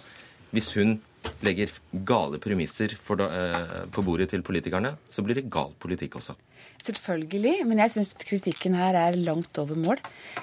hvis 0.50 0.72
hun 0.76 0.98
legger 1.44 1.72
gale 2.06 2.40
premisser 2.42 2.96
da, 3.16 3.26
eh, 3.28 3.74
på 3.92 4.04
bordet 4.04 4.30
til 4.32 4.42
politikerne, 4.42 4.96
så 5.08 5.22
blir 5.22 5.38
det 5.38 5.50
gal 5.50 5.72
politikk 5.78 6.16
også. 6.20 6.36
Selvfølgelig, 6.80 7.66
men 7.68 7.80
jeg 7.82 7.92
syns 7.92 8.14
kritikken 8.16 8.76
her 8.78 8.96
er 8.96 9.18
langt 9.20 9.58
over 9.60 9.76
mål. 9.76 9.98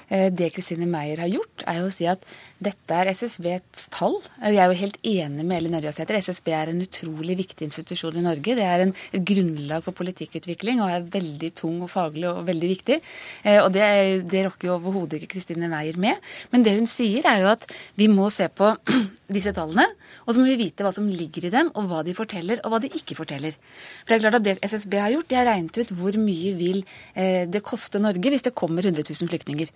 Eh, 0.06 0.28
det 0.30 0.52
Kristine 0.54 0.86
Meyer 0.86 1.18
har 1.24 1.32
gjort, 1.32 1.64
er 1.66 1.80
jo 1.80 1.88
å 1.88 1.94
si 1.94 2.06
at 2.06 2.22
dette 2.62 2.94
er 2.94 3.10
SSBs 3.10 3.88
tall. 3.94 4.20
Jeg 4.38 4.60
er 4.62 4.70
jo 4.70 4.78
helt 4.78 4.98
enig 5.02 5.46
med 5.46 5.56
Elin 5.56 5.78
Ørjasæter. 5.80 6.20
SSB 6.22 6.52
er 6.54 6.70
en 6.70 6.84
utrolig 6.84 7.36
viktig 7.40 7.66
institusjon 7.66 8.20
i 8.20 8.22
Norge. 8.22 8.54
Det 8.58 8.66
er 8.66 8.84
en, 8.84 8.94
et 9.14 9.24
grunnlag 9.26 9.82
for 9.86 9.98
politikkutvikling 9.98 10.82
og 10.84 10.92
er 10.94 11.08
veldig 11.18 11.50
tung 11.58 11.82
og 11.86 11.90
faglig 11.90 12.28
og 12.30 12.44
veldig 12.46 12.70
viktig. 12.70 13.00
Eh, 13.42 13.58
og 13.58 13.72
det, 13.74 13.88
det 14.30 14.44
rokker 14.46 14.70
jo 14.70 14.76
overhodet 14.78 15.18
ikke 15.18 15.34
Kristine 15.34 15.70
Meyer 15.70 15.98
med. 15.98 16.22
Men 16.54 16.66
det 16.66 16.76
hun 16.78 16.86
sier, 16.90 17.26
er 17.26 17.42
jo 17.42 17.50
at 17.56 17.66
vi 17.98 18.06
må 18.10 18.30
se 18.34 18.46
på 18.46 18.70
disse 19.38 19.50
tallene, 19.58 19.88
og 20.24 20.32
så 20.32 20.40
må 20.40 20.48
vi 20.48 20.58
vite 20.62 20.86
hva 20.86 20.94
som 20.94 21.10
ligger 21.10 21.48
i 21.48 21.52
dem, 21.52 21.74
og 21.74 21.90
hva 21.90 22.06
de 22.06 22.14
forteller, 22.16 22.62
og 22.62 22.72
hva 22.72 22.82
de 22.84 22.94
ikke 22.94 23.18
forteller. 23.18 23.58
For 24.04 24.14
det 24.14 24.18
er 24.18 24.24
klart 24.26 24.38
at 24.38 24.46
det 24.46 24.58
SSB 24.62 24.98
har 25.02 25.12
gjort, 25.16 25.28
de 25.30 25.38
har 25.38 25.50
regnet 25.50 25.82
ut 25.82 25.94
hvor 25.98 26.16
mye 26.20 26.27
vil 26.58 26.84
eh, 27.14 27.46
det 27.48 27.64
koste 27.66 28.00
Norge 28.02 28.32
hvis 28.32 28.46
det 28.46 28.56
kommer 28.58 28.86
100 28.86 29.06
000 29.08 29.30
flyktninger. 29.32 29.72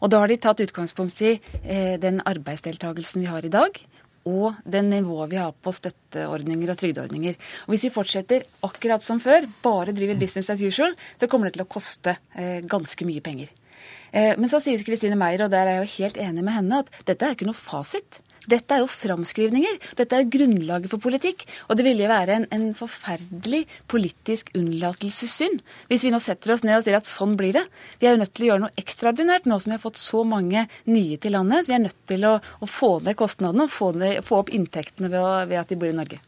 Og 0.00 0.12
da 0.12 0.22
har 0.22 0.32
de 0.32 0.38
tatt 0.40 0.62
utgangspunkt 0.64 1.22
i 1.26 1.36
eh, 1.64 1.96
den 2.02 2.22
arbeidsdeltakelsen 2.24 3.24
vi 3.24 3.30
har 3.30 3.46
i 3.46 3.52
dag, 3.52 3.80
og 4.26 4.58
det 4.66 4.82
nivået 4.84 5.30
vi 5.30 5.38
har 5.38 5.54
på 5.54 5.72
støtteordninger 5.74 6.72
og 6.72 6.80
trygdeordninger. 6.80 7.36
Og 7.66 7.74
Hvis 7.74 7.86
vi 7.86 7.94
fortsetter 7.94 8.46
akkurat 8.66 9.02
som 9.02 9.20
før, 9.22 9.46
bare 9.62 9.94
driver 9.94 10.18
business 10.18 10.50
as 10.50 10.62
usual, 10.62 10.96
så 11.16 11.28
kommer 11.30 11.46
det 11.46 11.56
til 11.56 11.66
å 11.66 11.70
koste 11.70 12.16
eh, 12.34 12.58
ganske 12.66 13.06
mye 13.06 13.22
penger. 13.22 13.52
Eh, 14.12 14.34
men 14.38 14.50
så 14.50 14.60
sier 14.62 14.82
Kristine 14.86 15.18
Meyer, 15.18 15.46
og 15.46 15.52
der 15.54 15.66
er 15.66 15.76
jeg 15.76 15.84
jo 15.84 15.94
helt 16.02 16.22
enig 16.26 16.46
med 16.46 16.58
henne, 16.58 16.82
at 16.82 17.06
dette 17.08 17.26
er 17.26 17.36
ikke 17.36 17.48
noe 17.48 17.58
fasit. 17.58 18.20
Dette 18.50 18.76
er 18.76 18.82
jo 18.82 18.90
framskrivninger. 18.90 19.78
Dette 19.98 20.16
er 20.16 20.24
jo 20.24 20.32
grunnlaget 20.36 20.92
for 20.92 21.02
politikk. 21.02 21.44
Og 21.68 21.78
det 21.78 21.86
ville 21.86 22.04
jo 22.06 22.10
være 22.10 22.40
en, 22.40 22.48
en 22.54 22.66
forferdelig 22.78 23.64
politisk 23.90 24.52
unnlatelsessynd 24.56 25.62
hvis 25.90 26.06
vi 26.06 26.12
nå 26.14 26.20
setter 26.22 26.54
oss 26.54 26.64
ned 26.66 26.78
og 26.78 26.84
sier 26.86 26.98
at 26.98 27.08
sånn 27.08 27.36
blir 27.38 27.56
det. 27.56 27.64
Vi 28.00 28.08
er 28.08 28.16
jo 28.16 28.22
nødt 28.22 28.34
til 28.36 28.46
å 28.46 28.50
gjøre 28.50 28.64
noe 28.66 28.82
ekstraordinært 28.82 29.48
nå 29.50 29.58
som 29.62 29.72
vi 29.72 29.78
har 29.78 29.84
fått 29.84 30.02
så 30.02 30.22
mange 30.26 30.66
nye 30.90 31.18
til 31.22 31.36
landet. 31.36 31.66
Så 31.66 31.72
vi 31.72 31.78
er 31.78 31.84
nødt 31.86 31.98
til 32.10 32.28
å, 32.28 32.36
å 32.38 32.70
få 32.70 32.96
ned 33.06 33.18
kostnadene 33.18 33.66
og 33.66 33.74
få, 33.74 33.92
ned, 33.98 34.22
få 34.26 34.44
opp 34.44 34.54
inntektene 34.54 35.10
ved, 35.12 35.20
å, 35.22 35.34
ved 35.48 35.62
at 35.62 35.72
de 35.72 35.80
bor 35.80 35.90
i 35.90 35.96
Norge. 35.96 36.22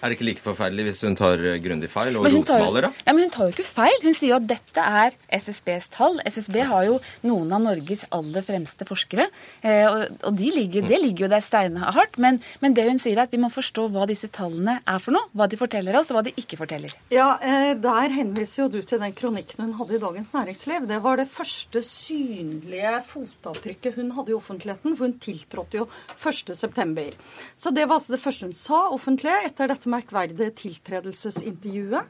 Er 0.00 0.08
det 0.08 0.16
ikke 0.16 0.28
like 0.30 0.42
forferdelig 0.44 0.84
hvis 0.88 1.02
hun 1.04 1.16
tar 1.18 1.42
grundig 1.60 1.90
feil 1.92 2.16
og 2.16 2.24
rotsmaler, 2.24 2.86
da? 2.88 2.90
Ja, 3.04 3.12
men 3.12 3.26
Hun 3.26 3.32
tar 3.34 3.48
jo 3.50 3.54
ikke 3.54 3.66
feil. 3.68 3.96
Hun 4.02 4.16
sier 4.16 4.32
jo 4.32 4.38
at 4.40 4.46
dette 4.48 4.80
er 5.00 5.16
SSBs 5.36 5.90
tall. 5.92 6.20
SSB 6.24 6.56
har 6.70 6.86
jo 6.88 6.94
noen 7.28 7.52
av 7.52 7.60
Norges 7.66 8.06
aller 8.16 8.44
fremste 8.46 8.86
forskere, 8.88 9.26
eh, 9.60 9.84
og 10.24 10.32
de 10.38 10.48
ligger, 10.56 10.86
det 10.88 11.00
ligger 11.02 11.26
jo 11.26 11.30
der 11.34 11.44
steinhardt. 11.44 12.16
Men, 12.22 12.40
men 12.64 12.76
det 12.76 12.86
hun 12.88 13.00
sier 13.02 13.18
er 13.18 13.26
at 13.26 13.34
vi 13.34 13.42
må 13.42 13.50
forstå 13.52 13.88
hva 13.92 14.06
disse 14.08 14.30
tallene 14.32 14.78
er 14.88 15.02
for 15.04 15.14
noe, 15.16 15.28
hva 15.36 15.48
de 15.50 15.60
forteller 15.60 15.98
oss, 16.00 16.08
og 16.10 16.18
hva 16.18 16.24
de 16.30 16.34
ikke 16.40 16.58
forteller. 16.60 16.94
Ja, 17.12 17.34
eh, 17.44 17.74
Der 17.80 18.16
henviser 18.16 18.64
jo 18.64 18.68
du 18.72 18.80
til 18.82 19.02
den 19.02 19.12
kronikken 19.16 19.66
hun 19.66 19.76
hadde 19.78 19.98
i 19.98 20.02
Dagens 20.02 20.32
Næringsliv. 20.32 20.88
Det 20.88 21.02
var 21.04 21.20
det 21.20 21.28
første 21.28 21.82
synlige 21.84 22.96
fotavtrykket 23.10 24.00
hun 24.00 24.14
hadde 24.16 24.32
i 24.32 24.38
offentligheten, 24.38 24.96
for 24.96 25.08
hun 25.10 25.18
tiltrådte 25.20 25.82
jo 25.82 25.88
1.9. 26.16 27.12
Så 27.60 27.70
det 27.74 27.86
var 27.88 27.98
altså 28.00 28.16
det 28.16 28.22
første 28.22 28.48
hun 28.48 28.56
sa 28.56 28.80
offentlig 28.94 29.32
etter 29.44 29.68
dette 29.70 29.89
merkverdige 29.90 30.54
tiltredelsesintervjuet. 30.64 32.08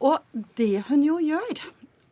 Og 0.00 0.40
det 0.56 0.86
hun 0.88 1.04
jo 1.04 1.18
gjør, 1.20 1.60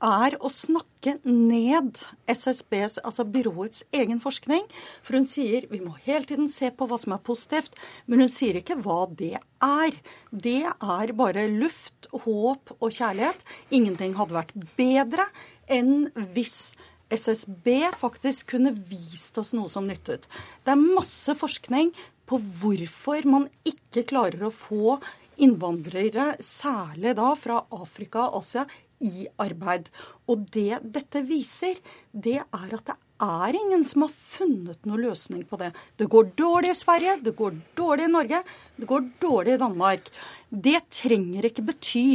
er 0.04 0.36
å 0.38 0.48
snakke 0.52 1.16
ned 1.24 1.98
SSBs, 2.30 2.98
altså 3.02 3.24
byråets 3.26 3.84
egen 3.96 4.20
forskning. 4.22 4.66
For 5.02 5.18
hun 5.18 5.26
sier 5.28 5.66
vi 5.70 5.80
må 5.82 5.96
hele 6.04 6.26
tiden 6.28 6.50
se 6.52 6.70
på 6.70 6.86
hva 6.88 6.98
som 7.00 7.14
er 7.16 7.24
positivt, 7.24 7.74
men 8.06 8.22
hun 8.22 8.32
sier 8.32 8.60
ikke 8.60 8.78
hva 8.84 9.06
det 9.10 9.36
er. 9.64 9.98
Det 10.30 10.60
er 10.68 11.14
bare 11.18 11.48
luft, 11.50 12.10
håp 12.12 12.76
og 12.78 12.92
kjærlighet. 12.94 13.42
Ingenting 13.74 14.14
hadde 14.18 14.38
vært 14.38 14.54
bedre 14.78 15.26
enn 15.66 16.08
hvis 16.34 16.76
SSB 17.08 17.88
faktisk 17.96 18.52
kunne 18.52 18.74
vist 18.76 19.38
oss 19.40 19.54
noe 19.56 19.70
som 19.72 19.88
nyttet. 19.88 20.28
Det 20.64 20.74
er 20.74 20.80
masse 20.80 21.34
forskning 21.40 21.94
på 22.28 22.40
hvorfor 22.60 23.26
man 23.30 23.48
ikke 23.66 24.04
klarer 24.08 24.44
å 24.46 24.54
få 24.54 24.98
innvandrere, 25.42 26.34
særlig 26.42 27.14
da 27.18 27.32
fra 27.38 27.62
Afrika 27.74 28.28
og 28.28 28.42
Asia, 28.42 28.66
i 28.98 29.28
arbeid. 29.38 29.86
Og 30.26 30.48
det 30.54 30.80
dette 30.82 31.22
viser, 31.26 31.78
det 32.10 32.40
er 32.42 32.72
at 32.74 32.88
det 32.90 32.96
er 33.22 33.58
ingen 33.58 33.84
som 33.86 34.04
har 34.04 34.14
funnet 34.14 34.86
noen 34.86 35.04
løsning 35.08 35.44
på 35.46 35.58
det. 35.60 35.72
Det 35.98 36.08
går 36.10 36.32
dårlig 36.38 36.72
i 36.72 36.78
Sverige, 36.78 37.18
det 37.22 37.34
går 37.38 37.60
dårlig 37.78 38.08
i 38.08 38.12
Norge, 38.12 38.42
det 38.78 38.88
går 38.90 39.06
dårlig 39.22 39.54
i 39.54 39.60
Danmark. 39.62 40.10
Det 40.50 40.80
trenger 41.00 41.46
ikke 41.46 41.66
bety 41.70 42.06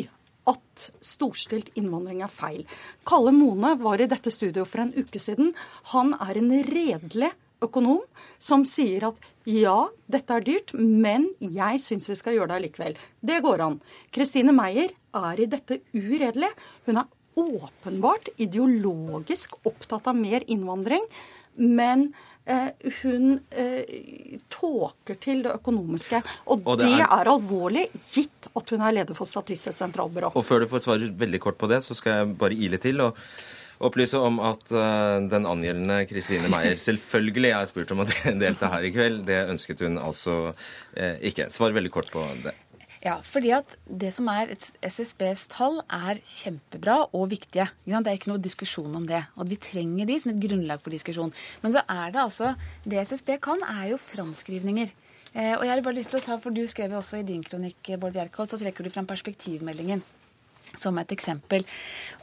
at 0.52 0.90
storstilt 1.04 1.72
innvandring 1.80 2.24
er 2.24 2.32
feil. 2.32 2.64
Kalle 3.08 3.32
Mone 3.36 3.78
var 3.80 4.02
i 4.04 4.10
dette 4.12 4.32
studioet 4.34 4.68
for 4.68 4.84
en 4.84 4.96
uke 4.96 5.22
siden. 5.22 5.54
Han 5.96 6.16
er 6.20 6.40
en 6.40 6.52
redelig 6.68 7.32
økonom 7.66 8.02
som 8.42 8.66
sier 8.68 9.10
at 9.10 9.30
ja, 9.50 9.90
dette 10.08 10.36
er 10.38 10.46
dyrt, 10.46 10.74
men 10.78 11.28
jeg 11.40 11.82
syns 11.84 12.08
vi 12.10 12.16
skal 12.20 12.38
gjøre 12.38 12.54
det 12.54 12.60
allikevel. 12.62 13.00
Det 13.20 13.42
går 13.44 13.66
an. 13.66 13.80
Kristine 14.16 14.56
Meyer 14.56 14.94
er 15.20 15.42
i 15.44 15.50
dette 15.52 15.82
uredelig. 15.96 16.52
Hun 16.88 17.02
er 17.02 17.10
åpenbart 17.40 18.30
ideologisk 18.38 19.58
opptatt 19.68 20.08
av 20.08 20.16
mer 20.16 20.46
innvandring, 20.48 21.04
men 21.56 22.12
eh, 22.46 22.70
hun 23.02 23.40
eh, 23.50 24.38
tåker 24.54 25.18
til 25.22 25.44
det 25.46 25.56
økonomiske. 25.58 26.22
Og, 26.46 26.62
og 26.62 26.80
det, 26.82 26.92
er... 26.94 27.08
er... 27.08 27.32
alvorlig, 27.34 27.88
gitt 28.14 28.52
at 28.54 28.76
hun 28.76 28.86
er 28.86 29.00
leder 29.00 29.18
for 29.18 29.30
Statistisk 29.30 29.76
sentralbyrå. 29.76 30.34
Og 30.38 30.46
før 30.46 30.64
du 30.64 30.70
får 30.72 30.86
svare 30.86 31.12
veldig 31.26 31.42
kort 31.44 31.60
på 31.60 31.70
det, 31.72 31.84
så 31.86 31.98
skal 31.98 32.22
jeg 32.22 32.38
bare 32.40 32.58
ile 32.68 32.80
til. 32.82 33.02
og 33.04 33.20
opplyse 33.86 34.20
om 34.20 34.40
at 34.44 34.72
uh, 34.74 35.20
den 35.30 35.48
angjeldende 35.50 36.04
Kristine 36.10 36.50
Meyer 36.52 36.80
selvfølgelig 36.82 37.54
er 37.54 37.70
spurt 37.70 37.94
om 37.96 38.04
å 38.04 38.10
delta 38.44 38.72
her 38.74 38.88
i 38.88 38.94
kveld. 38.96 39.24
Det 39.30 39.44
ønsket 39.54 39.84
hun 39.86 40.00
altså 40.02 40.38
uh, 40.52 41.16
ikke. 41.22 41.50
Svar 41.54 41.76
veldig 41.76 41.94
kort 41.94 42.12
på 42.14 42.26
det. 42.44 42.56
Ja, 43.04 43.18
fordi 43.28 43.50
at 43.52 43.74
det 43.84 44.14
som 44.16 44.30
er 44.32 44.54
SSBs 44.56 45.50
tall, 45.52 45.82
er 45.92 46.22
kjempebra 46.24 47.02
og 47.12 47.28
viktige. 47.34 47.68
Det 47.84 48.00
er 48.00 48.16
ikke 48.16 48.32
noe 48.32 48.40
diskusjon 48.40 48.96
om 48.96 49.08
det. 49.10 49.26
Og 49.36 49.50
vi 49.52 49.60
trenger 49.60 50.08
de 50.08 50.20
som 50.24 50.32
et 50.32 50.40
grunnlag 50.46 50.80
for 50.80 50.96
diskusjon. 50.96 51.34
Men 51.66 51.76
så 51.76 51.84
er 51.84 52.16
det 52.16 52.24
altså 52.24 52.54
Det 52.88 53.04
SSB 53.04 53.36
kan, 53.44 53.60
er 53.68 53.92
jo 53.92 54.00
framskrivninger. 54.00 54.96
Eh, 55.34 55.54
og 55.58 55.66
jeg 55.66 55.74
har 55.74 55.84
bare 55.84 56.00
lyst 56.00 56.14
til 56.14 56.22
å 56.22 56.24
ta, 56.24 56.40
for 56.40 56.56
Du 56.56 56.64
skrev 56.70 56.96
jo 56.96 57.02
også 57.02 57.20
i 57.20 57.28
din 57.28 57.44
kronikk 57.44 57.96
Bård 58.00 58.16
Bjerkholt, 58.16 58.54
så 58.54 58.62
trekker 58.62 58.86
du 58.86 58.94
fram 58.94 59.10
perspektivmeldingen 59.10 60.04
som 60.80 60.98
et 61.02 61.14
eksempel. 61.16 61.66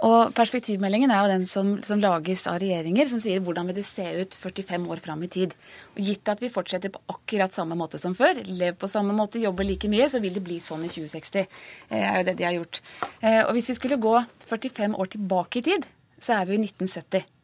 Og 0.07 0.35
Perspektivmeldingen 0.37 1.13
er 1.13 1.23
jo 1.23 1.33
den 1.33 1.47
som, 1.51 1.73
som, 1.87 2.01
lages 2.03 2.47
av 2.51 2.61
regjeringer, 2.63 3.09
som 3.11 3.21
sier 3.23 3.43
hvordan 3.45 3.71
vil 3.71 3.79
det 3.81 3.87
se 3.89 4.07
ut 4.21 4.37
45 4.41 4.89
år 4.91 5.03
fram 5.05 5.25
i 5.27 5.31
tid. 5.33 5.57
Og 5.95 6.03
Gitt 6.11 6.31
at 6.33 6.43
vi 6.43 6.53
fortsetter 6.53 6.93
på 6.95 7.03
akkurat 7.13 7.55
samme 7.55 7.79
måte 7.79 8.01
som 8.01 8.17
før, 8.19 8.43
lever 8.47 8.79
på 8.81 8.91
samme 8.91 9.17
måte, 9.17 9.43
jobber 9.43 9.69
like 9.69 9.91
mye, 9.93 10.09
så 10.11 10.23
vil 10.23 10.37
det 10.37 10.45
bli 10.47 10.61
sånn 10.63 10.87
i 10.87 10.93
2060. 10.93 11.61
Det 11.91 12.05
er 12.05 12.21
jo 12.21 12.29
det 12.31 12.39
de 12.39 12.49
har 12.49 12.57
gjort. 12.59 12.83
Eh, 13.21 13.43
og 13.45 13.53
Hvis 13.57 13.73
vi 13.73 13.81
skulle 13.81 14.01
gå 14.01 14.17
45 14.47 14.97
år 14.97 15.13
tilbake 15.17 15.61
i 15.61 15.69
tid, 15.73 15.87
så 16.21 16.41
er 16.41 16.49
vi 16.49 16.57
jo 16.57 16.63
i 16.63 16.67
1970. 16.69 17.40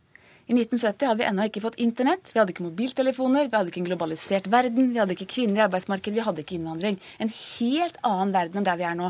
I 0.46 0.54
1970 0.54 1.08
hadde 1.08 1.18
vi 1.18 1.26
ennå 1.26 1.44
ikke 1.48 1.60
fått 1.64 1.78
internett, 1.82 2.28
vi 2.30 2.38
hadde 2.38 2.52
ikke 2.54 2.62
mobiltelefoner, 2.68 3.48
vi 3.50 3.56
hadde 3.58 3.72
ikke 3.72 3.80
en 3.82 3.88
globalisert 3.88 4.44
verden, 4.52 4.92
vi 4.92 5.00
hadde 5.00 5.16
ikke 5.16 5.26
kvinner 5.32 5.58
i 5.58 5.64
arbeidsmarkedet, 5.64 6.14
vi 6.14 6.22
hadde 6.22 6.44
ikke 6.44 6.54
innvandring. 6.54 7.00
En 7.18 7.32
helt 7.34 7.96
annen 8.06 8.34
verden 8.36 8.60
enn 8.60 8.68
der 8.68 8.78
vi 8.78 8.86
er 8.86 8.94
nå. 8.94 9.08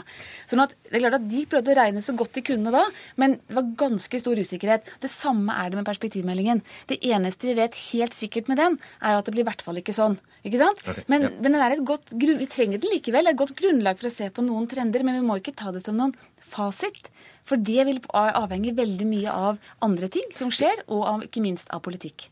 Sånn 0.49 0.63
at 0.65 0.73
det 0.87 0.95
er 0.95 1.03
klart 1.05 1.19
at 1.19 1.27
De 1.29 1.43
prøvde 1.53 1.75
å 1.75 1.77
regne 1.77 2.01
så 2.05 2.15
godt 2.17 2.39
de 2.39 2.45
kunne 2.47 2.73
da, 2.73 2.87
men 3.21 3.37
det 3.43 3.59
var 3.59 3.69
ganske 3.85 4.21
stor 4.23 4.41
usikkerhet. 4.41 4.89
Det 5.03 5.11
samme 5.13 5.53
er 5.61 5.69
det 5.69 5.81
med 5.83 5.89
perspektivmeldingen. 5.91 6.63
Det 6.89 7.03
eneste 7.05 7.51
vi 7.51 7.59
vet 7.61 7.77
helt 7.91 8.17
sikkert 8.17 8.49
med 8.49 8.63
den, 8.63 8.79
er 9.05 9.17
jo 9.17 9.21
at 9.21 9.29
det 9.29 9.37
blir 9.37 9.45
i 9.45 9.51
hvert 9.51 9.67
fall 9.67 9.83
ikke 9.83 9.97
sånn. 9.97 10.17
Ikke 10.47 10.63
sant? 10.63 10.81
Okay, 10.87 11.05
men, 11.13 11.29
ja. 11.29 11.35
men 11.45 11.59
er 11.61 11.77
godt, 11.85 12.15
vi 12.17 12.49
trenger 12.49 12.81
den 12.81 12.97
likevel. 12.97 13.29
Et 13.29 13.37
godt 13.37 13.53
grunnlag 13.59 14.01
for 14.01 14.09
å 14.09 14.15
se 14.15 14.31
på 14.33 14.47
noen 14.47 14.71
trender, 14.71 15.05
men 15.05 15.21
vi 15.21 15.27
må 15.27 15.37
ikke 15.43 15.57
ta 15.59 15.75
det 15.75 15.85
som 15.85 16.01
noen 16.01 16.17
fasit. 16.51 17.11
For 17.47 17.63
det 17.63 17.85
vil 17.87 18.01
avhenge 18.11 18.75
veldig 18.75 19.07
mye 19.07 19.33
av 19.33 19.61
andre 19.85 20.09
ting 20.13 20.33
som 20.35 20.51
skjer, 20.55 20.83
og 20.91 21.05
av, 21.07 21.27
ikke 21.29 21.45
minst 21.45 21.71
av 21.75 21.85
politikk. 21.85 22.29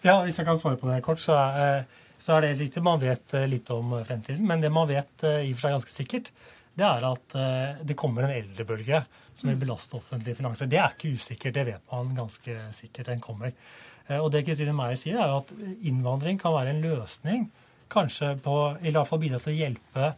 Ja, 0.00 0.22
Hvis 0.24 0.38
jeg 0.40 0.48
kan 0.48 0.56
svare 0.56 0.80
på 0.80 0.88
det 0.88 1.02
kort, 1.04 1.20
så 1.20 1.36
er, 1.36 1.84
så 2.20 2.38
er 2.38 2.46
det 2.46 2.54
riktig. 2.56 2.82
Man 2.84 3.02
vet 3.02 3.34
eh, 3.36 3.48
litt 3.50 3.68
om 3.74 3.92
fremtiden. 4.06 4.46
Men 4.48 4.64
det 4.64 4.72
man 4.72 4.88
vet 4.88 5.26
eh, 5.28 5.42
i 5.44 5.52
og 5.52 5.58
for 5.58 5.66
seg 5.66 5.76
ganske 5.76 5.92
sikkert, 5.92 6.32
det 6.80 6.86
er 6.86 7.04
at 7.04 7.36
eh, 7.36 7.84
det 7.84 7.98
kommer 8.00 8.24
en 8.24 8.32
eldrebølge 8.32 9.02
som 9.34 9.50
vil 9.50 9.58
mm. 9.58 9.62
belaste 9.66 9.98
offentlige 10.00 10.40
finanser. 10.40 10.70
Det 10.72 10.80
er 10.80 10.96
ikke 10.96 11.12
usikkert, 11.12 11.56
det 11.58 11.66
vet 11.68 11.92
man 11.92 12.16
ganske 12.16 12.58
sikkert. 12.76 13.12
Den 13.12 13.24
kommer. 13.24 13.52
Og 14.10 14.26
det 14.34 14.40
Kristine 14.42 14.72
Meyer 14.74 14.96
sier, 14.98 15.20
er 15.20 15.28
jo 15.30 15.42
at 15.44 15.50
innvandring 15.86 16.40
kan 16.40 16.56
være 16.56 16.72
en 16.72 16.80
løsning. 16.82 17.44
Kanskje 17.92 18.32
på, 18.42 18.54
eller 18.80 18.88
i 18.90 18.96
hvert 18.96 19.06
fall 19.06 19.20
bidra 19.22 19.38
til 19.38 19.52
å 19.52 19.58
hjelpe 19.60 20.08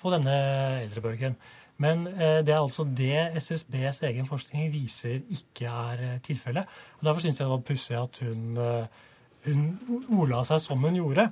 på 0.00 0.12
denne 0.12 0.34
eldrebølgen. 0.82 1.38
Men 1.82 2.06
eh, 2.06 2.40
det 2.46 2.54
er 2.54 2.60
altså 2.60 2.84
det 2.86 3.16
SSBs 3.40 4.04
egen 4.06 4.28
forskning 4.28 4.68
viser 4.72 5.22
ikke 5.34 5.70
er 5.70 6.02
eh, 6.06 6.18
tilfellet. 6.22 6.70
Derfor 7.02 7.24
syns 7.24 7.40
jeg 7.40 7.48
det 7.48 7.54
var 7.54 7.64
pussig 7.66 7.96
at 7.98 8.20
hun, 8.22 8.44
eh, 8.62 9.00
hun 9.48 9.64
ola 10.20 10.44
seg 10.46 10.62
som 10.62 10.84
hun 10.86 11.00
gjorde. 11.00 11.30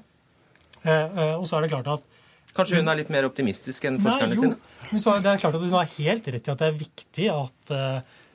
Og 0.83 1.45
så 1.47 1.57
er 1.57 1.63
det 1.63 1.71
klart 1.71 1.93
at 1.93 2.09
Kanskje 2.53 2.81
hun 2.81 2.91
er 2.91 2.99
litt 2.99 3.11
mer 3.15 3.25
optimistisk 3.25 3.85
enn 3.87 4.01
forskerne 4.03 4.35
sine? 4.37 4.57
Men 4.91 5.01
så 5.01 5.13
er 5.15 5.21
det 5.23 5.37
klart 5.41 5.55
at 5.57 5.63
Hun 5.63 5.77
har 5.77 5.93
helt 5.95 6.27
rett 6.35 6.49
i 6.49 6.51
at 6.53 6.59
det 6.61 6.67
er 6.67 6.81
viktig 6.81 7.29
at 7.33 7.73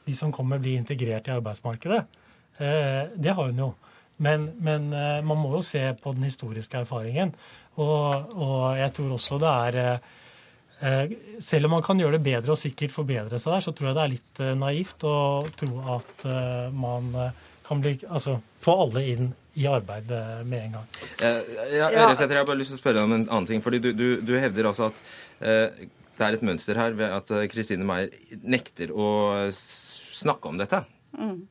de 0.08 0.16
som 0.16 0.32
kommer, 0.34 0.62
blir 0.64 0.80
integrert 0.80 1.28
i 1.28 1.34
arbeidsmarkedet. 1.36 2.00
Det 2.58 3.36
har 3.36 3.52
hun 3.52 3.60
jo. 3.62 3.68
Men, 4.24 4.48
men 4.64 4.88
man 4.90 5.38
må 5.38 5.52
jo 5.58 5.62
se 5.62 5.84
på 6.00 6.16
den 6.16 6.26
historiske 6.26 6.80
erfaringen. 6.80 7.36
Og, 7.76 8.32
og 8.40 8.80
jeg 8.80 8.96
tror 8.96 9.18
også 9.20 9.42
det 9.44 9.54
er 9.68 10.00
selv 11.42 11.66
om 11.66 11.72
man 11.78 11.84
kan 11.86 11.98
gjøre 11.98 12.20
det 12.20 12.26
bedre 12.28 12.54
og 12.54 12.60
sikkert 12.62 12.94
forbedre 12.94 13.40
seg 13.42 13.56
der, 13.56 13.66
så 13.66 13.74
tror 13.74 13.90
jeg 13.90 13.98
det 13.98 14.04
er 14.04 14.14
litt 14.14 14.42
eh, 14.46 14.54
naivt 14.62 15.06
å 15.10 15.18
tro 15.58 15.82
at 15.98 16.26
eh, 16.30 16.68
man 16.76 17.10
kan 17.68 17.82
bli, 17.84 17.96
altså, 18.06 18.38
få 18.64 18.76
alle 18.86 19.04
inn 19.12 19.32
i 19.58 19.66
arbeid 19.68 20.12
med 20.46 20.68
en 20.68 20.76
gang. 20.78 20.86
Ja, 21.18 21.90
Øresæter, 21.90 22.38
jeg 22.38 22.44
har 22.44 22.48
bare 22.48 22.60
lyst 22.62 22.72
til 22.76 22.78
å 22.78 22.82
spørre 22.84 23.00
deg 23.00 23.08
om 23.10 23.16
en 23.16 23.26
annen 23.26 23.48
ting. 23.50 23.64
fordi 23.66 23.82
Du, 23.84 23.90
du, 23.98 24.06
du 24.22 24.36
hevder 24.38 24.70
altså 24.70 24.92
at 24.92 25.02
eh, 25.42 25.88
det 26.18 26.26
er 26.28 26.38
et 26.38 26.46
mønster 26.46 26.78
her 26.78 26.94
ved 26.98 27.12
at 27.14 27.34
Kristine 27.52 27.86
Meier 27.86 28.14
nekter 28.46 28.94
å 28.94 29.10
snakke 29.54 30.50
om 30.50 30.62
dette. 30.62 30.84
Mm. 31.18 31.42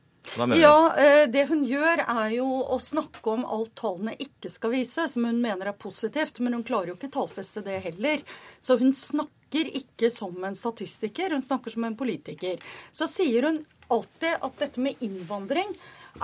Ja, 0.59 1.25
Det 1.31 1.45
hun 1.49 1.63
gjør, 1.67 2.03
er 2.03 2.35
jo 2.35 2.47
å 2.73 2.79
snakke 2.81 3.31
om 3.31 3.45
alt 3.45 3.73
tallene 3.79 4.15
ikke 4.19 4.51
skal 4.51 4.73
vise, 4.75 5.07
som 5.09 5.25
hun 5.29 5.41
mener 5.41 5.71
er 5.71 5.77
positivt. 5.79 6.41
Men 6.43 6.57
hun 6.57 6.65
klarer 6.67 6.91
jo 6.91 6.97
ikke 6.99 7.13
tallfeste 7.13 7.63
det 7.65 7.79
heller. 7.85 8.23
Så 8.59 8.77
hun 8.81 8.93
snakker 8.93 9.71
ikke 9.79 10.11
som 10.13 10.35
en 10.43 10.57
statistiker, 10.57 11.31
hun 11.31 11.41
snakker 11.41 11.73
som 11.73 11.87
en 11.87 11.97
politiker. 11.99 12.59
Så 12.91 13.07
sier 13.11 13.47
hun 13.47 13.63
alltid 13.87 14.43
at 14.43 14.59
dette 14.59 14.83
med 14.83 14.99
innvandring 14.99 15.71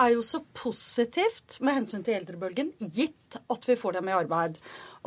er 0.00 0.14
jo 0.14 0.22
så 0.26 0.40
positivt 0.56 1.58
med 1.64 1.78
hensyn 1.78 2.04
til 2.04 2.18
eldrebølgen, 2.18 2.72
gitt 2.94 3.38
at 3.50 3.66
vi 3.68 3.76
får 3.78 3.98
dem 3.98 4.10
i 4.10 4.14
arbeid. 4.16 4.58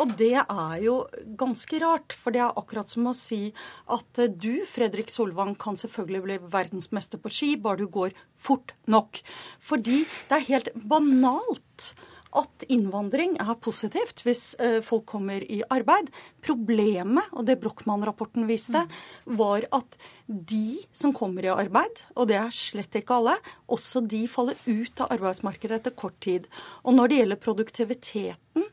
Og 0.02 0.14
det 0.20 0.34
er 0.40 0.76
jo 0.84 0.98
ganske 1.40 1.80
rart, 1.84 2.16
for 2.16 2.36
det 2.36 2.44
er 2.44 2.60
akkurat 2.60 2.92
som 2.92 3.10
å 3.10 3.16
si 3.18 3.54
at 3.94 4.24
du, 4.36 4.64
Fredrik 4.70 5.12
Solvang, 5.14 5.56
kan 5.60 5.80
selvfølgelig 5.80 6.24
bli 6.26 6.40
verdensmester 6.58 7.22
på 7.22 7.32
ski, 7.34 7.54
bare 7.62 7.84
du 7.84 7.88
går 7.92 8.16
fort 8.36 8.76
nok. 8.90 9.22
Fordi 9.64 10.04
det 10.30 10.40
er 10.40 10.50
helt 10.52 10.74
banalt 10.76 11.92
at 12.36 12.66
innvandring 12.72 13.38
er 13.40 13.56
positivt 13.64 14.24
hvis 14.26 14.42
eh, 14.60 14.80
folk 14.86 15.06
kommer 15.10 15.44
i 15.44 15.62
arbeid. 15.74 16.10
Problemet, 16.46 17.30
og 17.32 17.48
det 17.48 17.60
Brochmann-rapporten 17.62 18.48
viste, 18.50 18.84
var 19.26 19.68
at 19.76 19.98
de 20.28 20.80
som 20.96 21.16
kommer 21.16 21.46
i 21.46 21.54
arbeid, 21.54 22.02
og 22.16 22.30
det 22.32 22.40
er 22.40 22.54
slett 22.56 23.00
ikke 23.00 23.22
alle, 23.22 23.38
også 23.72 24.04
de 24.06 24.26
faller 24.32 24.60
ut 24.68 25.04
av 25.04 25.14
arbeidsmarkedet 25.18 25.80
etter 25.80 25.98
kort 25.98 26.18
tid. 26.24 26.48
Og 26.84 26.98
når 26.98 27.12
det 27.12 27.22
gjelder 27.22 27.44
produktiviteten 27.48 28.66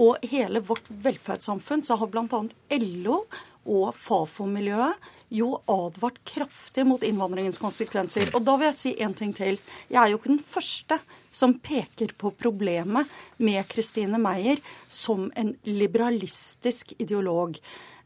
og 0.00 0.30
hele 0.30 0.62
vårt 0.64 0.86
velferdssamfunn, 0.88 1.82
så 1.84 1.98
har 2.00 2.10
bl.a. 2.12 2.44
LO 2.80 3.24
og 3.70 3.94
Fafo-miljøet 3.94 4.98
jo 5.30 5.52
advart 5.70 6.18
kraftig 6.26 6.84
mot 6.88 7.04
innvandringens 7.06 7.60
konsekvenser. 7.62 8.32
Og 8.34 8.42
da 8.46 8.56
vil 8.58 8.70
jeg 8.70 8.78
si 8.80 8.92
en 9.04 9.14
ting 9.16 9.32
til. 9.36 9.60
Jeg 9.90 10.00
er 10.00 10.10
jo 10.10 10.18
ikke 10.18 10.32
den 10.32 10.42
første 10.42 10.98
som 11.30 11.54
peker 11.62 12.14
på 12.18 12.32
problemet 12.34 13.08
med 13.38 13.62
Christine 13.70 14.18
Meyer 14.18 14.58
som 14.90 15.28
en 15.38 15.54
liberalistisk 15.68 16.96
ideolog. 16.98 17.60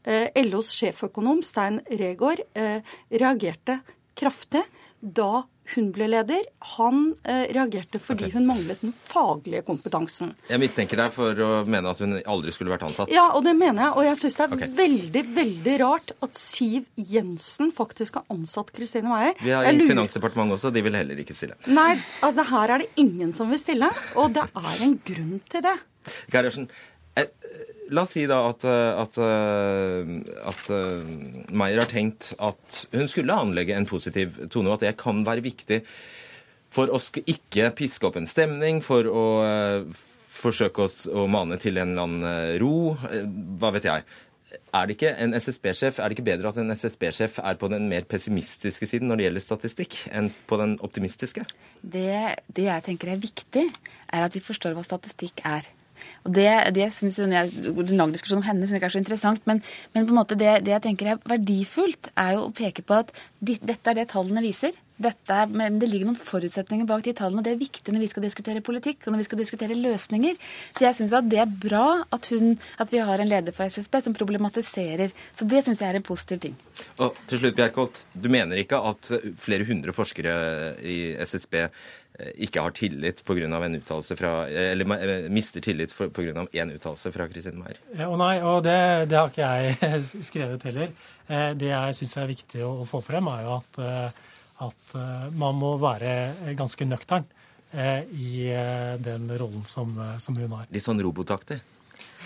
Eh, 0.05 0.29
LOs 0.45 0.69
sjeføkonom 0.77 1.41
Stein 1.45 1.81
Regaard 1.89 2.45
eh, 2.53 2.85
reagerte 3.09 3.79
kraftig 4.15 4.61
da 5.01 5.45
hun 5.73 5.89
ble 5.95 6.07
leder. 6.11 6.43
Han 6.75 7.01
eh, 7.23 7.47
reagerte 7.55 7.99
fordi 8.01 8.27
okay. 8.27 8.35
hun 8.35 8.47
manglet 8.49 8.81
den 8.83 8.93
faglige 8.95 9.63
kompetansen. 9.65 10.33
Jeg 10.49 10.61
mistenker 10.61 10.99
deg 11.01 11.13
for 11.15 11.41
å 11.41 11.49
mene 11.69 11.91
at 11.91 12.01
hun 12.03 12.17
aldri 12.21 12.53
skulle 12.55 12.73
vært 12.73 12.85
ansatt. 12.87 13.11
Ja, 13.13 13.27
og 13.37 13.45
det 13.47 13.55
mener 13.57 13.87
jeg. 13.87 13.95
Og 13.97 14.07
jeg 14.07 14.19
syns 14.21 14.37
det 14.39 14.45
er 14.45 14.55
okay. 14.59 14.73
veldig, 14.79 15.25
veldig 15.39 15.77
rart 15.81 16.15
at 16.25 16.39
Siv 16.39 16.89
Jensen 16.95 17.73
faktisk 17.75 18.19
har 18.21 18.27
ansatt 18.33 18.71
Kristine 18.75 19.09
Meyer. 19.11 19.33
Vi 19.41 19.53
har 19.55 19.67
i 19.69 19.89
Finansdepartementet 19.89 20.59
også, 20.59 20.73
de 20.75 20.85
vil 20.85 20.97
heller 20.97 21.21
ikke 21.21 21.37
stille. 21.37 21.57
Nei, 21.69 21.93
altså 22.25 22.45
her 22.51 22.75
er 22.75 22.85
det 22.85 22.91
ingen 23.01 23.33
som 23.37 23.49
vil 23.51 23.61
stille. 23.61 23.89
Og 24.21 24.33
det 24.35 24.45
er 24.45 24.85
en 24.85 24.99
grunn 25.05 25.39
til 25.51 25.65
det. 25.65 25.75
Gerhardsen, 26.33 26.69
La 27.93 28.01
oss 28.01 28.15
si 28.15 28.25
da 28.25 28.39
at, 28.49 28.63
eh, 28.65 29.01
at, 29.01 29.17
eh, 29.21 30.13
at 30.49 30.69
uh, 30.73 31.05
Meyer 31.53 31.83
har 31.83 31.89
tenkt 31.91 32.31
at 32.41 32.79
hun 32.95 33.09
skulle 33.11 33.35
anlegge 33.35 33.75
en 33.77 33.85
positiv 33.89 34.39
tone, 34.49 34.71
og 34.71 34.79
at 34.79 34.87
det 34.87 34.95
kan 35.01 35.21
være 35.27 35.45
viktig 35.45 35.83
for 36.73 36.89
å 36.91 36.99
ikke 37.29 37.69
piske 37.77 38.07
opp 38.07 38.17
en 38.19 38.27
stemning, 38.27 38.81
for 38.83 39.07
å 39.07 39.25
forsøke 40.35 40.83
oss 40.83 41.05
å 41.07 41.23
mane 41.31 41.55
til 41.61 41.77
en 41.79 41.93
eller 41.93 42.03
annen 42.03 42.57
ro. 42.59 42.97
Hva 43.61 43.71
vet 43.77 43.87
jeg. 43.87 44.03
Er 44.75 44.87
det 44.87 44.97
ikke 44.97 45.13
en 45.23 45.35
SSB-sjef, 45.37 46.01
er 46.01 46.11
det 46.11 46.17
ikke 46.17 46.27
bedre 46.27 46.51
at 46.51 46.59
en 46.59 46.73
SSB-sjef 46.75 47.39
er 47.39 47.55
på 47.59 47.69
den 47.71 47.87
mer 47.91 48.03
pessimistiske 48.09 48.89
siden 48.89 49.07
når 49.07 49.21
det 49.21 49.27
gjelder 49.27 49.45
statistikk, 49.45 49.97
enn 50.11 50.29
på 50.49 50.59
den 50.59 50.75
optimistiske? 50.83 51.45
Det, 51.79 52.11
det 52.51 52.67
jeg 52.67 52.85
tenker 52.89 53.13
er 53.13 53.23
viktig, 53.23 53.65
er 54.11 54.27
at 54.27 54.35
vi 54.35 54.43
forstår 54.43 54.75
hva 54.75 54.83
statistikk 54.83 55.43
er. 55.47 55.67
Og 56.25 56.33
det, 56.35 56.47
det 56.75 56.89
synes 56.95 57.19
jeg, 57.19 57.51
En 57.75 57.97
lang 57.99 58.13
diskusjon 58.13 58.41
om 58.41 58.47
henne 58.47 58.65
synes 58.65 58.77
jeg 58.77 58.81
ikke 58.81 58.91
er 58.91 58.95
så 58.97 59.03
interessant, 59.03 59.45
men, 59.49 59.61
men 59.93 60.07
på 60.07 60.13
en 60.13 60.19
måte 60.21 60.37
det, 60.39 60.65
det, 60.65 60.73
jeg 60.75 60.85
tenker 60.87 61.13
er 61.13 61.21
verdifullt, 61.29 62.11
er 62.17 62.35
jo 62.37 62.47
å 62.47 62.55
peke 62.55 62.85
på 62.85 62.99
at 63.03 63.13
de, 63.39 63.57
dette 63.61 63.91
er 63.91 64.01
det 64.01 64.09
tallene 64.13 64.43
viser. 64.45 64.75
Dette, 64.95 65.41
men 65.51 65.75
det 65.81 65.89
ligger 65.91 66.07
noen 66.07 66.15
forutsetninger 66.15 66.87
bak 66.87 67.01
de 67.03 67.11
tallene, 67.17 67.41
og 67.41 67.47
det 67.47 67.51
er 67.51 67.59
viktig 67.59 67.91
når 67.91 68.05
vi 68.05 68.07
skal 68.13 68.23
diskutere 68.23 68.61
politikk 68.63 69.03
og 69.03 69.11
når 69.11 69.21
vi 69.21 69.25
skal 69.27 69.41
diskutere 69.41 69.75
løsninger. 69.75 70.37
Så 70.71 70.85
jeg 70.85 70.95
syns 70.95 71.15
det 71.27 71.41
er 71.41 71.51
bra 71.51 72.05
at, 72.15 72.29
hun, 72.31 72.55
at, 72.79 72.93
vi 72.93 73.01
har 73.03 73.19
en 73.19 73.27
leder 73.27 73.55
for 73.55 73.67
SSB 73.67 73.99
som 74.05 74.15
problematiserer. 74.15 75.11
Så 75.35 75.47
det 75.51 75.65
syns 75.65 75.83
jeg 75.83 75.91
er 75.91 75.99
en 75.99 76.07
positiv 76.07 76.39
ting. 76.47 76.55
Og 77.03 77.19
til 77.27 77.43
slutt, 77.43 77.57
Bjerkholt, 77.59 78.05
du 78.15 78.31
mener 78.31 78.61
ikke 78.61 78.79
at 78.87 79.11
flere 79.41 79.67
hundre 79.67 79.91
forskere 79.95 80.37
i 80.79 80.99
SSB 81.27 81.59
ikke 82.15 82.63
har 82.63 82.71
tillit 82.75 83.19
på 83.27 83.35
grunn 83.35 83.53
av 83.53 83.63
en 83.65 83.75
uttalelse 83.75 84.15
fra 84.15 84.47
Eller 84.47 84.87
eh, 84.95 85.29
mister 85.31 85.61
tillit 85.61 85.91
pga. 85.91 86.45
én 86.51 86.71
uttalelse 86.71 87.11
fra 87.11 87.27
Kristin 87.27 87.59
Meyer. 87.59 87.79
Ja, 87.97 88.07
og 88.07 88.17
nei, 88.21 88.39
og 88.39 88.63
det, 88.63 89.09
det, 89.11 89.19
har 89.19 89.31
ikke 89.33 89.49
jeg 89.51 90.23
skrevet 90.29 90.63
heller. 90.69 90.95
Eh, 91.27 91.51
det 91.59 91.71
jeg 91.73 91.99
syns 91.99 92.17
er 92.17 92.31
viktig 92.31 92.63
å 92.63 92.73
få 92.87 93.03
frem, 93.03 93.27
er 93.27 93.43
jo 93.43 93.57
at, 93.59 93.81
at 94.63 94.97
man 95.35 95.59
må 95.59 95.75
være 95.81 96.55
ganske 96.55 96.87
nøktern 96.87 97.27
i 97.75 98.45
den 99.03 99.25
rollen 99.35 99.65
som, 99.67 99.97
som 100.23 100.37
hun 100.39 100.53
har. 100.55 100.69
Litt 100.71 100.85
sånn 100.85 101.01
robotaktig? 101.03 101.57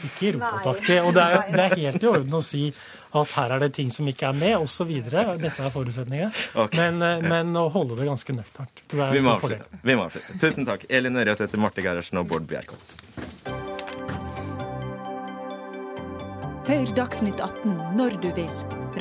Ikke 0.06 0.36
robotaktig. 0.36 1.00
Og 1.04 1.14
det 1.16 1.24
er, 1.24 1.48
det 1.56 1.64
er, 1.66 1.78
helt 1.84 2.04
i 2.04 2.10
orden 2.12 2.38
å 2.38 2.44
si 2.46 2.68
at 3.10 3.32
her 3.34 3.56
er 3.56 3.64
det 3.64 3.72
ting 3.74 3.90
som 3.94 4.08
ikke 4.10 4.28
er 4.30 4.38
med, 4.38 4.56
osv. 4.60 4.92
Dette 5.02 5.50
er 5.50 5.72
forutsetningene. 5.74 6.30
Okay. 6.54 6.78
Men, 6.78 7.02
eh, 7.02 7.26
men, 7.26 7.56
å 7.58 7.66
holde 7.74 7.98
det 7.98 8.06
ganske 8.10 8.36
nøkternt. 8.38 8.84
Vi 8.94 9.24
må 9.26 9.36
avslutte. 9.38 9.82
Vi 9.82 9.96
må 9.98 10.06
avslutte. 10.06 10.38
Tusen 10.42 10.68
takk. 10.70 10.86
Elin 10.90 11.18
Ørjasæter, 11.18 11.62
Marte 11.62 11.86
Gerhardsen 11.86 12.22
og 12.22 12.30
Bård 12.30 12.46
Bjerkholt. 12.50 12.98
Hør 16.70 16.92
Dagsnytt 16.94 17.42
18 17.42 17.98
når 17.98 18.20
du 18.22 18.30
vil. 18.38 18.52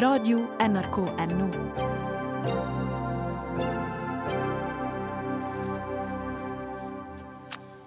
Radio 0.00 0.40
NRK 0.62 1.02
Radio.nrk.no. 1.04 1.98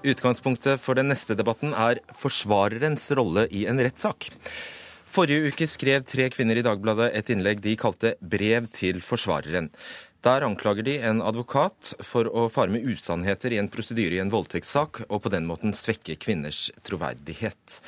Utgangspunktet 0.02 0.82
for 0.82 0.98
den 0.98 1.12
neste 1.12 1.36
debatten 1.38 1.76
er 1.78 2.02
forsvarerens 2.18 3.06
rolle 3.18 3.46
i 3.54 3.68
en 3.70 3.82
rettssak. 3.82 4.30
Forrige 5.12 5.50
uke 5.52 5.66
skrev 5.68 6.06
tre 6.08 6.30
kvinner 6.32 6.56
i 6.56 6.64
Dagbladet 6.64 7.10
et 7.20 7.30
innlegg 7.34 7.60
de 7.60 7.74
kalte 7.76 8.14
'Brev 8.22 8.70
til 8.72 9.02
forsvareren'. 9.04 9.68
Der 10.24 10.46
anklager 10.48 10.86
de 10.88 10.94
en 11.04 11.20
advokat 11.20 11.96
for 12.00 12.30
å 12.32 12.46
fare 12.48 12.72
med 12.72 12.86
usannheter 12.88 13.52
i 13.52 13.58
en 13.60 13.68
prosedyre 13.68 14.16
i 14.16 14.22
en 14.24 14.32
voldtektssak, 14.32 15.02
og 15.10 15.24
på 15.26 15.32
den 15.34 15.50
måten 15.50 15.76
svekke 15.76 16.16
kvinners 16.16 16.70
troverdighet. 16.88 17.82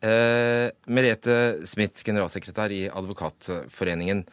Eh, 0.00 0.72
Merete 0.88 1.66
Smith, 1.68 2.00
generalsekretær 2.08 2.72
i 2.72 2.88
Advokatforeningen. 2.88 4.24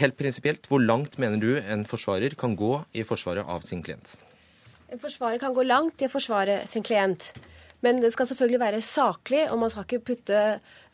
Helt 0.00 0.16
prinsipielt, 0.16 0.64
hvor 0.64 0.80
langt 0.80 1.18
mener 1.18 1.36
du 1.36 1.58
en 1.60 1.84
forsvarer 1.84 2.38
kan 2.40 2.56
gå 2.56 2.72
i 2.94 3.04
forsvaret 3.04 3.44
av 3.44 3.60
sin 3.68 3.82
klient? 3.82 4.16
En 4.88 4.98
forsvarer 4.98 5.36
kan 5.38 5.52
gå 5.52 5.66
langt 5.68 6.00
i 6.00 6.08
å 6.08 6.14
forsvare 6.16 6.62
sin 6.64 6.82
klient. 6.82 7.34
Men 7.84 8.00
det 8.02 8.10
skal 8.10 8.26
selvfølgelig 8.26 8.60
være 8.60 8.82
saklig, 8.82 9.44
og 9.52 9.60
man 9.60 9.70
skal 9.70 9.84
ikke 9.86 10.02
putte 10.08 10.38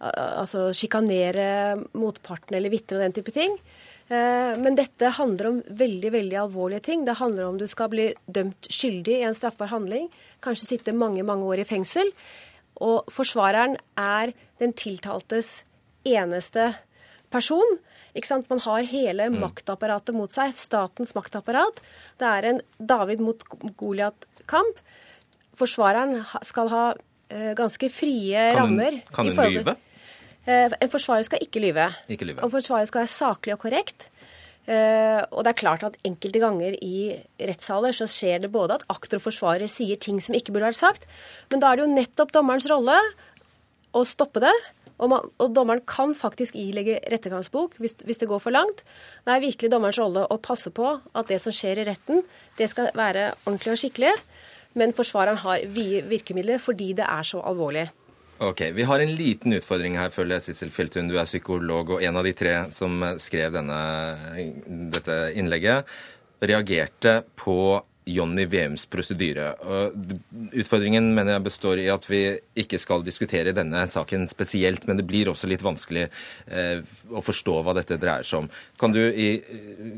altså 0.04 0.66
sjikanere 0.76 1.78
motparten 1.96 2.56
eller 2.58 2.72
vitner 2.72 2.98
og 3.00 3.06
den 3.06 3.16
type 3.16 3.32
ting. 3.32 3.56
Eh, 4.12 4.52
men 4.60 4.76
dette 4.76 5.14
handler 5.16 5.48
om 5.48 5.60
veldig 5.64 6.10
veldig 6.12 6.36
alvorlige 6.42 6.84
ting. 6.90 7.06
Det 7.06 7.16
handler 7.16 7.46
om 7.48 7.56
du 7.60 7.64
skal 7.70 7.88
bli 7.88 8.10
dømt 8.28 8.68
skyldig 8.68 9.16
i 9.20 9.24
en 9.24 9.36
straffbar 9.36 9.72
handling, 9.72 10.10
kanskje 10.44 10.74
sitte 10.74 10.92
mange 10.92 11.24
mange 11.24 11.48
år 11.48 11.62
i 11.62 11.68
fengsel. 11.68 12.12
Og 12.84 13.08
forsvareren 13.08 13.78
er 13.96 14.34
den 14.60 14.74
tiltaltes 14.76 15.62
eneste 16.04 16.74
person. 17.32 17.78
Ikke 18.14 18.28
sant? 18.28 18.50
Man 18.50 18.60
har 18.60 18.84
hele 18.86 19.30
Mm. 19.30 19.40
maktapparatet 19.40 20.14
mot 20.14 20.30
seg. 20.30 20.52
Statens 20.54 21.14
maktapparat. 21.16 21.80
Det 22.18 22.28
er 22.28 22.44
en 22.44 22.60
David 22.78 23.20
mot 23.20 23.40
Goliat-kamp. 23.76 24.83
Forsvareren 25.58 26.18
skal 26.46 26.70
ha 26.72 26.84
eh, 27.30 27.52
ganske 27.58 27.90
frie 27.92 28.50
Kan 28.54 28.74
hun, 28.74 28.78
rammer. 28.78 29.00
kan 29.14 29.30
hun 29.30 29.52
lyve? 29.58 29.76
Eh, 30.44 30.68
en 30.68 30.92
forsvarer 30.92 31.24
skal 31.26 31.44
ikke 31.44 31.62
lyve. 31.62 31.88
Ikke 32.12 32.28
lyve. 32.28 32.42
Og 32.44 32.52
forsvarer 32.52 32.88
skal 32.90 33.04
være 33.04 33.14
saklig 33.14 33.54
og 33.56 33.62
korrekt. 33.64 34.08
Eh, 34.64 35.20
og 35.28 35.44
det 35.44 35.52
er 35.52 35.60
klart 35.60 35.82
at 35.84 35.96
enkelte 36.08 36.40
ganger 36.40 36.76
i 36.80 37.12
rettssaler 37.36 37.92
så 37.96 38.08
skjer 38.08 38.46
det 38.46 38.52
både 38.52 38.78
at 38.78 38.86
aktor 38.92 39.20
og 39.20 39.26
forsvarer 39.26 39.68
sier 39.68 40.00
ting 40.00 40.22
som 40.24 40.36
ikke 40.36 40.54
burde 40.54 40.70
vært 40.70 40.80
sagt, 40.80 41.04
men 41.52 41.60
da 41.60 41.68
er 41.68 41.76
det 41.76 41.84
jo 41.84 41.92
nettopp 41.92 42.32
dommerens 42.32 42.68
rolle 42.72 42.96
å 43.92 44.04
stoppe 44.08 44.40
det. 44.44 44.54
Og, 44.94 45.08
man, 45.10 45.26
og 45.42 45.50
dommeren 45.52 45.82
kan 45.90 46.12
faktisk 46.14 46.54
ilegge 46.56 47.00
rettergangsbok 47.10 47.74
hvis, 47.82 47.96
hvis 48.06 48.20
det 48.22 48.28
går 48.30 48.40
for 48.40 48.54
langt. 48.54 48.84
Det 49.26 49.32
er 49.34 49.42
virkelig 49.42 49.72
dommerens 49.72 49.98
rolle 49.98 50.22
å 50.30 50.38
passe 50.38 50.70
på 50.72 50.86
at 51.12 51.28
det 51.32 51.40
som 51.42 51.52
skjer 51.52 51.82
i 51.82 51.86
retten, 51.88 52.22
det 52.60 52.68
skal 52.70 52.92
være 52.94 53.32
ordentlig 53.42 53.74
og 53.74 53.80
skikkelig. 53.82 54.12
Men 54.74 54.94
forsvareren 54.96 55.40
har 55.44 55.66
vide 55.74 56.02
virkemidler 56.10 56.62
fordi 56.62 56.92
det 56.98 57.06
er 57.06 57.26
så 57.26 57.42
alvorlig. 57.46 57.88
Ok, 58.42 58.60
Vi 58.74 58.82
har 58.82 58.98
en 58.98 59.14
liten 59.14 59.54
utfordring 59.54 59.94
her, 59.96 60.10
føler 60.10 60.36
jeg, 60.36 60.48
Sissel 60.48 60.70
Filtun. 60.74 61.06
Du 61.08 61.14
er 61.18 61.28
psykolog 61.28 61.94
og 61.94 62.02
en 62.02 62.16
av 62.18 62.26
de 62.26 62.32
tre 62.34 62.54
som 62.74 62.98
skrev 63.22 63.54
denne, 63.54 63.78
dette 64.90 65.18
innlegget. 65.38 65.86
Reagerte 66.42 67.20
på 67.38 67.78
Jonny 68.04 68.44
Veums 68.44 68.84
prosedyre. 68.86 69.54
Utfordringen 70.52 71.06
mener 71.16 71.38
jeg 71.38 71.44
består 71.46 71.80
i 71.80 71.86
at 71.92 72.04
vi 72.08 72.20
ikke 72.60 72.78
skal 72.80 73.04
diskutere 73.04 73.54
denne 73.56 73.86
saken 73.88 74.26
spesielt, 74.28 74.84
men 74.88 75.00
det 75.00 75.06
blir 75.08 75.30
også 75.32 75.48
litt 75.48 75.64
vanskelig 75.64 76.04
eh, 76.04 76.84
å 77.08 77.24
forstå 77.24 77.56
hva 77.64 77.76
dette 77.78 77.98
dreier 78.00 78.26
seg 78.28 78.44
om. 78.44 78.50
Kan 78.80 78.92
du, 78.92 79.00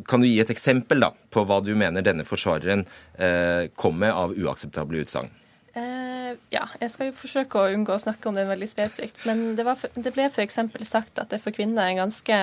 kan 0.07 0.23
du 0.23 0.29
gi 0.29 0.39
et 0.43 0.55
eksempel 0.55 1.03
da, 1.03 1.11
på 1.35 1.43
hva 1.49 1.59
du 1.65 1.73
mener 1.79 2.07
denne 2.07 2.27
forsvareren 2.29 2.87
eh, 3.19 3.67
kom 3.75 3.99
med 4.05 4.15
av 4.15 4.39
uakseptable 4.39 5.03
utsagn? 5.03 5.35
Eh, 5.75 6.33
ja, 6.55 6.65
jeg 6.79 6.95
skal 6.95 7.11
jo 7.11 7.19
forsøke 7.19 7.59
å 7.59 7.75
unngå 7.75 7.97
å 7.97 8.05
snakke 8.07 8.31
om 8.31 8.39
det 8.39 8.47
veldig 8.47 8.71
spesifikt. 8.71 9.25
Men 9.27 9.49
det, 9.59 9.67
var, 9.67 9.83
det 9.99 10.15
ble 10.15 10.31
f.eks. 10.31 10.63
sagt 10.87 11.19
at 11.19 11.35
det 11.35 11.43
for 11.43 11.55
kvinner 11.57 11.91
er 11.91 12.03
ganske 12.05 12.43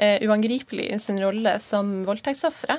uangripelig 0.00 0.84
i 0.94 1.00
sin 1.02 1.16
rolle 1.18 1.56
som 1.58 2.04
voldtektsofre. 2.06 2.76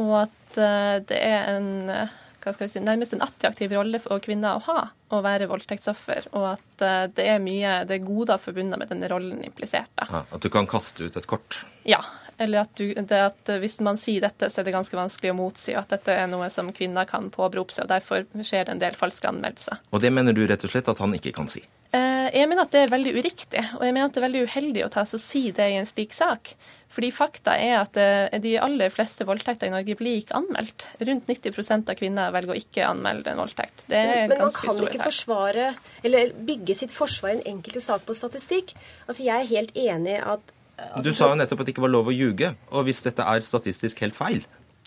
Og 0.00 0.12
at 0.22 0.45
eh, 0.60 0.94
det 1.08 1.18
er 1.22 1.56
en 1.56 1.90
eh, 1.92 2.14
hva 2.46 2.52
skal 2.54 2.68
vi 2.68 2.70
si, 2.76 2.80
nærmest 2.84 3.16
en 3.16 3.24
attraktiv 3.26 3.72
rolle 3.74 3.98
for 3.98 4.22
kvinner 4.22 4.60
å 4.60 4.62
ha, 4.68 4.82
å 5.10 5.18
være 5.24 5.48
voldtektsoffer. 5.50 6.28
Og 6.38 6.44
at 6.52 6.84
eh, 6.84 7.08
det 7.16 7.26
er 7.32 7.42
mye 7.42 7.80
det 7.88 7.98
er 7.98 8.04
goder 8.06 8.38
forbundet 8.38 8.78
med 8.78 8.92
denne 8.92 9.10
rollen 9.10 9.42
implisert. 9.46 9.90
Ja, 9.98 10.22
at 10.22 10.44
du 10.44 10.48
kan 10.52 10.68
kaste 10.70 11.08
ut 11.08 11.18
et 11.18 11.26
kort? 11.30 11.64
Ja. 11.88 12.04
Eller 12.38 12.66
at, 12.66 12.76
du, 12.76 12.90
at 12.92 13.50
hvis 13.62 13.78
man 13.80 13.96
sier 13.96 14.20
dette, 14.20 14.50
så 14.52 14.60
er 14.60 14.66
det 14.68 14.74
ganske 14.74 14.96
vanskelig 14.98 15.32
å 15.32 15.38
motsi, 15.38 15.72
og 15.72 15.86
at 15.86 15.94
dette 15.94 16.12
er 16.12 16.26
noe 16.28 16.50
som 16.52 16.68
kvinner 16.76 17.08
kan 17.08 17.30
påberope 17.32 17.72
seg. 17.72 17.86
og 17.86 17.94
Derfor 17.94 18.44
skjer 18.44 18.68
det 18.68 18.74
en 18.74 18.82
del 18.82 18.98
falske 18.98 19.30
anmeldelser. 19.30 19.80
Og 19.88 20.04
det 20.04 20.12
mener 20.12 20.36
du 20.36 20.44
rett 20.44 20.66
og 20.68 20.74
slett 20.74 20.90
at 20.92 21.00
han 21.00 21.16
ikke 21.16 21.32
kan 21.38 21.48
si? 21.48 21.64
Eh, 21.96 22.30
Jeg 22.36 22.48
mener 22.50 22.66
at 22.66 22.74
det 22.74 22.84
er 22.84 22.92
veldig 22.92 23.12
uriktig, 23.16 23.62
og 23.78 23.84
jeg 23.86 23.94
mener 23.94 24.08
at 24.08 24.16
det 24.16 24.22
er 24.22 24.26
veldig 24.26 24.46
uheldig 24.50 24.82
å 24.86 24.90
ta 24.92 25.06
så 25.08 25.20
si 25.20 25.48
det 25.54 25.68
i 25.72 25.78
en 25.80 25.88
slik 25.88 26.14
sak. 26.16 26.54
Fordi 26.92 27.10
fakta 27.12 27.56
er 27.58 27.74
at 27.80 27.96
eh, 28.00 28.36
de 28.42 28.54
aller 28.62 28.92
fleste 28.94 29.26
voldtekter 29.28 29.68
i 29.68 29.74
Norge 29.74 29.96
blir 29.98 30.20
ikke 30.20 30.36
anmeldt. 30.38 30.86
Rundt 31.02 31.30
90 31.30 31.90
av 31.90 31.94
kvinner 31.98 32.34
velger 32.34 32.54
å 32.54 32.58
ikke 32.58 32.86
anmelde 32.88 33.32
en 33.32 33.40
voldtekt. 33.42 33.86
Det 33.90 33.98
er 33.98 34.06
Men, 34.06 34.18
en 34.18 34.34
men 34.34 34.44
man 34.46 34.56
kan 34.56 34.82
ikke 34.86 35.06
forsvare, 35.06 35.70
eller 36.06 36.34
bygge 36.50 36.78
sitt 36.78 36.94
forsvar 36.94 37.34
i 37.34 37.38
en 37.38 37.48
enkelte 37.56 37.82
sak 37.84 38.06
på 38.06 38.16
statistikk. 38.16 38.76
Altså, 39.06 39.24
Jeg 39.26 39.40
er 39.40 39.50
helt 39.54 39.74
enig 39.76 40.20
at 40.22 40.52
at 40.76 41.04
Du 41.04 41.12
sa 41.16 41.30
jo 41.30 41.36
nettopp 41.40 41.62
at 41.62 41.68
det 41.68 41.72
ikke 41.72 41.86
var 41.86 41.92
lov 41.94 42.10
å 42.10 42.12
ljuge. 42.12 42.50
Og 42.76 42.84
hvis 42.84 43.00
dette 43.00 43.24
er 43.24 43.40
statistisk 43.40 44.02
helt 44.04 44.16
feil 44.16 44.42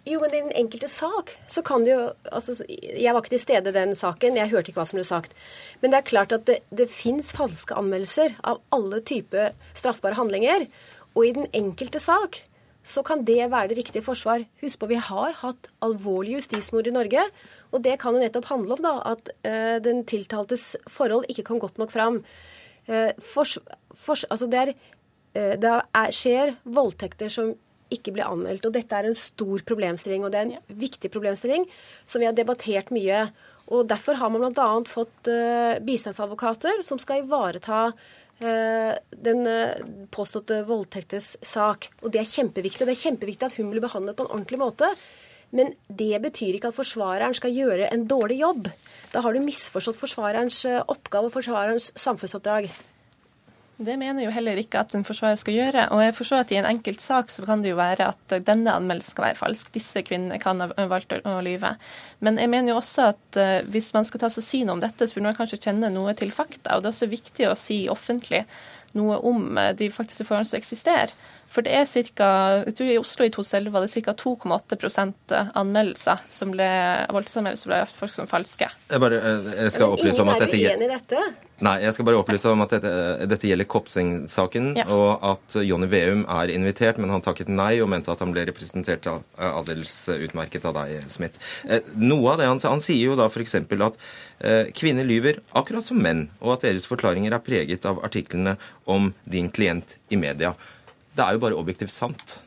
Jo, 0.08 0.20
men 0.22 0.32
i 0.32 0.42
den 0.42 0.54
enkelte 0.56 0.88
sak 0.88 1.34
så 1.52 1.62
kan 1.66 1.84
det 1.84 1.92
jo 1.92 2.04
altså, 2.32 2.56
Jeg 2.70 3.12
var 3.14 3.20
ikke 3.22 3.34
til 3.36 3.42
stede 3.44 3.72
i 3.72 3.76
den 3.76 3.96
saken, 3.98 4.38
jeg 4.40 4.52
hørte 4.52 4.72
ikke 4.72 4.80
hva 4.80 4.88
som 4.88 5.00
ble 5.00 5.08
sagt. 5.08 5.34
Men 5.82 5.92
det 5.92 6.00
er 6.00 6.12
klart 6.12 6.36
at 6.36 6.46
det, 6.48 6.60
det 6.72 6.88
fins 6.92 7.34
falske 7.36 7.76
anmeldelser 7.76 8.38
av 8.48 8.62
alle 8.76 9.02
typer 9.04 9.52
straffbare 9.78 10.18
handlinger. 10.20 10.70
Og 11.18 11.26
i 11.28 11.34
den 11.36 11.50
enkelte 11.58 12.00
sak 12.00 12.44
så 12.90 13.04
kan 13.06 13.26
det 13.28 13.50
være 13.52 13.72
det 13.72 13.78
riktige 13.82 14.06
forsvar. 14.06 14.46
Husk 14.62 14.80
på, 14.80 14.90
vi 14.90 15.00
har 15.04 15.36
hatt 15.42 15.70
alvorlige 15.84 16.40
justismord 16.40 16.88
i 16.88 16.96
Norge. 16.96 17.26
Og 17.74 17.84
det 17.84 18.00
kan 18.02 18.16
jo 18.16 18.24
nettopp 18.24 18.50
handle 18.50 18.78
om 18.78 18.86
da, 18.86 18.94
at 19.12 19.32
uh, 19.46 19.78
den 19.84 20.06
tiltaltes 20.10 20.72
forhold 20.90 21.28
ikke 21.30 21.46
kom 21.50 21.60
godt 21.62 21.78
nok 21.82 21.92
fram. 21.94 22.22
Uh, 22.88 23.12
for, 23.20 23.46
for, 23.94 24.16
altså 24.32 24.48
det, 24.50 24.64
er, 24.64 24.74
uh, 25.36 25.56
det 25.60 25.74
er, 25.76 26.16
skjer 26.16 26.56
voldtekter 26.64 27.34
som 27.34 27.54
ikke 27.94 28.14
blir 28.16 28.28
anmeldt. 28.28 28.68
Og 28.68 28.76
dette 28.76 28.96
er 28.96 29.10
en 29.10 29.18
stor 29.18 29.64
problemstilling, 29.68 30.26
og 30.26 30.34
det 30.34 30.40
er 30.42 30.50
en 30.50 30.80
viktig 30.80 31.12
problemstilling 31.14 31.66
som 32.04 32.22
vi 32.22 32.30
har 32.30 32.38
debattert 32.38 32.94
mye. 32.96 33.28
Og 33.70 33.86
Derfor 33.90 34.18
har 34.20 34.34
man 34.34 34.50
bl.a. 34.50 34.70
fått 34.90 35.30
eh, 35.32 35.78
bistandsadvokater 35.86 36.84
som 36.86 37.02
skal 37.02 37.24
ivareta 37.24 37.88
eh, 38.42 38.94
den 39.30 39.46
eh, 39.50 39.82
påståtte 40.14 40.64
voldtektes 40.70 41.36
sak. 41.46 41.92
Og 42.04 42.14
det 42.14 42.24
er 42.24 42.30
kjempeviktig. 42.30 42.86
Det 42.86 42.96
er 42.96 43.04
kjempeviktig 43.08 43.50
at 43.50 43.58
hun 43.60 43.74
blir 43.74 43.86
behandlet 43.86 44.18
på 44.18 44.28
en 44.28 44.38
ordentlig 44.38 44.62
måte. 44.62 44.92
Men 45.54 45.74
det 45.90 46.14
betyr 46.22 46.58
ikke 46.58 46.70
at 46.70 46.78
forsvareren 46.78 47.34
skal 47.38 47.56
gjøre 47.56 47.90
en 47.90 48.06
dårlig 48.10 48.38
jobb. 48.44 48.70
Da 49.14 49.24
har 49.26 49.34
du 49.34 49.42
misforstått 49.42 49.98
forsvarerens 49.98 50.62
oppgave 50.86 51.30
og 51.30 51.34
forsvarerens 51.34 51.90
samfunnsoppdrag. 51.98 52.70
Det 53.80 53.96
mener 53.96 54.26
jo 54.26 54.32
heller 54.36 54.60
ikke 54.60 54.82
at 54.82 54.92
en 54.98 55.06
forsvarer 55.08 55.38
skal 55.40 55.56
gjøre. 55.56 55.86
Og 55.96 56.02
jeg 56.04 56.16
forstår 56.18 56.42
at 56.44 56.50
i 56.52 56.58
en 56.60 56.68
enkelt 56.68 57.00
sak 57.00 57.30
så 57.32 57.46
kan 57.48 57.62
det 57.64 57.72
jo 57.72 57.78
være 57.80 58.10
at 58.12 58.34
denne 58.44 58.74
anmeldelsen 58.76 59.14
skal 59.14 59.30
være 59.30 59.40
falsk. 59.40 59.72
Disse 59.72 60.04
kvinnene 60.04 60.40
kan 60.44 60.60
ha 60.60 60.88
valgt 60.92 61.16
å 61.16 61.38
lyve. 61.46 61.78
Men 62.20 62.42
jeg 62.42 62.52
mener 62.52 62.74
jo 62.74 62.82
også 62.82 63.08
at 63.14 63.40
uh, 63.40 63.62
hvis 63.72 63.94
man 63.96 64.08
skal 64.08 64.26
ta 64.26 64.32
så 64.34 64.44
si 64.44 64.66
noe 64.66 64.76
om 64.76 64.84
dette, 64.84 65.08
så 65.08 65.16
burde 65.16 65.30
man 65.30 65.40
kanskje 65.40 65.62
kjenne 65.64 65.94
noe 65.96 66.12
til 66.20 66.36
fakta. 66.36 66.76
Og 66.76 66.84
det 66.84 66.92
er 66.92 66.98
også 66.98 67.12
viktig 67.14 67.48
å 67.48 67.56
si 67.56 67.80
offentlig 67.92 68.44
noe 69.00 69.22
om 69.24 69.56
uh, 69.56 69.72
de 69.72 69.88
faktiske 69.96 70.28
forholdene 70.28 70.52
som 70.52 70.60
eksisterer. 70.60 71.16
For 71.50 71.64
det 71.64 71.80
er 71.80 71.88
ca. 72.20 72.30
Jeg 72.68 72.76
tror 72.78 72.92
i 72.92 73.00
Oslo 73.00 73.26
i 73.26 73.32
2011 73.34 73.74
var 73.74 73.88
det 73.88 74.06
ca. 74.06 74.20
2,8% 74.28 75.38
anmeldelser 75.58 76.28
som 76.28 76.52
ble 76.52 76.68
voldtektsanmeldelser 77.16 77.72
ble 77.72 77.86
folk 77.96 78.14
som 78.20 78.28
falske. 78.28 78.68
Jeg, 78.92 79.02
bare, 79.02 79.24
eh, 79.24 79.54
jeg 79.64 79.78
skal 79.80 79.96
opplyse 79.96 80.22
om 80.22 80.36
at 80.36 80.44
dette 80.44 80.60
Ingen 80.60 80.76
er 80.76 80.78
uenig 80.78 80.92
i 80.92 80.98
dette. 81.00 81.49
Nei, 81.62 81.74
jeg 81.84 81.92
skal 81.96 82.06
bare 82.08 82.20
opplyse 82.22 82.48
om 82.48 82.62
at 82.64 82.72
dette, 82.78 82.92
dette 83.28 83.48
gjelder 83.50 83.68
Kopseng-saken, 83.68 84.70
Ja. 84.80 84.86
og 84.96 85.24
at 85.32 85.58
Jonny 85.68 85.88
Veum 85.92 86.22
er 86.32 86.48
invitert, 86.54 86.98
men 86.98 87.10
han 87.12 87.22
takket 87.22 87.50
nei 87.52 87.82
og 87.84 87.90
mente 87.92 88.12
at 88.14 88.20
han 88.24 88.32
ble 88.32 88.46
representert 88.48 89.06
av- 89.12 89.24
aldeles 89.38 89.92
utmerket 90.14 90.64
av 90.66 90.74
deg, 90.80 91.04
Smith. 91.12 91.38
Eh, 91.68 91.82
Noe 91.98 92.32
av 92.32 92.38
det 92.40 92.48
han, 92.48 92.60
han 92.64 92.80
sier 92.80 93.10
jo 93.12 93.16
da 93.20 93.28
f.eks. 93.28 93.56
at 93.60 93.98
eh, 94.40 94.72
kvinner 94.72 95.04
lyver 95.04 95.42
akkurat 95.54 95.84
som 95.84 96.00
menn, 96.02 96.30
og 96.40 96.54
at 96.54 96.62
deres 96.62 96.88
forklaringer 96.88 97.34
er 97.36 97.40
preget 97.44 97.86
av 97.86 98.00
artiklene 98.08 98.56
om 98.88 99.14
din 99.28 99.50
klient 99.52 99.98
i 100.10 100.16
media. 100.16 100.56
Det 101.16 101.26
er 101.26 101.34
jo 101.36 101.40
bare 101.44 101.60
objektivt 101.60 101.92
sant. 101.92 102.42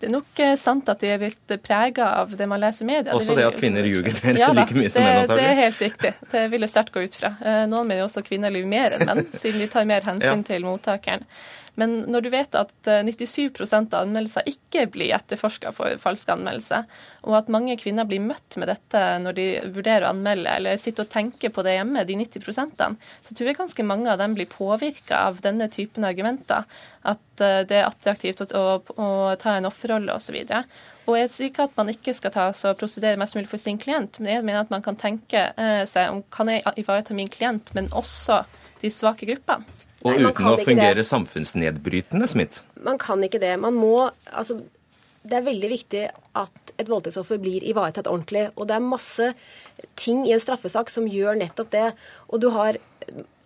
Det 0.00 0.08
er 0.08 0.12
nok 0.14 0.40
eh, 0.40 0.54
sant 0.56 0.88
at 0.88 1.02
de 1.04 1.10
er 1.12 1.18
blitt 1.20 1.52
prega 1.62 2.06
av 2.22 2.30
det 2.36 2.46
man 2.48 2.60
leser 2.62 2.86
i 2.86 2.88
media. 2.88 3.12
Også 3.16 3.34
det, 3.36 3.42
det 3.42 3.48
at 3.50 3.58
kvinner 3.60 3.84
ljuger 3.84 4.16
mer 4.24 4.38
Ja 4.40 4.48
like 4.56 4.72
mye 4.76 4.88
som 4.92 5.04
menn, 5.04 5.18
antakelig? 5.26 5.42
Det 5.44 5.50
er 5.52 5.58
helt 5.60 5.80
riktig. 5.84 6.12
Det 6.32 6.44
vil 6.54 6.64
jeg 6.64 6.72
sterkt 6.72 6.94
gå 6.94 7.02
ut 7.04 7.18
fra. 7.20 7.34
Eh, 7.44 7.62
Noen 7.68 7.86
mener 7.90 8.00
jo 8.06 8.08
også 8.08 8.22
kvinner 8.24 8.54
lyver 8.54 8.70
mer 8.72 8.96
enn 8.96 9.04
menn, 9.10 9.20
siden 9.36 9.60
de 9.60 9.68
tar 9.76 9.84
mer 9.90 10.06
hensyn 10.08 10.40
Ja. 10.40 10.46
til 10.54 10.64
mottakeren. 10.64 11.26
Men 11.80 12.02
når 12.12 12.26
du 12.26 12.30
vet 12.32 12.56
at 12.58 12.90
eh, 12.90 13.00
97 13.06 13.48
av 13.80 14.02
anmeldelser 14.02 14.48
ikke 14.50 14.84
blir 14.92 15.14
etterforska 15.16 15.72
for 15.76 15.96
falsk 16.02 16.32
anmeldelse, 16.34 16.82
og 17.24 17.36
at 17.38 17.50
mange 17.52 17.76
kvinner 17.80 18.08
blir 18.08 18.22
møtt 18.24 18.58
med 18.60 18.68
dette 18.70 19.00
når 19.24 19.36
de 19.38 19.46
vurderer 19.72 20.06
å 20.06 20.12
anmelde, 20.12 20.52
eller 20.52 20.80
sitter 20.80 21.06
og 21.06 21.12
tenker 21.12 21.52
på 21.54 21.64
det 21.64 21.78
hjemme, 21.78 22.04
de 22.04 22.18
90% 22.20 22.84
så 23.24 23.34
tror 23.34 23.48
jeg 23.48 23.58
ganske 23.58 23.86
mange 23.86 24.12
av 24.12 24.20
dem 24.20 24.36
blir 24.36 24.48
påvirka 24.50 25.24
av 25.30 25.40
denne 25.44 25.68
typen 25.72 26.04
argumenter. 26.08 26.68
At 27.08 27.44
eh, 27.44 27.62
det 27.68 27.80
er 27.80 27.88
attraktivt 27.88 28.44
å, 28.44 28.46
å, 28.60 28.64
å 28.92 29.10
ta 29.40 29.56
en 29.56 29.68
offerrolle 29.70 30.16
osv. 30.16 30.38
Og 31.08 31.16
jeg 31.18 31.30
sier 31.32 31.50
ikke 31.50 31.66
at 31.66 31.76
man 31.78 31.90
ikke 31.90 32.14
skal 32.16 32.34
ta 32.34 32.48
så 32.56 32.74
prosedere 32.78 33.18
mest 33.20 33.36
mulig 33.38 33.50
for 33.50 33.62
sin 33.62 33.80
klient, 33.80 34.20
men 34.20 34.34
jeg 34.34 34.46
mener 34.46 34.64
at 34.64 34.72
man 34.72 34.84
kan 34.84 34.98
tenke 35.00 35.50
eh, 35.56 35.84
seg 35.88 36.12
om 36.12 36.24
kan 36.32 36.52
jeg 36.52 36.64
ivareta 36.80 37.16
min 37.16 37.30
klient, 37.32 37.72
men 37.76 37.90
også 37.96 38.44
de 38.80 38.92
svake 38.92 39.28
gruppene. 39.28 39.88
Og 40.00 40.14
Nei, 40.14 40.30
uten 40.30 40.48
å 40.48 40.56
fungere 40.60 41.00
det. 41.02 41.06
samfunnsnedbrytende, 41.08 42.28
Smith. 42.30 42.62
Man 42.80 43.00
kan 43.00 43.20
ikke 43.24 43.40
det. 43.42 43.56
Man 43.60 43.76
må 43.76 44.10
Altså, 44.32 44.62
det 45.22 45.36
er 45.36 45.44
veldig 45.44 45.68
viktig 45.68 46.06
at 46.40 46.72
et 46.80 46.88
voldtektsoffer 46.88 47.40
blir 47.42 47.64
ivaretatt 47.68 48.08
ordentlig. 48.08 48.48
Og 48.56 48.68
det 48.70 48.78
er 48.78 48.86
masse 48.86 49.32
ting 50.00 50.24
i 50.26 50.32
en 50.32 50.40
straffesak 50.40 50.88
som 50.88 51.08
gjør 51.10 51.36
nettopp 51.42 51.70
det. 51.74 51.90
Og 52.28 52.40
du 52.40 52.50
har 52.56 52.78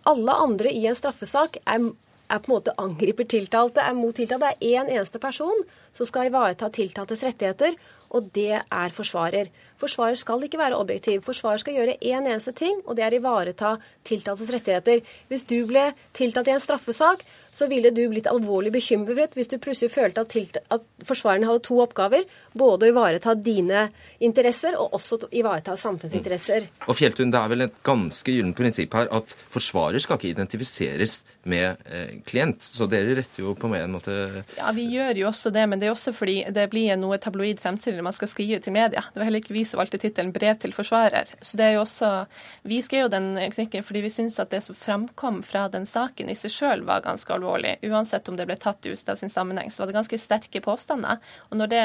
Alle 0.05 0.31
andre 0.37 0.69
i 0.69 0.85
en 0.85 0.95
straffesak 0.95 1.57
er 1.65 1.91
er 2.29 2.41
på 2.41 2.49
en 2.49 2.55
måte 2.55 2.73
angriper 2.81 3.27
tiltalte, 3.29 3.81
er 3.81 3.93
mot 3.97 4.15
tiltalte. 4.15 4.49
Det 4.61 4.69
er 4.69 4.81
én 4.81 4.91
eneste 4.95 5.21
person 5.21 5.63
som 5.93 6.07
skal 6.09 6.29
ivareta 6.29 6.69
tiltaltes 6.73 7.23
rettigheter, 7.25 7.75
og 8.09 8.29
det 8.35 8.61
er 8.61 8.93
forsvarer. 8.93 9.49
Forsvarer 9.79 10.15
skal 10.15 10.43
ikke 10.45 10.59
være 10.59 10.77
objektiv. 10.79 11.23
Forsvarer 11.25 11.59
skal 11.59 11.75
gjøre 11.75 11.97
én 11.99 12.15
en 12.15 12.31
eneste 12.31 12.53
ting, 12.55 12.79
og 12.85 12.95
det 12.95 13.03
er 13.05 13.17
ivareta 13.17 13.75
tiltaltes 14.07 14.51
rettigheter. 14.53 15.01
Hvis 15.27 15.43
du 15.49 15.57
ble 15.67 15.89
tiltalt 16.15 16.47
i 16.47 16.53
en 16.55 16.63
straffesak, 16.63 17.25
så 17.55 17.67
ville 17.71 17.91
du 17.95 18.01
blitt 18.11 18.29
alvorlig 18.31 18.71
bekymret 18.75 19.35
hvis 19.35 19.51
du 19.51 19.57
plutselig 19.59 19.91
følte 19.93 20.23
at, 20.23 20.59
at 20.71 20.85
forsvareren 21.07 21.47
hadde 21.47 21.63
to 21.67 21.79
oppgaver. 21.83 22.23
Både 22.55 22.87
å 22.87 22.93
ivareta 22.93 23.35
dine 23.35 23.89
interesser 24.23 24.77
og 24.79 24.95
også 24.95 25.19
å 25.27 25.31
ivareta 25.35 25.75
samfunnsinteresser. 25.79 26.69
Mm. 26.69 26.87
Og 26.87 26.99
Fjelltun, 26.99 27.33
det 27.33 27.41
er 27.41 27.51
vel 27.51 27.67
et 27.67 27.81
ganske 27.85 28.35
gyllent 28.35 28.57
prinsipp 28.57 28.95
her 28.95 29.11
at 29.15 29.35
forsvarer 29.51 30.03
skal 30.03 30.19
ikke 30.19 30.31
identifiseres 30.31 31.19
med 31.43 31.83
eh, 31.91 32.17
klient. 32.27 32.63
Så 32.63 32.87
dere 32.91 33.17
retter 33.19 33.43
jo 33.43 33.55
på 33.59 33.69
en 33.75 33.93
måte 33.93 34.15
Ja, 34.55 34.71
vi 34.75 34.87
gjør 34.95 35.19
jo 35.19 35.29
også 35.33 35.51
det, 35.55 35.67
men 35.69 35.81
det 35.81 35.89
er 35.89 35.95
også 35.95 36.15
fordi 36.15 36.41
det 36.55 36.69
blir 36.71 36.95
noe 36.99 37.19
tabloid 37.21 37.59
fremstilling 37.63 38.04
man 38.05 38.15
skal 38.15 38.29
skrive 38.29 38.61
til 38.63 38.75
media. 38.75 39.03
Det 39.13 39.19
var 39.19 39.27
heller 39.27 39.41
ikke 39.43 39.55
vi 39.55 39.65
som 39.67 39.81
valgte 39.81 39.99
tittelen 40.01 40.33
'brev 40.33 40.59
til 40.61 40.73
forsvarer'. 40.75 41.33
Så 41.41 41.57
det 41.57 41.65
er 41.65 41.73
jo 41.75 41.83
også 41.85 42.25
Vi 42.63 42.81
skrev 42.81 43.05
jo 43.05 43.13
den 43.13 43.35
kronikken 43.51 43.83
fordi 43.83 44.01
vi 44.01 44.09
syns 44.09 44.39
at 44.39 44.49
det 44.49 44.61
som 44.63 44.75
framkom 44.75 45.41
fra 45.43 45.67
den 45.69 45.85
saken 45.85 46.29
i 46.29 46.35
seg 46.35 46.51
sjøl 46.51 46.85
var 46.85 47.03
ganske 47.05 47.33
alvorlig. 47.33 47.77
Uansett 47.83 48.29
om 48.29 48.35
det 48.35 48.45
ble 48.47 48.55
tatt 48.55 48.85
ut 48.85 49.09
av 49.09 49.15
sin 49.15 49.29
sammenheng, 49.29 49.71
så 49.71 49.83
var 49.83 49.87
det 49.91 49.97
ganske 49.99 50.17
sterke 50.17 50.61
påstander. 50.61 51.17
Og 51.49 51.57
når 51.57 51.67
det 51.67 51.83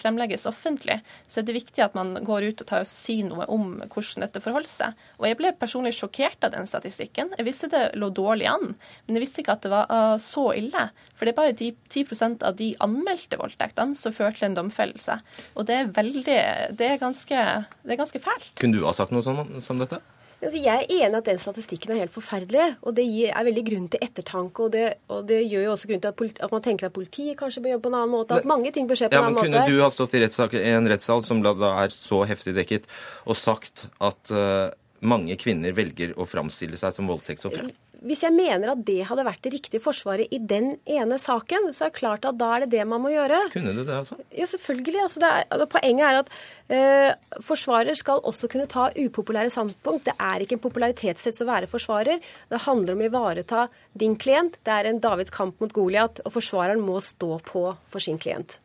fremlegges 0.00 0.46
offentlig, 0.46 1.00
så 1.28 1.40
er 1.40 1.48
det 1.48 1.58
viktig 1.58 1.84
at 1.84 1.94
man 1.94 2.14
går 2.24 2.48
ut 2.48 2.60
og 2.60 2.68
tar 2.68 2.86
og 2.86 2.90
sier 2.90 3.26
noe 3.28 3.46
om 3.52 3.82
hvordan 3.82 4.26
dette 4.26 4.40
forholder 4.40 4.72
seg. 4.72 4.98
Og 5.20 5.28
jeg 5.28 5.38
ble 5.38 5.52
personlig 5.58 5.94
sjokkert 5.96 6.44
av 6.44 6.54
den 6.56 6.66
statistikken. 6.66 7.32
Jeg 7.38 7.48
visste 7.48 7.70
det 7.72 7.92
lå 7.98 8.10
dårlig 8.14 8.48
an, 8.50 8.72
men 9.06 9.16
jeg 9.16 9.26
visste 9.26 9.42
ikke 9.42 9.56
at 9.58 9.66
det 9.66 9.72
var 9.72 9.92
uh, 9.92 10.16
så 10.22 10.50
ille. 10.58 10.88
For 11.22 11.30
det 11.30 11.36
er 11.36 11.38
bare 11.38 11.54
10, 11.54 11.66
10 11.86 12.40
av 12.42 12.56
de 12.58 12.72
anmeldte 12.82 13.38
voldtektene 13.38 13.94
som 13.94 14.10
fører 14.10 14.34
til 14.34 14.48
en 14.48 14.56
domfellelse. 14.56 15.20
Og 15.54 15.68
det 15.68 15.76
er 15.78 15.92
veldig 15.94 16.38
Det 16.74 16.88
er 16.88 16.98
ganske, 16.98 17.44
det 17.86 17.94
er 17.94 18.00
ganske 18.00 18.18
fælt. 18.18 18.48
Kunne 18.58 18.80
du 18.80 18.82
ha 18.88 18.90
sagt 18.90 19.14
noe 19.14 19.22
sånn, 19.22 19.60
som 19.62 19.78
dette? 19.78 20.00
Altså, 20.42 20.58
jeg 20.58 20.82
er 20.88 20.90
enig 21.06 21.20
at 21.20 21.28
den 21.30 21.38
statistikken 21.38 21.92
er 21.94 22.00
helt 22.00 22.10
forferdelig, 22.10 22.72
og 22.82 22.96
det 22.96 23.04
er 23.28 23.46
veldig 23.46 23.64
grunn 23.68 23.86
til 23.92 24.02
ettertanke. 24.02 24.66
Og 24.66 24.72
det, 24.74 24.82
og 25.14 25.22
det 25.28 25.38
gjør 25.44 25.68
jo 25.68 25.76
også 25.76 25.92
grunn 25.92 26.02
til 26.02 26.10
at, 26.10 26.18
politi, 26.18 26.42
at, 26.42 26.56
man 26.56 26.64
tenker 26.66 26.88
at 26.88 26.96
politiet 26.96 27.38
kanskje 27.38 27.62
bør 27.62 27.76
jobbe 27.76 27.86
på 27.86 27.92
en 27.92 27.98
annen 28.00 28.14
måte. 28.16 28.40
At 28.42 28.50
mange 28.50 28.74
ting 28.74 28.90
bør 28.90 28.98
skje 28.98 29.12
på 29.12 29.14
ja, 29.14 29.22
en 29.22 29.30
annen 29.30 29.38
måte. 29.38 29.52
Kunne 29.62 29.78
du 29.78 29.84
ha 29.84 29.92
stått 29.94 30.18
i, 30.18 30.24
i 30.58 30.74
en 30.74 30.90
rettssal 30.90 31.22
som 31.28 31.46
da 31.46 31.54
er 31.84 31.94
så 31.94 32.24
heftig 32.26 32.56
dekket, 32.58 32.90
og 33.30 33.38
sagt 33.38 33.86
at 34.02 34.34
uh, 34.34 34.74
mange 35.06 35.38
kvinner 35.38 35.78
velger 35.78 36.18
å 36.18 36.26
framstille 36.26 36.82
seg 36.82 36.98
som 36.98 37.14
voldtektsofre? 37.14 37.70
Hvis 38.06 38.24
jeg 38.24 38.34
mener 38.34 38.72
at 38.72 38.82
det 38.86 39.04
hadde 39.08 39.24
vært 39.26 39.42
det 39.44 39.52
riktige 39.54 39.82
forsvaret 39.82 40.32
i 40.34 40.38
den 40.38 40.72
ene 40.90 41.18
saken, 41.20 41.68
så 41.74 41.86
er 41.86 41.92
det 41.92 41.98
klart 42.00 42.26
at 42.28 42.38
da 42.40 42.48
er 42.56 42.64
det 42.64 42.72
det 42.74 42.86
man 42.88 43.02
må 43.04 43.12
gjøre. 43.12 43.38
Kunne 43.54 43.74
du 43.76 43.82
det, 43.82 43.94
altså? 43.94 44.18
Ja, 44.34 44.48
selvfølgelig. 44.50 45.04
Altså, 45.04 45.22
er, 45.26 45.46
altså, 45.46 45.68
poenget 45.70 46.08
er 46.08 46.18
at 46.22 46.32
eh, 46.72 47.38
forsvarer 47.46 47.98
skal 47.98 48.24
også 48.26 48.50
kunne 48.52 48.66
ta 48.70 48.88
upopulære 48.96 49.52
standpunkt. 49.54 50.08
Det 50.10 50.16
er 50.18 50.42
ikke 50.42 50.58
en 50.58 50.64
popularitetshets 50.66 51.44
å 51.44 51.48
være 51.48 51.70
forsvarer. 51.70 52.18
Det 52.50 52.64
handler 52.66 52.96
om 52.96 53.04
å 53.04 53.08
ivareta 53.10 53.68
din 53.98 54.18
klient. 54.18 54.58
Det 54.66 54.74
er 54.74 54.90
en 54.90 55.00
Davids 55.02 55.34
kamp 55.34 55.62
mot 55.62 55.72
Goliat, 55.72 56.24
og 56.26 56.34
forsvareren 56.34 56.82
må 56.82 56.98
stå 57.02 57.38
på 57.46 57.68
for 57.70 58.02
sin 58.02 58.18
klient. 58.22 58.58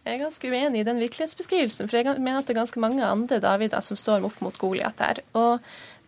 Jeg 0.00 0.16
er 0.16 0.22
ganske 0.22 0.48
uenig 0.48 0.80
i 0.80 0.84
den 0.88 0.98
virkelighetsbeskrivelsen, 1.02 1.88
for 1.90 2.00
jeg 2.00 2.16
mener 2.16 2.40
at 2.40 2.48
det 2.48 2.54
er 2.54 2.62
ganske 2.62 2.80
mange 2.80 3.04
andre 3.04 3.36
Davider 3.42 3.84
som 3.84 3.98
står 4.00 4.24
opp 4.26 4.38
mot 4.40 4.56
Goliat 4.58 4.96
der. 4.98 5.20
Og 5.36 5.60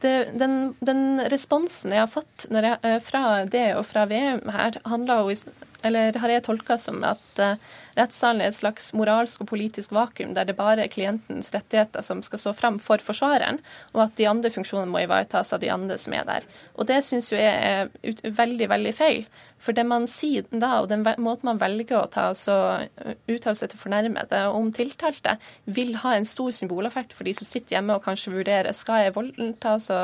det, 0.03 0.15
den, 0.39 0.75
den, 0.85 1.21
responsen 1.33 1.95
jeg 1.95 2.05
har 2.05 2.11
fått 2.11 2.47
jeg, 2.51 2.77
eh, 2.83 2.99
fra 3.03 3.45
det 3.49 3.69
og 3.79 3.87
fra 3.89 4.07
VM 4.11 4.45
her, 4.53 4.79
handler 4.89 5.23
jo 5.23 5.37
eller 5.87 6.19
har 6.23 6.33
jeg 6.33 6.45
tolka 6.47 6.77
som 6.81 7.03
at 7.07 7.41
uh, 7.43 7.55
rettssalen 7.99 8.43
er 8.43 8.51
et 8.51 8.57
slags 8.57 8.91
moralsk 8.97 9.43
og 9.45 9.49
politisk 9.51 9.93
vakuum, 9.95 10.33
der 10.37 10.49
det 10.49 10.57
bare 10.59 10.85
er 10.85 10.93
klientens 10.93 11.51
rettigheter 11.55 12.05
som 12.07 12.23
skal 12.25 12.41
stå 12.41 12.55
fram 12.57 12.79
for 12.83 13.03
forsvareren, 13.05 13.61
og 13.93 14.05
at 14.07 14.15
de 14.21 14.29
andre 14.31 14.53
funksjonene 14.55 14.93
må 14.93 15.03
ivaretas 15.05 15.53
av 15.53 15.63
de 15.63 15.71
andre 15.73 15.99
som 16.01 16.17
er 16.17 16.29
der. 16.29 16.47
Og 16.77 16.89
det 16.89 17.03
syns 17.07 17.33
jo 17.33 17.41
jeg 17.41 17.53
er 17.53 18.31
veldig, 18.39 18.69
veldig 18.73 18.95
feil. 18.97 19.27
For 19.63 19.77
det 19.77 19.85
man 19.87 20.09
sier 20.11 20.47
da, 20.51 20.81
og 20.81 20.89
den 20.91 21.05
måten 21.05 21.51
man 21.51 21.61
velger 21.61 22.01
å 22.01 22.09
ta 22.11 22.31
altså, 22.33 22.57
uttale 23.31 23.59
seg 23.59 23.73
til 23.73 23.83
fornærmede 23.83 24.45
om 24.51 24.73
tiltalte, 24.75 25.37
vil 25.65 25.95
ha 26.03 26.17
en 26.17 26.29
stor 26.29 26.51
symboleffekt 26.57 27.15
for 27.15 27.29
de 27.29 27.37
som 27.37 27.49
sitter 27.49 27.77
hjemme 27.77 27.99
og 27.99 28.07
kanskje 28.07 28.35
vurderer 28.35 28.75
skal 28.77 29.07
jeg 29.07 29.17
voldta 29.19 29.77
altså 29.77 30.01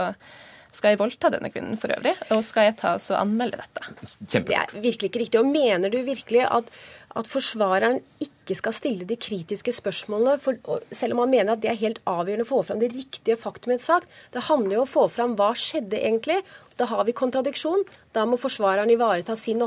skal 0.74 0.92
jeg 0.92 1.00
voldta 1.00 1.30
denne 1.32 1.50
kvinnen 1.52 1.78
for 1.80 1.92
øvrig, 1.94 2.14
og 2.34 2.44
skal 2.44 2.68
jeg 2.68 2.78
ta 2.82 2.94
og 2.98 3.16
anmelde 3.16 3.60
dette? 3.62 3.84
Kjempe. 4.28 4.48
Det 4.50 4.58
er 4.58 4.72
virkelig 4.74 5.10
ikke 5.10 5.22
riktig. 5.22 5.40
Og 5.40 5.48
mener 5.48 5.92
du 5.92 5.98
virkelig 6.04 6.44
at, 6.44 6.68
at 7.16 7.30
forsvareren 7.30 8.00
ikke 8.24 8.56
skal 8.58 8.76
stille 8.76 9.08
de 9.08 9.16
kritiske 9.20 9.72
spørsmålene, 9.78 10.36
for, 10.42 10.60
selv 10.94 11.16
om 11.16 11.24
han 11.24 11.32
mener 11.32 11.54
at 11.54 11.64
det 11.64 11.72
er 11.72 11.80
helt 11.80 12.02
avgjørende 12.08 12.46
å 12.46 12.50
få 12.50 12.60
fram 12.68 12.82
det 12.82 12.92
riktige 12.92 13.38
faktum 13.40 13.72
i 13.72 13.78
en 13.78 13.84
sak? 13.84 14.04
Det 14.34 14.44
handler 14.50 14.76
jo 14.76 14.82
om 14.84 14.88
å 14.88 14.92
få 14.92 15.06
fram 15.12 15.36
hva 15.40 15.50
skjedde 15.56 16.02
egentlig. 16.02 16.40
Da 16.78 16.88
har 16.92 17.02
vi 17.08 17.16
kontradiksjon. 17.16 17.86
Da 18.16 18.26
må 18.28 18.38
forsvareren 18.40 18.92
ivareta 18.92 19.36
sin, 19.40 19.64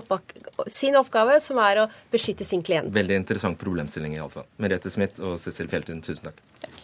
sin 0.69 0.99
oppgave, 1.01 1.41
som 1.43 1.59
er 1.65 1.83
å 1.83 1.89
beskytte 2.13 2.47
sin 2.47 2.61
klient. 2.65 2.93
Veldig 2.93 3.19
interessant 3.23 3.59
problemstilling 3.61 4.19
iallfall. 4.19 4.47
Merete 4.61 4.93
Smith 4.93 5.21
og 5.25 5.39
Cecil 5.41 5.71
Fjeltun, 5.71 6.05
tusen 6.05 6.29
takk. 6.29 6.45
takk. 6.61 6.80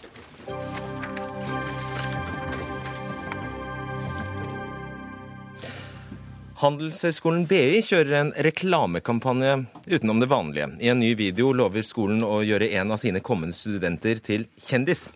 Handelshøyskolen 6.58 7.43
BI 7.45 7.84
kjører 7.86 8.16
en 8.18 8.30
reklamekampanje 8.41 9.51
utenom 9.93 10.24
det 10.24 10.30
vanlige. 10.32 10.72
I 10.82 10.89
en 10.89 10.97
ny 11.03 11.12
video 11.14 11.51
lover 11.53 11.86
skolen 11.86 12.24
å 12.26 12.39
gjøre 12.41 12.72
en 12.80 12.95
av 12.95 12.97
sine 12.97 13.22
kommende 13.22 13.53
studenter 13.53 14.18
til 14.26 14.47
kjendis. 14.58 15.12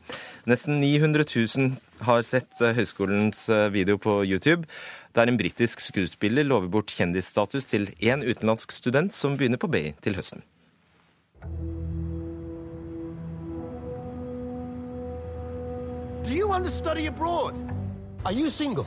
Nesten 0.45 0.77
900 0.83 1.25
000 1.25 2.05
har 2.05 2.21
sett 2.27 2.61
eh, 2.61 2.75
høyskolens 2.77 3.47
eh, 3.49 3.71
video 3.73 3.97
på 3.97 4.19
YouTube, 4.21 4.69
der 5.17 5.31
en 5.31 5.39
britisk 5.41 5.81
skuespiller 5.81 6.45
lover 6.45 6.69
bort 6.69 6.93
kjendisstatus 6.93 7.71
til 7.73 7.89
én 7.97 8.21
utenlandsk 8.21 8.77
student 8.77 9.09
som 9.09 9.33
begynner 9.33 9.57
på 9.57 9.71
BI 9.73 9.95
til 10.05 10.21
høsten. 10.21 10.45
Do 16.21 16.37
you 16.37 16.47
want 16.47 16.65
to 16.65 16.71
study 16.71 17.07
abroad? 17.07 17.57
Are 18.25 18.31
you 18.31 18.53
single? 18.53 18.85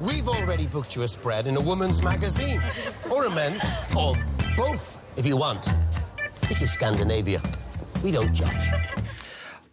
We've 0.00 0.28
already 0.28 0.66
booked 0.66 0.96
you 0.96 1.02
a 1.02 1.08
spread 1.08 1.46
in 1.46 1.56
a 1.56 1.60
woman's 1.60 2.02
magazine. 2.02 2.60
Or 3.10 3.26
a 3.26 3.30
men's. 3.30 3.64
Or 3.96 4.16
both, 4.56 4.98
if 5.16 5.26
you 5.26 5.36
want. 5.36 5.68
This 6.48 6.62
is 6.62 6.72
Scandinavia. 6.72 7.40
We 8.02 8.12
don't 8.12 8.32
judge. 8.34 8.72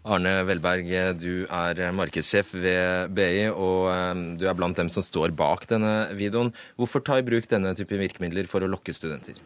Arne 0.03 0.43
Velberg, 0.43 0.89
du 1.15 1.45
er 1.47 1.79
markedssjef 1.95 2.49
ved 2.59 3.13
BI, 3.15 3.47
og 3.55 3.87
eh, 3.87 4.23
du 4.35 4.47
er 4.49 4.57
blant 4.59 4.75
dem 4.75 4.89
som 4.91 5.05
står 5.05 5.31
bak 5.31 5.63
denne 5.71 6.11
videoen. 6.19 6.51
Hvorfor 6.75 7.03
ta 7.07 7.21
i 7.21 7.23
bruk 7.23 7.47
denne 7.47 7.71
type 7.77 7.95
virkemidler 7.95 8.49
for 8.51 8.65
å 8.65 8.71
lokke 8.71 8.95
studenter? 8.95 9.39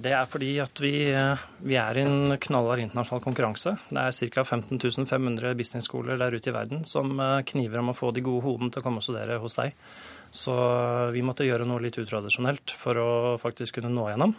Det 0.00 0.12
er 0.14 0.28
fordi 0.30 0.54
at 0.62 0.80
vi, 0.80 1.10
eh, 1.12 1.40
vi 1.60 1.76
er 1.76 1.98
i 1.98 2.04
en 2.06 2.36
knallhard 2.40 2.80
internasjonal 2.80 3.22
konkurranse. 3.24 3.74
Det 3.90 4.00
er 4.00 4.30
ca. 4.32 4.44
15 4.44 5.06
500 5.06 5.54
businessskoler 5.54 6.18
der 6.18 6.32
ute 6.32 6.48
i 6.48 6.54
verden 6.54 6.84
som 6.84 7.18
eh, 7.20 7.42
kniver 7.42 7.82
om 7.82 7.90
å 7.92 7.96
få 7.96 8.12
de 8.12 8.22
gode 8.24 8.44
hodene 8.46 8.72
til 8.72 8.80
å 8.80 8.84
komme 8.86 9.02
og 9.02 9.04
studere 9.04 9.40
hos 9.42 9.58
deg. 9.60 9.74
Så 10.32 10.54
eh, 10.54 11.10
vi 11.12 11.22
måtte 11.22 11.44
gjøre 11.44 11.66
noe 11.68 11.82
litt 11.82 11.98
utradisjonelt 12.00 12.72
for 12.72 12.96
å 12.96 13.10
faktisk 13.42 13.80
kunne 13.80 13.92
nå 13.92 14.08
gjennom. 14.08 14.34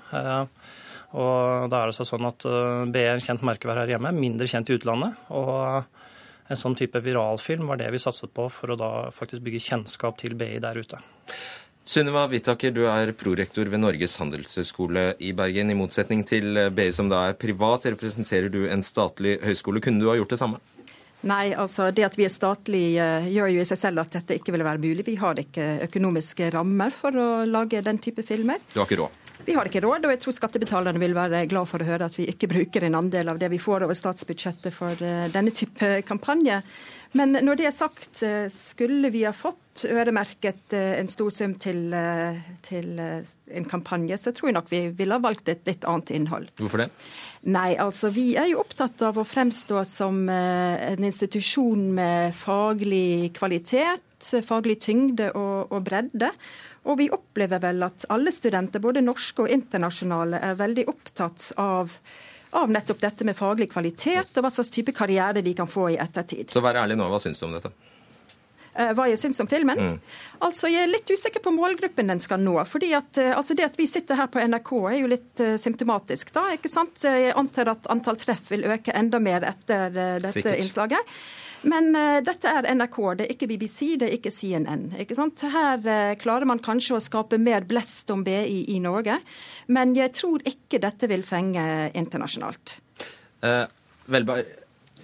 Og 1.14 1.70
da 1.70 1.84
er 1.84 1.92
det 1.92 2.08
sånn 2.08 2.26
at 2.26 2.42
BE 2.90 3.04
er 3.04 3.14
en 3.14 3.22
kjent 3.22 3.44
merkevær 3.46 3.84
her 3.84 3.92
hjemme, 3.94 4.10
mindre 4.18 4.48
kjent 4.50 4.72
i 4.72 4.80
utlandet. 4.80 5.20
Og 5.30 5.84
en 6.50 6.60
sånn 6.60 6.74
type 6.76 6.98
viralfilm 7.06 7.70
var 7.70 7.78
det 7.78 7.92
vi 7.94 8.02
satset 8.02 8.34
på 8.34 8.48
for 8.50 8.74
å 8.74 8.80
da 8.80 8.90
faktisk 9.14 9.46
bygge 9.46 9.62
kjennskap 9.62 10.18
til 10.18 10.34
BI 10.40 10.58
der 10.64 10.82
ute. 10.82 10.98
Sunniva 11.84 12.30
Whittaker, 12.32 12.72
du 12.72 12.86
er 12.88 13.12
prorektor 13.20 13.68
ved 13.68 13.82
Norges 13.84 14.16
handelshøyskole 14.22 15.18
i 15.20 15.34
Bergen. 15.36 15.72
I 15.74 15.76
motsetning 15.76 16.22
til 16.24 16.56
BI, 16.72 16.86
som 16.96 17.10
da 17.12 17.26
er 17.28 17.36
privat, 17.36 17.90
representerer 17.92 18.48
du 18.54 18.62
en 18.72 18.86
statlig 18.88 19.36
høyskole. 19.44 19.84
Kunne 19.84 20.00
du 20.00 20.08
ha 20.08 20.16
gjort 20.16 20.32
det 20.32 20.40
samme? 20.40 20.62
Nei, 21.28 21.54
altså 21.56 21.90
det 21.96 22.04
at 22.08 22.16
vi 22.20 22.26
er 22.28 22.32
statlig 22.32 22.86
uh, 23.00 23.28
gjør 23.32 23.52
jo 23.54 23.64
i 23.64 23.68
seg 23.68 23.80
selv 23.80 24.04
at 24.04 24.16
dette 24.16 24.40
ikke 24.40 24.56
ville 24.56 24.68
være 24.68 24.82
mulig. 24.84 25.06
Vi 25.08 25.16
har 25.20 25.40
ikke 25.40 25.68
økonomiske 25.90 26.50
rammer 26.56 26.96
for 26.96 27.16
å 27.16 27.28
lage 27.48 27.84
den 27.84 28.00
type 28.04 28.24
filmer. 28.28 28.64
Du 28.74 28.82
har 28.82 28.88
ikke 28.88 29.04
råd? 29.04 29.23
Vi 29.44 29.56
har 29.58 29.68
ikke 29.68 29.82
råd, 29.84 30.08
og 30.08 30.14
jeg 30.14 30.22
tror 30.24 30.36
skattebetalerne 30.38 31.02
vil 31.02 31.16
være 31.18 31.44
glad 31.52 31.68
for 31.68 31.84
å 31.84 31.88
høre 31.88 32.08
at 32.08 32.16
vi 32.16 32.30
ikke 32.32 32.50
bruker 32.52 32.86
en 32.88 33.00
andel 33.02 33.34
av 33.34 33.42
det 33.42 33.52
vi 33.52 33.62
får 33.62 33.86
over 33.88 33.98
statsbudsjettet 33.98 34.76
for 34.76 34.96
uh, 35.04 35.28
denne 35.34 35.52
type 35.56 35.90
kampanje. 36.08 36.62
Men 37.14 37.36
når 37.46 37.60
det 37.60 37.68
er 37.70 37.76
sagt, 37.76 38.24
uh, 38.24 38.48
skulle 38.52 39.12
vi 39.14 39.26
ha 39.28 39.36
fått 39.36 39.64
øremerket 39.90 40.74
eh, 40.74 41.00
en 41.00 41.10
stor 41.10 41.32
sum 41.34 41.56
til, 41.62 41.94
eh, 41.94 42.40
til, 42.62 43.00
eh, 43.00 43.26
en 43.58 43.66
kampanje, 43.66 44.18
så 44.18 44.32
tror 44.32 44.50
jeg 44.50 44.58
nok 44.58 44.72
vi 44.72 44.82
ville 44.90 45.18
ha 45.18 45.24
valgt 45.24 45.50
et 45.50 45.66
litt 45.68 45.86
annet 45.90 46.14
innhold. 46.14 46.50
Hvorfor 46.58 46.84
det? 46.84 46.90
Nei, 47.44 47.76
altså 47.76 48.12
Vi 48.14 48.36
er 48.36 48.48
jo 48.52 48.62
opptatt 48.62 49.02
av 49.02 49.18
å 49.18 49.26
fremstå 49.28 49.84
som 49.86 50.30
en 50.30 51.04
institusjon 51.04 51.90
med 51.94 52.34
faglig 52.36 53.34
kvalitet, 53.36 54.30
faglig 54.48 54.80
tyngde 54.80 55.34
og, 55.36 55.74
og 55.74 55.84
bredde. 55.84 56.32
Og 56.84 57.00
vi 57.00 57.08
opplever 57.16 57.62
vel 57.64 57.84
at 57.86 58.06
alle 58.12 58.34
studenter, 58.36 58.84
både 58.84 59.04
norske 59.04 59.46
og 59.46 59.52
internasjonale, 59.54 60.42
er 60.44 60.60
veldig 60.60 60.88
opptatt 60.92 61.52
av 61.62 61.98
av 62.54 62.70
nettopp 62.70 63.00
dette 63.02 63.26
med 63.26 63.34
faglig 63.34 63.66
kvalitet 63.72 64.36
og 64.38 64.46
hva 64.46 64.52
slags 64.54 64.70
type 64.70 64.94
karriere 64.94 65.42
de 65.42 65.56
kan 65.58 65.66
få 65.66 65.88
i 65.90 65.98
ettertid. 65.98 66.52
Så 66.54 66.62
vær 66.62 66.78
ærlig 66.84 67.00
nå, 67.00 67.08
hva 67.10 67.18
syns 67.22 67.42
du 67.42 67.48
om 67.48 67.56
dette? 67.56 67.72
Eh, 68.74 68.90
hva 68.98 69.06
jeg 69.10 69.20
syns 69.22 69.42
om 69.44 69.50
filmen. 69.50 69.78
Mm. 69.78 69.98
Altså, 70.46 70.70
Jeg 70.72 70.88
er 70.88 70.92
litt 70.92 71.10
usikker 71.10 71.44
på 71.44 71.54
målgruppen 71.54 72.10
den 72.10 72.22
skal 72.22 72.42
nå. 72.42 72.56
fordi 72.66 72.94
at, 72.94 73.18
uh, 73.18 73.38
altså 73.38 73.54
Det 73.54 73.66
at 73.66 73.78
vi 73.78 73.86
sitter 73.88 74.16
her 74.16 74.28
på 74.28 74.42
NRK 74.42 74.72
er 74.90 74.98
jo 74.98 75.08
litt 75.08 75.44
uh, 75.46 75.56
symptomatisk. 75.58 76.34
da, 76.34 76.48
ikke 76.58 76.70
sant? 76.70 77.04
Jeg 77.04 77.34
antar 77.38 77.70
at 77.76 77.88
antall 77.90 78.18
treff 78.18 78.50
vil 78.50 78.66
øke 78.66 78.94
enda 78.94 79.20
mer 79.20 79.46
etter 79.46 79.90
dette 79.94 80.32
Sikkert. 80.32 80.58
innslaget. 80.58 81.14
Men 81.70 81.94
dette 82.26 82.50
er 82.50 82.66
NRK, 82.76 82.98
det 83.16 83.26
er 83.26 83.34
ikke 83.36 83.48
BBC, 83.54 83.94
det 84.00 84.10
er 84.10 84.18
ikke 84.18 84.34
CNN. 84.36 84.90
ikke 85.00 85.16
sant? 85.16 85.46
Her 85.54 86.16
klarer 86.20 86.48
man 86.50 86.60
kanskje 86.64 86.98
å 86.98 87.04
skape 87.04 87.40
mer 87.40 87.64
blest 87.68 88.12
om 88.12 88.26
BI 88.26 88.66
i 88.74 88.82
Norge, 88.84 89.16
men 89.72 89.94
jeg 89.96 90.12
tror 90.18 90.44
ikke 90.50 90.82
dette 90.84 91.08
vil 91.08 91.24
fenge 91.24 91.64
internasjonalt. 91.96 92.76
Uh, 93.44 93.64
Velberg, 94.12 94.52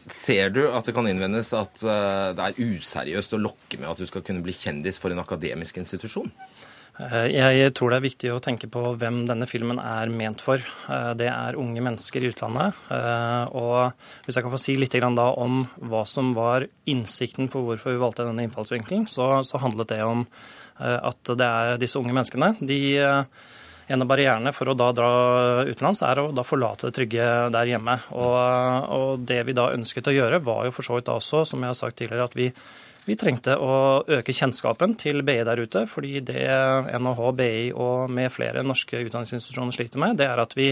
Ser 0.10 0.50
du 0.50 0.64
at 0.74 0.88
det 0.88 0.94
kan 0.96 1.08
innvendes 1.10 1.52
at 1.54 1.84
uh, 1.86 2.32
det 2.34 2.46
er 2.46 2.58
useriøst 2.58 3.36
å 3.36 3.42
lokke 3.42 3.78
med 3.78 3.90
at 3.92 4.00
du 4.02 4.08
skal 4.10 4.24
kunne 4.26 4.42
bli 4.46 4.56
kjendis 4.56 4.98
for 5.02 5.14
en 5.14 5.22
akademisk 5.22 5.78
institusjon? 5.82 6.32
Eh, 7.00 7.28
jeg 7.32 7.74
tror 7.78 7.94
det 7.94 8.00
er 8.00 8.06
viktig 8.06 8.32
å 8.34 8.42
tenke 8.44 8.68
på 8.72 8.84
hvem 9.00 9.22
denne 9.30 9.48
filmen 9.48 9.80
er 9.80 10.12
ment 10.12 10.44
for. 10.44 10.60
Eh, 10.60 11.12
det 11.20 11.30
er 11.32 11.60
unge 11.60 11.84
mennesker 11.86 12.24
i 12.24 12.32
utlandet. 12.34 12.80
Og 13.56 13.94
hvis 14.26 14.40
jeg 14.40 14.46
kan 14.46 14.56
få 14.56 14.62
si 14.62 14.76
litt 14.80 14.98
da 15.00 15.30
om 15.32 15.62
hva 15.80 16.06
som 16.08 16.34
var 16.36 16.68
innsikten 16.86 17.50
for 17.52 17.64
hvorfor 17.64 17.96
vi 17.96 18.02
valgte 18.02 18.28
denne 18.28 18.44
innfallsvinkelen, 18.48 19.08
så, 19.08 19.40
så 19.48 19.62
handlet 19.64 19.96
det 19.96 20.04
om 20.04 20.28
at 20.80 21.32
det 21.36 21.44
er 21.46 21.80
disse 21.80 22.00
unge 22.00 22.14
menneskene. 22.16 22.54
de 22.64 22.80
en 23.90 24.04
av 24.04 24.10
barrierene 24.10 24.52
for 24.54 24.70
å 24.70 24.76
da 24.78 24.92
dra 24.94 25.10
utenlands 25.66 26.04
er 26.06 26.22
å 26.22 26.28
da 26.36 26.44
forlate 26.46 26.90
det 26.90 26.96
trygge 26.98 27.26
der 27.54 27.72
hjemme. 27.72 27.96
Og, 28.14 28.36
og, 28.94 29.24
det 29.26 29.42
vi 29.48 29.56
da 29.58 29.72
ønsket 29.74 30.12
å 30.12 30.14
gjøre, 30.14 30.42
var 30.46 30.68
jo 30.68 30.76
for 30.76 30.86
så 30.86 31.00
vidt 31.00 31.10
også, 31.10 31.42
som 31.50 31.66
jeg 31.66 31.74
har 31.74 31.80
sagt 31.80 31.98
tidligere, 31.98 32.28
at 32.30 32.38
vi, 32.38 32.52
vi 33.10 33.18
trengte 33.18 33.56
å 33.58 33.74
øke 34.20 34.34
kjennskapen 34.36 34.94
til 35.02 35.24
BI 35.26 35.40
der 35.48 35.62
ute. 35.64 35.86
Fordi 35.90 36.20
det 36.26 36.44
NHH, 37.02 37.22
BI 37.40 37.70
og 37.74 38.12
med 38.14 38.30
flere 38.34 38.64
norske 38.66 39.02
utdanningsinstitusjoner 39.08 39.76
sliter 39.76 40.02
med, 40.02 40.20
det 40.20 40.28
er 40.30 40.42
at 40.44 40.54
vi, 40.58 40.70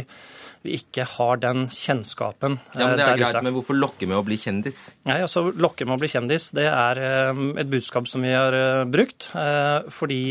vi 0.66 0.78
ikke 0.78 1.08
har 1.18 1.42
den 1.42 1.66
kjennskapen 1.74 2.60
der 2.60 2.78
ute. 2.78 2.84
Ja, 2.84 2.92
men 2.92 3.02
Det 3.02 3.08
er 3.08 3.22
greit, 3.24 3.40
ute. 3.40 3.46
men 3.48 3.58
hvorfor 3.58 3.80
lokke 3.80 4.10
med 4.10 4.20
å 4.20 4.26
bli 4.28 4.38
kjendis? 4.42 4.84
Nei, 5.10 5.20
altså 5.26 5.48
Lokke 5.58 5.88
med 5.88 5.98
å 5.98 6.02
bli 6.02 6.12
kjendis, 6.12 6.52
det 6.58 6.68
er 6.70 7.02
eh, 7.02 7.44
et 7.64 7.72
budskap 7.72 8.10
som 8.10 8.24
vi 8.26 8.36
har 8.36 8.54
eh, 8.54 8.86
brukt. 8.90 9.32
Eh, 9.34 9.90
fordi 9.94 10.22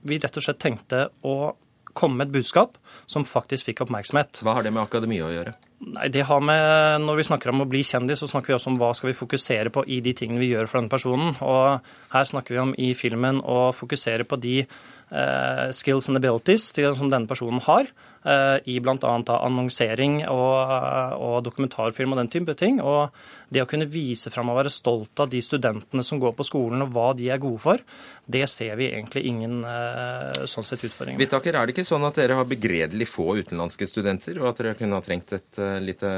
vi 0.00 0.16
rett 0.20 0.36
og 0.36 0.44
slett 0.44 0.60
tenkte 0.62 1.06
å 1.28 1.52
komme 1.96 2.20
med 2.20 2.28
et 2.28 2.36
budskap 2.40 2.78
som 3.10 3.26
faktisk 3.26 3.70
fikk 3.70 3.84
oppmerksomhet. 3.86 4.42
Hva 4.44 4.56
har 4.58 4.66
det 4.66 4.72
med 4.74 4.82
akademia 4.82 5.26
å 5.26 5.32
gjøre? 5.32 5.54
Nei, 5.80 6.10
det 6.12 6.26
har 6.28 6.42
med, 6.44 7.00
Når 7.06 7.16
vi 7.16 7.26
snakker 7.30 7.52
om 7.54 7.64
å 7.64 7.68
bli 7.68 7.80
kjendis, 7.86 8.20
så 8.20 8.28
snakker 8.28 8.52
vi 8.52 8.56
også 8.58 8.70
om 8.72 8.78
hva 8.80 8.92
skal 8.96 9.10
vi 9.10 9.16
fokusere 9.16 9.72
på 9.72 9.84
i 9.88 10.00
de 10.04 10.12
tingene 10.12 10.42
vi 10.42 10.50
gjør 10.52 10.68
for 10.68 10.80
denne 10.80 10.92
personen. 10.92 11.36
Og 11.40 11.80
her 12.12 12.28
snakker 12.28 12.56
vi 12.56 12.62
om 12.62 12.74
i 12.76 12.92
filmen 12.94 13.40
å 13.40 13.70
fokusere 13.72 14.28
på 14.28 14.36
de 14.42 14.56
eh, 14.60 15.66
skills 15.72 16.10
and 16.10 16.20
abilities 16.20 16.68
som 16.74 17.08
denne 17.08 17.30
personen 17.30 17.64
har. 17.64 17.88
Eh, 18.20 18.58
i 18.68 18.74
bl.a. 18.84 19.12
annonsering 19.32 20.18
og, 20.28 20.72
og, 21.16 21.36
dokumentarfilm 21.46 22.12
og 22.12 22.18
den 22.20 22.28
type 22.32 22.52
ting. 22.60 22.80
Og 22.84 23.14
det 23.48 23.62
å 23.64 23.68
kunne 23.68 23.88
vise 23.88 24.32
fram 24.32 24.52
og 24.52 24.58
være 24.58 24.72
stolt 24.72 25.22
av 25.24 25.30
de 25.32 25.40
studentene 25.44 26.04
som 26.04 26.20
går 26.20 26.34
på 26.36 26.44
skolen 26.44 26.84
og 26.84 26.92
hva 26.92 27.06
de 27.16 27.30
er 27.32 27.40
gode 27.40 27.62
for, 27.62 27.80
det 28.28 28.44
ser 28.52 28.76
vi 28.80 28.90
egentlig 28.90 29.24
ingen 29.30 29.62
eh, 29.64 30.44
sånn 30.44 30.68
sett 30.68 30.84
utfordringer 30.84 31.16
med. 31.16 31.24
Vittaker, 31.24 31.56
er 31.56 31.64
det 31.64 31.78
ikke 31.78 31.88
sånn 31.88 32.04
at 32.10 32.20
dere 32.20 32.36
har 32.36 32.50
begredelig 32.50 33.08
få 33.08 33.38
utenlandske 33.40 33.88
studenter, 33.88 34.36
og 34.42 34.52
at 34.52 34.60
dere 34.60 34.76
kunne 34.76 35.00
ha 35.00 35.06
trengt 35.06 35.32
et 35.38 35.64
lite, 35.80 36.12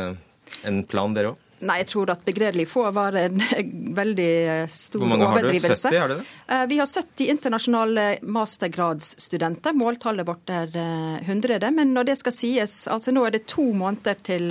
en 0.67 0.85
plan, 0.91 1.15
dere 1.15 1.37
òg? 1.37 1.49
Nei, 1.63 1.77
jeg 1.83 1.89
tror 1.93 2.11
at 2.11 2.25
begredelig 2.27 2.65
få 2.71 2.89
var 2.95 3.15
en 3.19 3.39
veldig 4.01 4.31
eh, 4.51 4.65
stor 4.71 5.05
overdrivelse. 5.05 5.13
Hvor 5.13 5.13
mange 5.13 5.29
har 5.31 5.47
du? 5.47 5.53
70, 5.53 5.97
er 5.99 6.13
det 6.13 6.17
det? 6.19 6.27
Eh, 6.57 6.65
vi 6.73 6.79
har 6.81 6.91
70 6.91 7.31
internasjonale 7.37 8.07
mastergradsstudenter. 8.37 9.77
Måltallet 9.79 10.27
vårt 10.27 10.51
er 10.51 10.75
100. 10.75 11.59
Eh, 11.61 11.71
Men 11.79 11.95
når 11.95 12.11
det 12.11 12.19
skal 12.19 12.35
sies, 12.35 12.77
altså 12.91 13.15
nå 13.15 13.25
er 13.29 13.37
det 13.37 13.45
to 13.51 13.69
måneder 13.79 14.19
til 14.27 14.51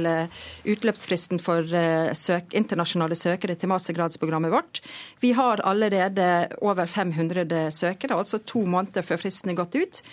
utløpsfristen 0.71 1.41
for 1.43 1.67
søk, 2.17 2.53
internasjonale 2.57 3.17
søkere 3.19 3.57
til 3.59 3.71
mastergradsprogrammet 3.71 4.53
vårt. 4.53 4.81
Vi 5.23 5.33
har 5.37 5.63
allerede 5.67 6.27
over 6.61 6.87
500 6.87 7.71
søkere, 7.75 8.17
altså 8.17 8.39
to 8.45 8.63
måneder 8.65 9.05
før 9.05 9.19
fristen 9.25 9.51
er 9.51 9.59
gått 9.59 9.75
ut. 9.75 10.03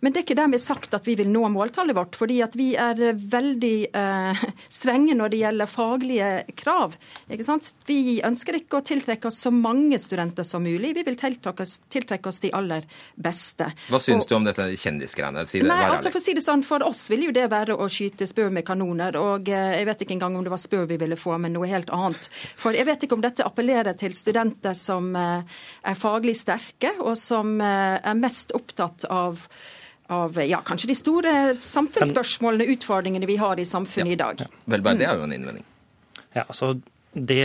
Men 0.00 0.14
det 0.14 0.20
er 0.20 0.26
ikke 0.28 0.38
dermed 0.38 0.62
sagt 0.62 0.92
at 0.94 1.06
vi 1.08 1.16
vil 1.18 1.30
nå 1.32 1.42
måltallet 1.50 1.96
vårt, 1.96 2.14
fordi 2.18 2.38
at 2.44 2.54
vi 2.58 2.68
er 2.78 3.00
veldig 3.18 3.74
eh, 3.90 4.42
strenge 4.78 5.16
når 5.18 5.32
det 5.32 5.40
gjelder 5.40 5.70
faglige 5.70 6.28
krav. 6.58 6.94
Vi 7.26 8.20
ønsker 8.26 8.60
ikke 8.60 8.78
å 8.78 8.84
tiltrekke 8.86 9.30
oss 9.30 9.40
så 9.42 9.50
mange 9.54 9.98
studenter 9.98 10.46
som 10.46 10.62
mulig. 10.62 10.92
Vi 10.94 11.04
vil 11.06 11.18
tiltrekke 11.18 11.66
oss, 11.66 11.78
tiltrekke 11.90 12.30
oss 12.30 12.38
de 12.44 12.52
aller 12.54 12.86
beste. 13.18 13.72
Hva 13.90 14.00
syns 14.02 14.26
og, 14.26 14.30
du 14.30 14.36
om 14.38 14.46
dette 14.46 14.68
kjendisgreiene? 14.78 15.46
Si 15.50 15.64
det, 15.64 15.70
nei, 15.70 15.80
altså 15.88 16.12
For 16.12 16.22
å 16.22 16.26
si 16.28 16.36
det 16.38 16.44
sånn, 16.46 16.62
for 16.66 16.86
oss 16.86 17.02
vil 17.10 17.26
jo 17.26 17.34
det 17.34 17.48
være 17.50 17.74
å 17.74 17.88
skyte 17.90 18.28
spø 18.30 18.46
med 18.54 18.66
kanoner. 18.68 19.18
Og 19.18 19.50
eh, 19.50 19.80
jeg 19.80 19.88
vet 19.90 20.06
ikke 20.06 20.18
engang 20.18 20.38
om 20.38 20.46
det 20.46 20.54
var 20.54 20.62
spø 20.62 20.84
vi 20.86 21.00
ville 21.00 21.18
få, 21.18 21.34
men 21.42 21.56
noe 21.58 21.70
helt 21.70 21.90
annet. 21.94 22.30
For 22.60 22.76
jeg 22.76 22.86
vet 22.86 23.08
ikke 23.08 23.18
om 23.18 23.24
dette 23.24 23.46
appellerer 23.46 23.98
til 23.98 24.14
studenter 24.14 24.78
som 24.78 25.10
eh, 25.18 25.58
er 25.82 25.98
faglig 25.98 26.38
sterke, 26.38 26.94
og 27.02 27.18
som 27.18 27.58
eh, 27.58 27.98
er 27.98 28.22
mest 28.22 28.54
opptatt 28.54 29.08
av 29.10 29.42
av 30.08 30.38
ja, 30.48 30.60
kanskje 30.64 30.88
de 30.88 30.96
store 30.96 31.32
samfunnsspørsmålene, 31.60 32.72
utfordringene 32.76 33.28
vi 33.28 33.36
har 33.40 33.60
i 33.60 33.66
samfunnet 33.68 34.14
ja, 34.14 34.16
i 34.16 34.20
dag. 34.20 34.44
Ja. 34.46 34.62
Vel, 34.64 34.84
bare 34.84 35.00
det 35.00 35.08
er 35.08 35.20
jo 35.20 35.26
en 35.26 35.34
innvending. 35.36 35.66
Ja, 36.32 36.46
altså 36.46 36.74
det, 37.26 37.44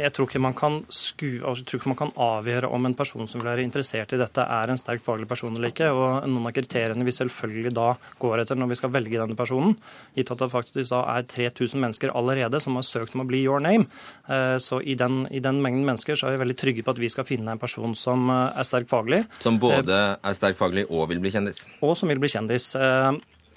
jeg 0.00 0.12
tror 0.14 0.28
ikke 0.28 0.42
man 0.42 0.54
kan 0.56 0.78
sku, 0.92 1.40
altså, 1.42 1.60
jeg 1.60 1.68
tror 1.68 1.80
ikke 1.80 1.90
man 1.92 1.98
kan 1.98 2.12
avgjøre 2.20 2.70
om 2.72 2.86
en 2.88 2.96
person 2.96 3.28
som 3.28 3.40
vil 3.40 3.50
være 3.50 3.64
interessert 3.66 4.14
i 4.14 4.20
dette, 4.20 4.44
er 4.44 4.72
en 4.72 4.80
sterk 4.80 5.02
faglig 5.04 5.28
person 5.30 5.54
eller 5.56 5.72
ikke. 5.72 5.90
og 5.92 6.28
Noen 6.30 6.48
av 6.50 6.54
kriteriene 6.56 7.06
vi 7.06 7.14
selvfølgelig 7.16 7.74
da 7.76 7.88
går 8.22 8.44
etter 8.44 8.60
når 8.60 8.72
vi 8.72 8.78
skal 8.80 8.94
velge 8.94 9.20
denne 9.20 9.38
personen, 9.38 9.76
gitt 10.16 10.32
at 10.32 10.42
det 10.44 10.50
faktisk 10.52 10.92
da 10.92 11.02
er 11.16 11.26
3000 11.30 11.84
mennesker 11.84 12.14
allerede 12.16 12.60
som 12.62 12.78
har 12.78 12.86
søkt 12.86 13.16
om 13.16 13.24
å 13.24 13.28
bli 13.28 13.42
your 13.44 13.62
name, 13.64 13.88
eh, 14.28 14.56
så 14.62 14.80
i 14.80 14.96
den, 14.98 15.24
i 15.30 15.42
den 15.44 15.60
mengden 15.64 15.86
mennesker 15.88 16.18
så 16.18 16.28
er 16.28 16.36
vi 16.36 16.44
veldig 16.44 16.58
trygge 16.60 16.86
på 16.86 16.94
at 16.94 17.02
vi 17.02 17.12
skal 17.12 17.28
finne 17.28 17.54
en 17.54 17.62
person 17.62 17.96
som 17.98 18.28
eh, 18.30 18.46
er 18.60 18.68
sterk 18.68 18.90
faglig. 18.90 19.24
Som 19.44 19.60
både 19.62 20.00
er 20.16 20.38
sterk 20.38 20.58
faglig 20.60 20.86
og 20.88 21.10
vil 21.12 21.22
bli 21.22 21.34
kjendis? 21.34 21.66
Og 21.84 21.96
som 21.98 22.10
vil 22.10 22.22
bli 22.22 22.32
kjendis. 22.32 22.72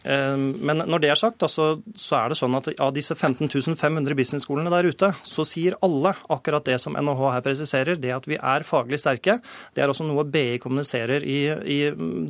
Eh, 0.04 0.36
men 0.38 0.84
når 0.84 1.04
det 1.04 1.12
er 1.14 1.20
sagt, 1.20 1.44
så 1.48 2.18
er 2.18 2.32
det 2.32 2.38
sånn 2.40 2.58
at 2.60 2.70
av 2.84 2.94
disse 2.96 3.16
15 3.16 3.50
500 3.80 4.18
businessskolene 4.18 4.72
der 4.74 4.90
ute, 4.92 5.12
så 5.24 5.46
sier 5.48 5.78
alle 5.86 6.14
akkurat 6.34 6.66
det 6.68 6.80
som 6.82 6.98
NHH 6.98 7.24
her 7.36 7.46
presiserer, 7.46 8.00
det 8.00 8.14
at 8.16 8.28
vi 8.30 8.38
er 8.38 8.68
faglig 8.68 9.00
sterke. 9.02 9.40
Det 9.76 9.84
er 9.84 9.92
også 9.92 10.08
noe 10.08 10.26
BI 10.28 10.60
kommuniserer 10.64 11.24
i, 11.24 11.40
i 11.50 11.80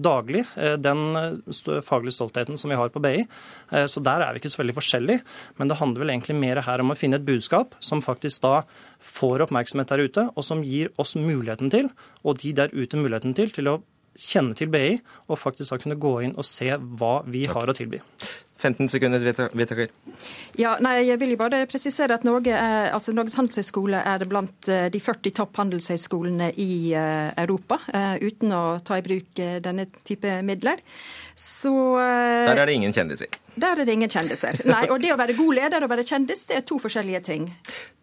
daglig, 0.04 0.46
eh, 0.58 0.78
den 0.82 1.44
faglige 1.86 2.18
stoltheten 2.18 2.60
som 2.60 2.74
vi 2.74 2.80
har 2.80 2.94
på 2.94 3.02
BI. 3.04 3.24
Eh, 3.72 3.88
så 3.90 4.04
der 4.04 4.26
er 4.26 4.34
vi 4.34 4.44
ikke 4.44 4.54
så 4.54 4.64
veldig 4.64 4.78
forskjellige. 4.80 5.24
Men 5.60 5.72
det 5.72 5.80
handler 5.82 6.06
vel 6.06 6.16
egentlig 6.16 6.38
mer 6.40 6.64
her 6.66 6.84
om 6.84 6.94
å 6.94 6.98
finne 6.98 7.20
et 7.20 7.28
budskap 7.28 7.78
som 7.84 8.04
faktisk 8.04 8.44
da 8.46 8.64
får 9.04 9.48
oppmerksomhet 9.48 9.92
der 9.92 10.06
ute, 10.08 10.28
og 10.34 10.46
som 10.46 10.64
gir 10.66 10.94
oss 11.02 11.18
muligheten 11.20 11.72
til, 11.74 11.90
og 12.24 12.40
de 12.44 12.54
der 12.56 12.72
ute 12.74 13.00
muligheten 13.00 13.36
til, 13.38 13.52
til 13.54 13.72
å 13.72 13.82
kjenne 14.20 14.56
til 14.58 14.72
BI 14.74 14.98
og 15.28 15.40
faktisk 15.40 15.74
da 15.74 15.82
kunne 15.82 16.00
gå 16.00 16.16
inn 16.28 16.38
og 16.38 16.48
se 16.48 16.70
hva 16.78 17.20
vi 17.26 17.46
har 17.50 17.70
å 17.70 17.78
tilby. 17.78 18.02
15 18.64 18.88
sekunder, 18.88 19.20
vedtaker. 19.54 19.92
Ja, 20.60 20.78
nei, 20.84 20.96
jeg 21.04 21.20
vil 21.20 21.34
jo 21.34 21.40
bare 21.42 21.64
presisere 21.70 22.16
at 22.16 22.24
Norge 22.28 22.54
er, 22.56 22.94
altså 22.96 23.12
Norges 23.16 23.36
handelshøyskole 23.40 24.00
er 24.14 24.24
blant 24.30 24.70
eh, 24.72 24.86
de 24.94 25.02
40 25.04 25.36
topp 25.36 25.60
handelshøyskolene 25.60 26.54
i 26.62 26.70
uh, 26.96 27.34
Europa, 27.44 27.82
uh, 27.92 28.16
uten 28.24 28.54
å 28.56 28.64
ta 28.86 29.00
i 29.00 29.04
bruk 29.06 29.42
denne 29.66 29.88
type 30.08 30.38
midler. 30.48 30.80
Så 31.36 31.74
Der 31.98 32.62
er 32.62 32.70
det 32.70 32.78
ingen 32.78 32.96
kjendiser? 32.96 33.28
Der 33.60 33.82
er 33.82 33.90
det 33.90 33.98
ingen 33.98 34.12
kjendiser. 34.12 34.62
Nei, 34.70 34.86
og 34.94 35.02
det 35.04 35.12
å 35.12 35.20
være 35.20 35.36
god 35.38 35.60
leder 35.60 35.84
og 35.84 35.92
være 35.92 36.08
kjendis, 36.08 36.46
det 36.48 36.62
er 36.62 36.66
to 36.70 36.80
forskjellige 36.82 37.24
ting. 37.26 37.50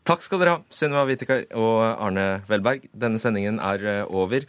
Takk 0.08 0.24
skal 0.24 0.42
dere 0.42 0.58
ha, 0.58 0.62
Sunniva 0.74 1.06
Whittaker 1.08 1.46
og 1.56 1.80
Arne 1.88 2.28
Velberg. 2.50 2.88
Denne 2.92 3.20
sendingen 3.22 3.62
er 3.62 4.04
over. 4.08 4.44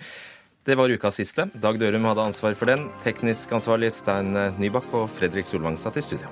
Det 0.65 0.75
var 0.77 0.89
ukas 0.93 1.15
siste. 1.17 1.47
Dag 1.57 1.79
Dørum 1.81 2.05
hadde 2.05 2.21
ansvar 2.21 2.53
for 2.53 2.69
den. 2.69 2.85
Teknisk 3.01 3.49
ansvarlig 3.57 3.89
Stein 3.95 4.35
Nybakk 4.61 4.93
og 4.93 5.09
Fredrik 5.09 5.49
Solvang 5.49 5.79
satt 5.81 5.97
i 5.97 6.05
studio. 6.05 6.29